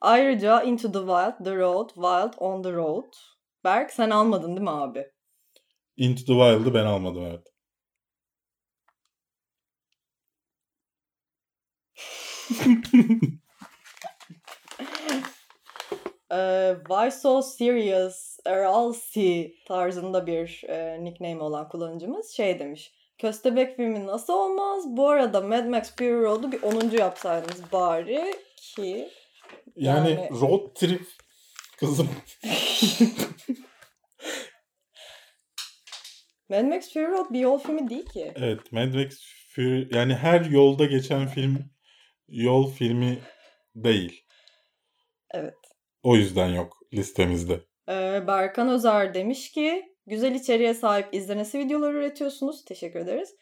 Ayrıca 0.00 0.62
Into 0.62 0.92
the 0.92 0.98
Wild, 0.98 1.44
The 1.44 1.56
Road, 1.56 1.88
Wild 1.88 2.34
on 2.38 2.62
the 2.62 2.72
Road. 2.72 3.12
Berk 3.64 3.92
sen 3.92 4.10
almadın 4.10 4.48
değil 4.48 4.60
mi 4.60 4.70
abi? 4.70 5.12
Into 5.96 6.24
the 6.24 6.32
Wild'ı 6.32 6.74
ben 6.74 6.84
almadım 6.84 7.24
evet. 7.24 7.46
uh, 16.30 16.74
why 16.88 17.10
so 17.10 17.42
serious 17.42 18.38
RLC 18.48 19.52
tarzında 19.66 20.26
bir 20.26 20.62
e, 20.68 21.04
nickname 21.04 21.42
olan 21.42 21.68
kullanıcımız 21.68 22.30
şey 22.30 22.58
demiş. 22.58 22.99
Köstebek 23.20 23.76
filmi 23.76 24.06
nasıl 24.06 24.32
olmaz? 24.32 24.84
Bu 24.86 25.08
arada 25.08 25.40
Mad 25.40 25.64
Max 25.64 25.96
Fury 25.96 26.22
Road'u 26.22 26.52
bir 26.52 26.62
10. 26.62 26.90
yapsaydınız 26.90 27.72
bari 27.72 28.34
ki 28.56 29.08
yani, 29.76 30.10
yani... 30.10 30.28
road 30.40 30.74
trip 30.74 31.06
kızım. 31.78 32.08
Mad 36.48 36.64
Max 36.64 36.92
Fury 36.92 37.06
Road 37.06 37.30
bir 37.30 37.40
yol 37.40 37.58
filmi 37.58 37.90
değil 37.90 38.06
ki. 38.06 38.32
Evet 38.36 38.72
Mad 38.72 38.94
Max 38.94 39.18
Fury 39.54 39.88
yani 39.96 40.14
her 40.14 40.40
yolda 40.44 40.84
geçen 40.84 41.26
film 41.26 41.70
yol 42.28 42.70
filmi 42.70 43.18
değil. 43.74 44.24
Evet. 45.30 45.54
O 46.02 46.16
yüzden 46.16 46.48
yok 46.48 46.76
listemizde. 46.92 47.60
Ee, 47.88 48.26
Berkan 48.26 48.68
Özer 48.68 49.14
demiş 49.14 49.52
ki 49.52 49.89
Güzel 50.10 50.34
içeriğe 50.34 50.74
sahip 50.74 51.08
izlenesi 51.12 51.58
videolar 51.58 51.94
üretiyorsunuz. 51.94 52.64
Teşekkür 52.64 53.00
ederiz. 53.00 53.34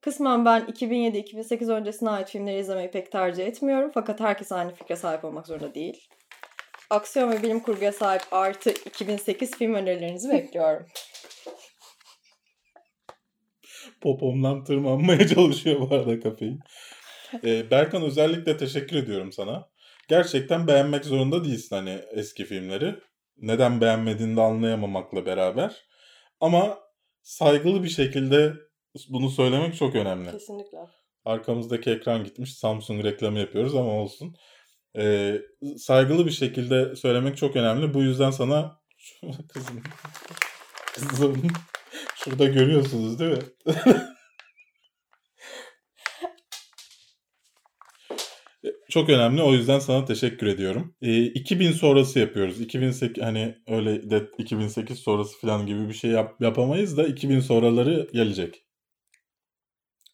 Kısmen 0.00 0.44
ben 0.44 0.62
2007-2008 0.62 1.72
öncesine 1.72 2.10
ait 2.10 2.28
filmleri 2.28 2.58
izlemeyi 2.58 2.90
pek 2.90 3.12
tercih 3.12 3.46
etmiyorum. 3.46 3.90
Fakat 3.94 4.20
herkes 4.20 4.52
aynı 4.52 4.74
fikre 4.74 4.96
sahip 4.96 5.24
olmak 5.24 5.46
zorunda 5.46 5.74
değil. 5.74 6.08
Aksiyon 6.90 7.30
ve 7.30 7.42
bilim 7.42 7.60
kurguya 7.60 7.92
sahip 7.92 8.22
artı 8.30 8.70
2008 8.70 9.50
film 9.50 9.74
önerilerinizi 9.74 10.30
bekliyorum. 10.30 10.86
Popomdan 14.00 14.64
tırmanmaya 14.64 15.26
çalışıyor 15.26 15.80
bu 15.80 15.94
arada 15.94 16.20
kafeyi. 16.20 16.58
Ee, 17.44 17.70
Berkan 17.70 18.02
özellikle 18.02 18.56
teşekkür 18.56 18.96
ediyorum 18.96 19.32
sana. 19.32 19.68
Gerçekten 20.08 20.66
beğenmek 20.66 21.04
zorunda 21.04 21.44
değilsin 21.44 21.76
hani 21.76 22.00
eski 22.12 22.44
filmleri. 22.44 22.94
Neden 23.36 23.80
beğenmediğini 23.80 24.36
de 24.36 24.40
anlayamamakla 24.40 25.26
beraber. 25.26 25.91
Ama 26.42 26.78
saygılı 27.22 27.84
bir 27.84 27.88
şekilde 27.88 28.54
bunu 29.08 29.30
söylemek 29.30 29.76
çok 29.76 29.94
önemli. 29.94 30.30
Kesinlikle. 30.30 30.78
Arkamızdaki 31.24 31.90
ekran 31.90 32.24
gitmiş. 32.24 32.54
Samsung 32.54 33.04
reklamı 33.04 33.38
yapıyoruz 33.38 33.74
ama 33.74 33.92
olsun. 33.92 34.34
Ee, 34.98 35.40
saygılı 35.78 36.26
bir 36.26 36.30
şekilde 36.30 36.96
söylemek 36.96 37.36
çok 37.36 37.56
önemli. 37.56 37.94
Bu 37.94 38.02
yüzden 38.02 38.30
sana 38.30 38.80
kızım 39.48 39.82
kızım 40.94 41.42
şurada 42.14 42.44
görüyorsunuz 42.44 43.18
değil 43.18 43.32
mi? 43.32 43.42
Çok 48.92 49.08
önemli. 49.08 49.42
O 49.42 49.52
yüzden 49.52 49.78
sana 49.78 50.04
teşekkür 50.04 50.46
ediyorum. 50.46 50.94
E, 51.02 51.22
2000 51.22 51.72
sonrası 51.72 52.18
yapıyoruz. 52.18 52.60
2008 52.60 53.24
hani 53.24 53.58
öyle 53.66 54.10
de 54.10 54.30
2008 54.38 54.98
sonrası 54.98 55.40
falan 55.40 55.66
gibi 55.66 55.88
bir 55.88 55.94
şey 55.94 56.10
yap, 56.10 56.34
yapamayız 56.40 56.96
da 56.96 57.06
2000 57.06 57.40
sonraları 57.40 58.08
gelecek. 58.12 58.66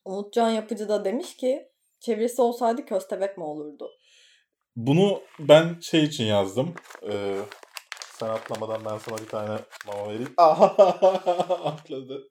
Umutcan 0.04 0.50
Yapıcı 0.50 0.88
da 0.88 1.04
demiş 1.04 1.36
ki 1.36 1.68
çevirisi 2.00 2.42
olsaydı 2.42 2.84
köstebek 2.84 3.38
mi 3.38 3.44
olurdu? 3.44 3.90
Bunu 4.76 5.22
ben 5.38 5.80
şey 5.80 6.04
için 6.04 6.24
yazdım. 6.24 6.74
Ee, 7.10 7.38
sen 8.18 8.28
atlamadan 8.28 8.84
ben 8.84 8.98
sana 8.98 9.18
bir 9.18 9.28
tane 9.28 9.58
mama 9.86 10.08
vereyim. 10.08 10.34
Atladı. 11.64 12.28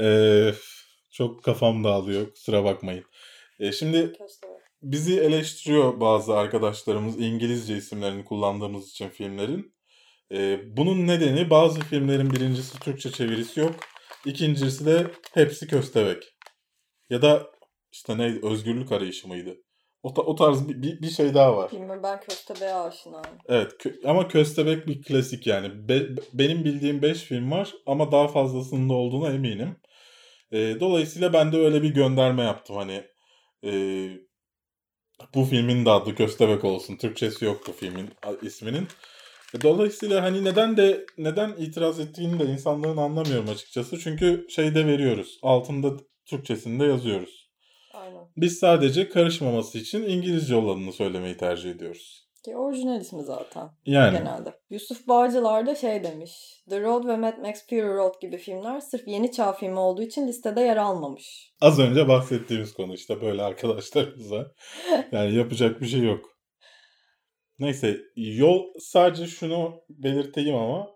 Ee, 0.00 0.52
çok 1.18 1.44
kafam 1.44 1.84
dağılıyor. 1.84 2.30
Kusura 2.30 2.64
bakmayın. 2.64 3.04
Ee, 3.60 3.72
şimdi 3.72 4.12
bizi 4.82 5.20
eleştiriyor 5.20 6.00
bazı 6.00 6.36
arkadaşlarımız 6.36 7.20
İngilizce 7.20 7.76
isimlerini 7.76 8.24
kullandığımız 8.24 8.90
için 8.90 9.08
filmlerin. 9.08 9.74
Ee, 10.32 10.60
bunun 10.76 11.06
nedeni 11.06 11.50
bazı 11.50 11.80
filmlerin 11.80 12.30
birincisi 12.30 12.78
Türkçe 12.80 13.10
çevirisi 13.10 13.60
yok. 13.60 13.74
İkincisi 14.26 14.86
de 14.86 15.06
hepsi 15.34 15.66
köstebek. 15.66 16.22
Ya 17.10 17.22
da 17.22 17.50
işte 17.92 18.18
ne 18.18 18.38
özgürlük 18.42 18.92
arayışı 18.92 19.28
mıydı? 19.28 19.56
O, 20.02 20.14
ta- 20.14 20.22
o 20.22 20.34
tarz 20.34 20.68
bir, 20.68 20.82
bir, 20.82 21.02
bir 21.02 21.10
şey 21.10 21.34
daha 21.34 21.56
var. 21.56 21.72
Bilmiyorum 21.72 22.02
ben 22.02 22.20
köstebeğe 22.20 22.74
aşinayım. 22.74 23.38
Evet 23.48 23.72
kö- 23.72 24.08
ama 24.08 24.28
Köstebek 24.28 24.86
bir 24.86 25.02
klasik 25.02 25.46
yani. 25.46 25.88
Be- 25.88 26.08
benim 26.32 26.64
bildiğim 26.64 27.02
5 27.02 27.18
film 27.18 27.50
var 27.50 27.74
ama 27.86 28.12
daha 28.12 28.28
fazlasının 28.28 28.88
da 28.88 28.94
olduğuna 28.94 29.30
eminim. 29.30 29.76
Ee, 30.52 30.76
dolayısıyla 30.80 31.32
ben 31.32 31.52
de 31.52 31.56
öyle 31.56 31.82
bir 31.82 31.94
gönderme 31.94 32.42
yaptım 32.42 32.76
hani. 32.76 33.04
e, 33.64 33.70
bu 35.34 35.44
filmin 35.44 35.84
de 35.84 35.90
adı 35.90 36.14
Köstebek 36.14 36.64
olsun. 36.64 36.96
Türkçesi 36.96 37.44
yok 37.44 37.66
bu 37.68 37.72
filmin 37.72 38.10
isminin. 38.42 38.88
E, 39.54 39.62
Dolayısıyla 39.62 40.22
hani 40.22 40.44
neden 40.44 40.76
de 40.76 41.06
neden 41.18 41.54
itiraz 41.58 42.00
ettiğini 42.00 42.38
de 42.38 42.44
insanların 42.44 42.96
anlamıyorum 42.96 43.48
açıkçası. 43.48 43.98
Çünkü 43.98 44.46
şeyde 44.50 44.86
veriyoruz. 44.86 45.38
Altında 45.42 45.92
Türkçesinde 46.26 46.84
yazıyoruz. 46.84 47.50
Aynen. 47.94 48.28
Biz 48.36 48.58
sadece 48.58 49.08
karışmaması 49.08 49.78
için 49.78 50.02
İngilizce 50.02 50.56
olanını 50.56 50.92
söylemeyi 50.92 51.36
tercih 51.36 51.70
ediyoruz. 51.70 52.27
Ki 52.48 52.56
orijinal 52.56 53.00
ismi 53.00 53.22
zaten 53.22 53.70
Yani 53.86 54.18
genelde. 54.18 54.60
Yusuf 54.70 55.08
Bağcılar 55.08 55.66
da 55.66 55.74
şey 55.74 56.04
demiş. 56.04 56.62
The 56.70 56.80
Road 56.80 57.06
ve 57.06 57.16
Mad 57.16 57.38
Max 57.38 57.66
Fury 57.66 57.94
Road 57.94 58.20
gibi 58.20 58.38
filmler 58.38 58.80
sırf 58.80 59.08
yeni 59.08 59.32
çağ 59.32 59.52
filmi 59.52 59.78
olduğu 59.78 60.02
için 60.02 60.28
listede 60.28 60.60
yer 60.60 60.76
almamış. 60.76 61.52
Az 61.60 61.78
önce 61.78 62.08
bahsettiğimiz 62.08 62.74
konu 62.74 62.94
işte 62.94 63.20
böyle 63.20 63.42
arkadaşlarımıza. 63.42 64.52
Yani 65.12 65.34
yapacak 65.34 65.80
bir 65.80 65.86
şey 65.86 66.02
yok. 66.02 66.38
Neyse 67.58 68.00
yol 68.16 68.64
sadece 68.80 69.26
şunu 69.26 69.80
belirteyim 69.90 70.56
ama 70.56 70.90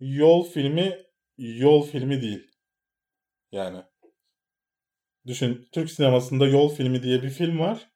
yol 0.00 0.44
filmi 0.44 0.98
yol 1.38 1.82
filmi 1.82 2.22
değil. 2.22 2.50
Yani 3.52 3.78
düşün 5.26 5.68
Türk 5.72 5.90
sinemasında 5.90 6.46
yol 6.46 6.68
filmi 6.68 7.02
diye 7.02 7.22
bir 7.22 7.30
film 7.30 7.58
var. 7.58 7.90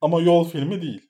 Ama 0.00 0.20
yol 0.20 0.44
filmi 0.48 0.82
değil. 0.82 1.07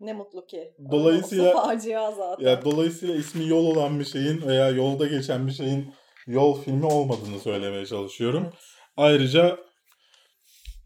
Ne 0.00 0.12
mutlu 0.12 0.46
ki. 0.46 0.74
Dolayısıyla- 0.90 1.52
facia 1.52 2.12
zaten. 2.12 2.46
Ya 2.46 2.64
dolayısıyla 2.64 3.14
ismi 3.14 3.48
yol 3.48 3.66
olan 3.66 4.00
bir 4.00 4.04
şeyin 4.04 4.42
veya 4.46 4.68
yolda 4.68 5.06
geçen 5.06 5.46
bir 5.46 5.52
şeyin 5.52 5.94
yol 6.26 6.60
filmi 6.62 6.86
olmadığını 6.86 7.40
söylemeye 7.40 7.86
çalışıyorum. 7.86 8.42
Evet. 8.42 8.54
Ayrıca 8.96 9.58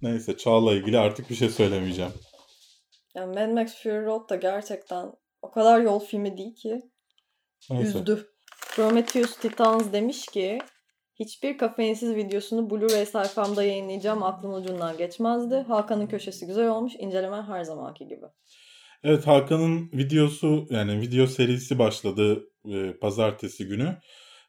neyse 0.02 0.36
Çağ'la 0.36 0.72
ilgili 0.74 0.98
artık 0.98 1.30
bir 1.30 1.34
şey 1.34 1.48
söylemeyeceğim. 1.48 2.12
Yani 3.14 3.34
Mad 3.40 3.50
Max 3.52 3.82
Fury 3.82 4.04
Road 4.04 4.30
da 4.30 4.36
gerçekten 4.36 5.12
o 5.42 5.50
kadar 5.50 5.80
yol 5.80 6.00
filmi 6.00 6.36
değil 6.38 6.54
ki. 6.54 6.82
Neyse. 7.70 7.98
Üzdü. 7.98 8.28
Prometheus 8.74 9.36
Titans 9.36 9.92
demiş 9.92 10.26
ki 10.26 10.58
hiçbir 11.14 11.58
kafeinsiz 11.58 12.14
videosunu 12.14 12.70
Blu-ray 12.70 13.06
sayfamda 13.06 13.62
yayınlayacağım 13.62 14.22
aklım 14.22 14.54
ucundan 14.54 14.96
geçmezdi. 14.96 15.54
Hakan'ın 15.54 16.06
köşesi 16.06 16.46
güzel 16.46 16.68
olmuş. 16.68 16.92
İnceleme 16.98 17.42
her 17.42 17.64
zamanki 17.64 18.06
gibi. 18.08 18.26
Evet 19.04 19.26
Hakan'ın 19.26 19.90
videosu 19.92 20.66
yani 20.70 21.00
video 21.00 21.26
serisi 21.26 21.78
başladı 21.78 22.48
e, 22.72 22.92
pazartesi 22.92 23.66
günü. 23.66 23.98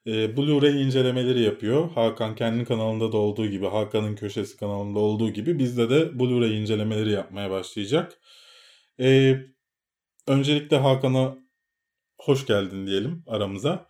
E, 0.07 0.11
Blu-ray 0.37 0.83
incelemeleri 0.85 1.41
yapıyor. 1.41 1.91
Hakan 1.91 2.35
kendi 2.35 2.65
kanalında 2.65 3.11
da 3.11 3.17
olduğu 3.17 3.47
gibi, 3.47 3.67
Hakan'ın 3.67 4.15
köşesi 4.15 4.57
kanalında 4.57 4.99
olduğu 4.99 5.29
gibi 5.29 5.59
bizde 5.59 5.89
de 5.89 5.95
Blu-ray 6.19 6.61
incelemeleri 6.61 7.11
yapmaya 7.11 7.51
başlayacak. 7.51 8.21
E, 8.99 9.37
öncelikle 10.27 10.77
Hakan'a 10.77 11.37
hoş 12.17 12.45
geldin 12.45 12.87
diyelim 12.87 13.23
aramıza. 13.27 13.87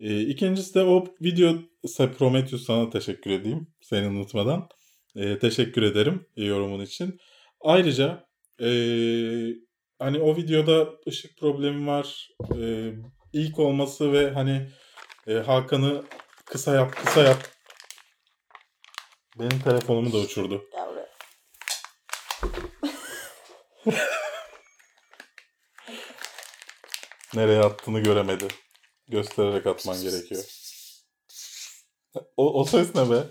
E, 0.00 0.20
ikincisi 0.20 0.74
de 0.74 0.82
o 0.82 1.04
video 1.20 1.54
Prometheus 2.18 2.64
sana 2.66 2.90
teşekkür 2.90 3.30
edeyim 3.30 3.66
seni 3.80 4.06
unutmadan. 4.06 4.68
E, 5.16 5.38
teşekkür 5.38 5.82
ederim 5.82 6.26
e, 6.36 6.44
yorumun 6.44 6.80
için. 6.80 7.20
Ayrıca 7.60 8.28
e, 8.60 8.70
hani 10.00 10.20
o 10.20 10.36
videoda 10.36 10.88
ışık 11.08 11.38
problemi 11.38 11.86
var. 11.86 12.30
E, 12.56 12.92
ilk 13.32 13.58
olması 13.58 14.12
ve 14.12 14.30
hani 14.30 14.70
e, 15.26 15.34
Hakan'ı 15.34 16.04
kısa 16.44 16.74
yap 16.74 16.96
kısa 16.96 17.22
yap. 17.22 17.48
Benim 19.38 19.60
telefonumu 19.60 20.12
da 20.12 20.16
uçurdu. 20.16 20.64
Nereye 27.34 27.60
attığını 27.60 28.00
göremedi. 28.00 28.48
Göstererek 29.08 29.66
atman 29.66 30.02
gerekiyor. 30.02 30.44
O, 32.36 32.60
o 32.60 32.64
ses 32.64 32.94
ne 32.94 33.10
be? 33.10 33.24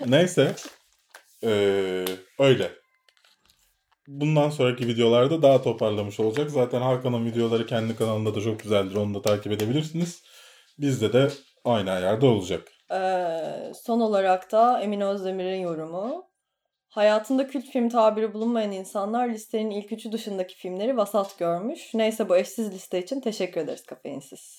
Neyse. 0.06 0.56
Ee, 1.44 2.04
öyle. 2.38 2.79
Bundan 4.10 4.50
sonraki 4.50 4.88
videolarda 4.88 5.42
daha 5.42 5.62
toparlamış 5.62 6.20
olacak. 6.20 6.50
Zaten 6.50 6.80
Hakan'ın 6.80 7.26
videoları 7.26 7.66
kendi 7.66 7.96
kanalında 7.96 8.34
da 8.34 8.40
çok 8.40 8.60
güzeldir. 8.60 8.94
Onu 8.94 9.14
da 9.14 9.22
takip 9.22 9.52
edebilirsiniz. 9.52 10.22
Bizde 10.78 11.12
de 11.12 11.28
aynı 11.64 11.90
ayarda 11.90 12.26
olacak. 12.26 12.68
Ee, 12.92 13.72
son 13.84 14.00
olarak 14.00 14.52
da 14.52 14.80
Emin 14.80 15.00
Özdemir'in 15.00 15.60
yorumu. 15.60 16.30
Hayatında 16.88 17.46
kült 17.46 17.64
film 17.64 17.88
tabiri 17.88 18.34
bulunmayan 18.34 18.72
insanlar 18.72 19.28
listenin 19.28 19.70
ilk 19.70 19.92
üçü 19.92 20.12
dışındaki 20.12 20.56
filmleri 20.56 20.96
vasat 20.96 21.38
görmüş. 21.38 21.94
Neyse 21.94 22.28
bu 22.28 22.36
eşsiz 22.36 22.72
liste 22.72 23.02
için 23.02 23.20
teşekkür 23.20 23.60
ederiz 23.60 23.86
kafeinsiz. 23.86 24.56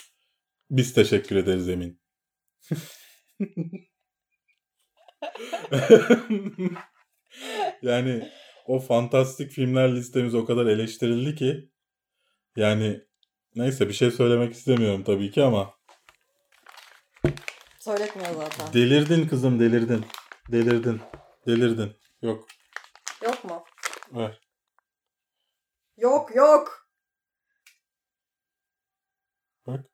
Biz 0.69 0.93
teşekkür 0.93 1.35
ederiz 1.35 1.69
Emin. 1.69 2.01
yani 7.81 8.29
o 8.71 8.79
fantastik 8.79 9.51
filmler 9.51 9.95
listemiz 9.95 10.35
o 10.35 10.45
kadar 10.45 10.65
eleştirildi 10.65 11.35
ki 11.35 11.69
yani 12.55 13.01
neyse 13.55 13.87
bir 13.87 13.93
şey 13.93 14.11
söylemek 14.11 14.53
istemiyorum 14.53 15.03
tabii 15.03 15.31
ki 15.31 15.43
ama 15.43 15.73
Söyletmiyor 17.79 18.33
zaten. 18.33 18.73
delirdin 18.73 19.27
kızım 19.27 19.59
delirdin. 19.59 20.05
Delirdin. 20.51 21.01
Delirdin. 21.47 21.97
Yok. 22.21 22.47
Yok 23.23 23.43
mu? 23.43 23.63
Ver. 24.11 24.41
Yok 25.97 26.35
yok. 26.35 26.87
Bak. 29.67 29.85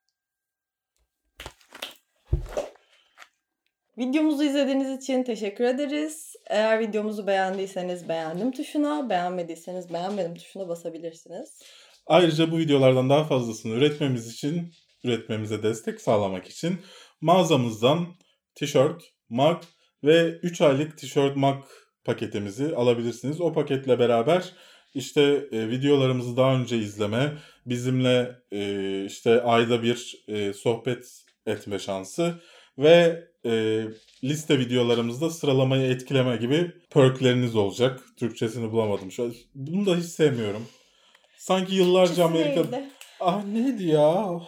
Videomuzu 3.98 4.44
izlediğiniz 4.44 5.04
için 5.04 5.24
teşekkür 5.24 5.64
ederiz. 5.64 6.36
Eğer 6.50 6.80
videomuzu 6.80 7.28
beğendiyseniz 7.28 8.10
beğendim 8.10 8.52
tuşuna, 8.52 9.10
beğenmediyseniz 9.10 9.94
beğenmedim 9.94 10.36
tuşuna 10.36 10.70
basabilirsiniz. 10.70 11.60
Ayrıca 12.08 12.52
bu 12.52 12.58
videolardan 12.58 13.10
daha 13.10 13.24
fazlasını 13.24 13.74
üretmemiz 13.74 14.34
için, 14.34 14.74
üretmemize 15.04 15.64
destek 15.64 16.02
sağlamak 16.02 16.48
için 16.48 16.78
mağazamızdan 17.22 18.08
tişört, 18.56 19.04
mug 19.30 19.64
ve 20.04 20.30
3 20.30 20.62
aylık 20.62 20.98
tişört 20.98 21.38
mug 21.38 21.64
paketimizi 22.04 22.76
alabilirsiniz. 22.76 23.42
O 23.42 23.54
paketle 23.54 24.00
beraber 24.00 24.54
işte 24.94 25.48
e, 25.52 25.70
videolarımızı 25.70 26.38
daha 26.38 26.56
önce 26.56 26.78
izleme, 26.78 27.38
bizimle 27.66 28.36
e, 28.52 29.06
işte 29.06 29.42
ayda 29.42 29.84
bir 29.84 30.24
e, 30.28 30.54
sohbet 30.54 31.24
etme 31.46 31.80
şansı 31.80 32.36
ve 32.78 33.28
e, 33.46 33.84
liste 34.24 34.60
videolarımızda 34.60 35.30
sıralamayı 35.30 35.92
etkileme 35.92 36.36
gibi 36.38 36.72
perkleriniz 36.92 37.56
olacak. 37.56 38.04
Türkçesini 38.18 38.72
bulamadım 38.72 39.12
şu 39.12 39.24
an. 39.24 39.34
Bunu 39.56 39.86
da 39.86 39.96
hiç 39.96 40.06
sevmiyorum. 40.06 40.68
Sanki 41.38 41.76
yıllarca 41.76 42.16
Türkçesi 42.16 42.24
Amerika'da... 42.24 42.78
neydi? 42.78 42.90
Ah 43.20 43.46
neydi 43.46 43.84
ya? 43.84 44.40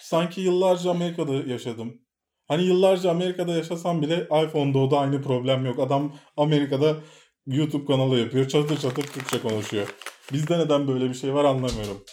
Sanki 0.00 0.40
yıllarca 0.40 0.90
Amerika'da 0.90 1.34
yaşadım. 1.34 2.00
Hani 2.48 2.64
yıllarca 2.64 3.10
Amerika'da 3.10 3.52
yaşasam 3.52 4.02
bile 4.02 4.28
iPhone'da 4.44 4.78
o 4.78 4.90
da 4.90 4.98
aynı 4.98 5.22
problem 5.22 5.66
yok. 5.66 5.78
Adam 5.78 6.16
Amerika'da 6.36 6.96
YouTube 7.46 7.84
kanalı 7.84 8.18
yapıyor. 8.18 8.48
Çatır 8.48 8.78
çatır 8.78 9.02
Türkçe 9.02 9.40
konuşuyor. 9.40 9.94
Bizde 10.32 10.58
neden 10.58 10.88
böyle 10.88 11.08
bir 11.08 11.14
şey 11.14 11.34
var 11.34 11.44
anlamıyorum. 11.44 12.04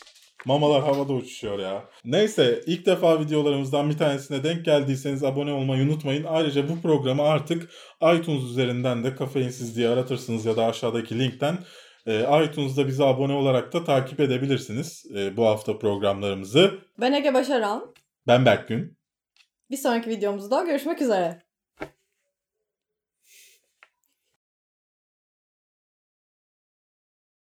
Mamalar 0.45 0.83
havada 0.83 1.13
uçuşuyor 1.13 1.59
ya. 1.59 1.89
Neyse 2.05 2.61
ilk 2.65 2.85
defa 2.85 3.19
videolarımızdan 3.19 3.89
bir 3.89 3.97
tanesine 3.97 4.43
denk 4.43 4.65
geldiyseniz 4.65 5.23
abone 5.23 5.51
olmayı 5.51 5.83
unutmayın. 5.83 6.23
Ayrıca 6.23 6.69
bu 6.69 6.81
programı 6.81 7.23
artık 7.23 7.69
iTunes 8.15 8.43
üzerinden 8.43 9.03
de 9.03 9.15
kafeinsiz 9.15 9.75
diye 9.75 9.89
aratırsınız 9.89 10.45
ya 10.45 10.57
da 10.57 10.65
aşağıdaki 10.65 11.19
linkten 11.19 11.57
e, 12.05 12.45
iTunes'da 12.45 12.87
bize 12.87 13.03
abone 13.03 13.33
olarak 13.33 13.73
da 13.73 13.83
takip 13.83 14.19
edebilirsiniz 14.19 15.05
e, 15.15 15.37
bu 15.37 15.45
hafta 15.45 15.79
programlarımızı. 15.79 16.79
Ben 16.99 17.13
Ege 17.13 17.33
Başaran. 17.33 17.93
Ben 18.27 18.45
Berkgün. 18.45 18.97
Bir 19.71 19.77
sonraki 19.77 20.09
videomuzda 20.09 20.63
görüşmek 20.63 21.01
üzere. 21.01 21.41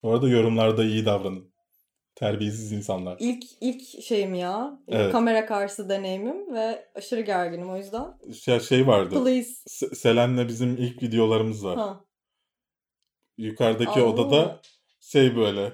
Bu 0.02 0.12
arada 0.12 0.28
yorumlarda 0.28 0.84
iyi 0.84 1.06
davranın. 1.06 1.57
Terbiyesiz 2.18 2.72
insanlar. 2.72 3.16
İlk 3.20 3.44
ilk 3.60 4.02
şeyim 4.02 4.34
ya. 4.34 4.80
Evet. 4.88 5.12
Kamera 5.12 5.46
karşısı 5.46 5.88
deneyimim 5.88 6.54
ve 6.54 6.88
aşırı 6.94 7.20
gerginim 7.20 7.70
o 7.70 7.76
yüzden. 7.76 8.18
Ya 8.46 8.60
şey 8.60 8.86
vardı. 8.86 9.24
Please. 9.24 9.50
S- 9.66 9.94
Selen'le 9.94 10.48
bizim 10.48 10.76
ilk 10.76 11.02
videolarımız 11.02 11.64
var. 11.64 11.76
Ha. 11.76 12.04
Yukarıdaki 13.36 14.00
Aa. 14.00 14.04
odada 14.04 14.60
şey 15.00 15.36
böyle 15.36 15.72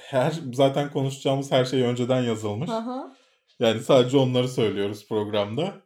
her 0.00 0.34
zaten 0.52 0.90
konuşacağımız 0.90 1.52
her 1.52 1.64
şey 1.64 1.82
önceden 1.82 2.22
yazılmış. 2.22 2.70
Aha. 2.70 3.16
Yani 3.58 3.80
sadece 3.80 4.16
onları 4.16 4.48
söylüyoruz 4.48 5.08
programda. 5.08 5.82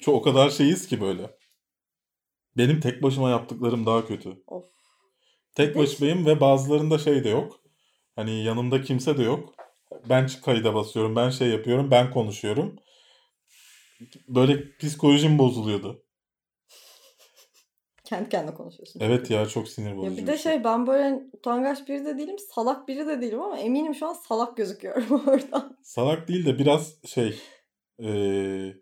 Çok 0.00 0.14
o 0.14 0.22
kadar 0.22 0.50
şeyiz 0.50 0.86
ki 0.88 1.00
böyle. 1.00 1.30
Benim 2.56 2.80
tek 2.80 3.02
başıma 3.02 3.30
yaptıklarım 3.30 3.86
daha 3.86 4.06
kötü. 4.06 4.42
Of. 4.46 4.64
Tek 5.54 5.76
başımayım 5.76 6.26
ve 6.26 6.40
bazılarında 6.40 6.98
şey 6.98 7.24
de 7.24 7.28
yok. 7.28 7.61
Hani 8.16 8.44
yanımda 8.44 8.82
kimse 8.82 9.18
de 9.18 9.22
yok. 9.22 9.54
Ben 10.08 10.28
kayıda 10.44 10.74
basıyorum, 10.74 11.16
ben 11.16 11.30
şey 11.30 11.48
yapıyorum, 11.48 11.90
ben 11.90 12.10
konuşuyorum. 12.10 12.76
Böyle 14.28 14.76
psikolojim 14.76 15.38
bozuluyordu. 15.38 16.02
Kendi 18.04 18.28
kendine 18.28 18.54
konuşuyorsun. 18.54 19.00
Evet 19.00 19.30
ya 19.30 19.46
çok 19.46 19.68
sinir 19.68 19.96
bozucu. 19.96 20.10
Ya 20.10 20.22
bir 20.22 20.26
de 20.26 20.38
şey, 20.38 20.52
şey 20.52 20.64
ben 20.64 20.86
böyle 20.86 21.22
utangaç 21.32 21.88
biri 21.88 22.04
de 22.04 22.18
değilim, 22.18 22.38
salak 22.38 22.88
biri 22.88 23.06
de 23.06 23.20
değilim 23.20 23.42
ama 23.42 23.58
eminim 23.58 23.94
şu 23.94 24.06
an 24.06 24.12
salak 24.12 24.56
gözüküyorum 24.56 25.10
oradan. 25.28 25.78
Salak 25.82 26.28
değil 26.28 26.46
de 26.46 26.58
biraz 26.58 26.94
şey 27.04 27.38
ee, 28.02 28.74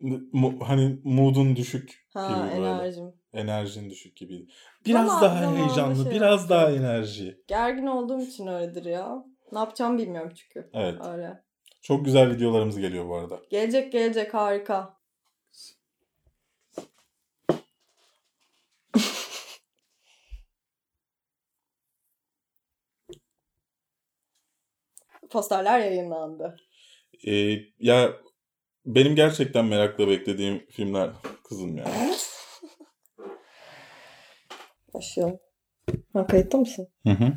mu, 0.00 0.58
hani 0.62 1.00
moodun 1.04 1.56
düşük 1.56 2.06
ha, 2.14 2.28
gibi 2.28 2.56
böyle. 2.56 2.70
enerjim. 2.70 3.12
Enerjin 3.38 3.90
düşük 3.90 4.16
gibi. 4.16 4.46
Biraz 4.86 5.10
Ama 5.10 5.22
daha 5.22 5.56
heyecanlı, 5.56 6.02
şey 6.04 6.12
biraz 6.12 6.40
yaptım. 6.40 6.48
daha 6.50 6.70
enerji. 6.70 7.42
Gergin 7.48 7.86
olduğum 7.86 8.20
için 8.20 8.46
öyledir 8.46 8.84
ya. 8.84 9.24
Ne 9.52 9.58
yapacağımı 9.58 9.98
bilmiyorum 9.98 10.32
çünkü. 10.36 10.70
Evet. 10.72 10.94
Öyle. 11.06 11.42
Çok 11.82 12.04
güzel 12.04 12.30
videolarımız 12.30 12.78
geliyor 12.78 13.08
bu 13.08 13.16
arada. 13.16 13.40
Gelecek 13.50 13.92
gelecek 13.92 14.34
harika. 14.34 14.98
Posterler 25.30 25.78
yayınlandı. 25.80 26.56
Ee, 27.26 27.56
ya 27.78 28.12
benim 28.86 29.14
gerçekten 29.14 29.64
merakla 29.64 30.08
beklediğim 30.08 30.66
filmler 30.70 31.10
kızım 31.44 31.76
ya. 31.76 31.84
Başlayalım. 34.98 35.40
Ha, 36.12 36.26
kayıtta 36.26 36.58
mısın? 36.58 36.88
Hı 37.06 37.10
hı. 37.10 37.32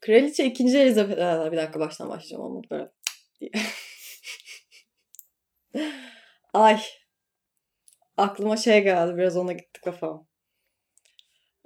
Kraliçe 0.00 0.44
2. 0.44 0.64
Elizabeth... 0.64 1.18
Aa, 1.18 1.52
bir 1.52 1.56
dakika 1.56 1.80
baştan 1.80 2.08
başlayacağım 2.08 2.42
ama 2.42 2.62
böyle. 2.70 2.92
Ay. 6.54 6.80
Aklıma 8.16 8.56
şey 8.56 8.82
geldi. 8.82 9.16
Biraz 9.16 9.36
ona 9.36 9.52
gitti 9.52 9.80
kafam. 9.80 10.28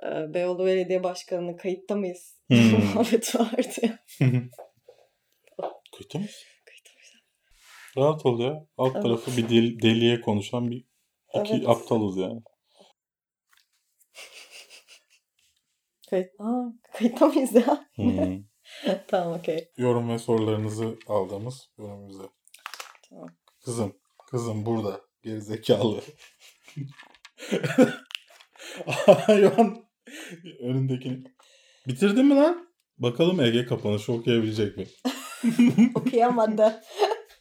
Ee, 0.02 0.34
Beyoğlu 0.34 0.66
Belediye 0.66 1.02
Başkanı'nın 1.02 1.56
kayıtta 1.56 1.96
mıyız? 1.96 2.38
Hmm. 2.48 2.58
Muhabbet 2.94 3.34
vardı. 3.34 3.98
Kayıtta 5.92 6.18
mıyız? 6.18 6.44
Kayıtta 6.64 6.90
mıyız? 6.94 7.12
Rahat 7.96 8.26
ol 8.26 8.40
ya. 8.40 8.66
Alt 8.76 8.92
evet. 8.94 9.02
tarafı 9.02 9.36
bir 9.36 9.48
del, 9.48 9.82
deliye 9.82 10.20
konuşan 10.20 10.70
bir 10.70 10.89
iki 11.34 11.54
evet. 11.54 11.68
aptalız 11.68 12.16
yani. 12.16 12.42
Kayıt, 16.10 16.30
Aa, 16.38 16.64
kayıtta 16.92 17.26
mıyız 17.26 17.54
ya? 17.54 17.86
Hmm. 17.94 18.44
tamam 19.08 19.38
okey. 19.38 19.70
Yorum 19.76 20.08
ve 20.08 20.18
sorularınızı 20.18 20.98
aldığımız 21.06 21.70
bölümümüzde. 21.78 22.22
Tamam. 23.08 23.28
Kızım, 23.64 23.96
kızım 24.30 24.66
burada. 24.66 25.00
Gerizekalı. 25.22 26.00
Hayvan. 29.26 29.84
Önündekini. 30.60 31.24
Bitirdin 31.88 32.26
mi 32.26 32.34
lan? 32.34 32.70
Bakalım 32.98 33.40
Ege 33.40 33.66
kapanışı 33.66 34.12
okuyabilecek 34.12 34.76
mi? 34.76 34.86
Okuyamadı. 35.94 36.82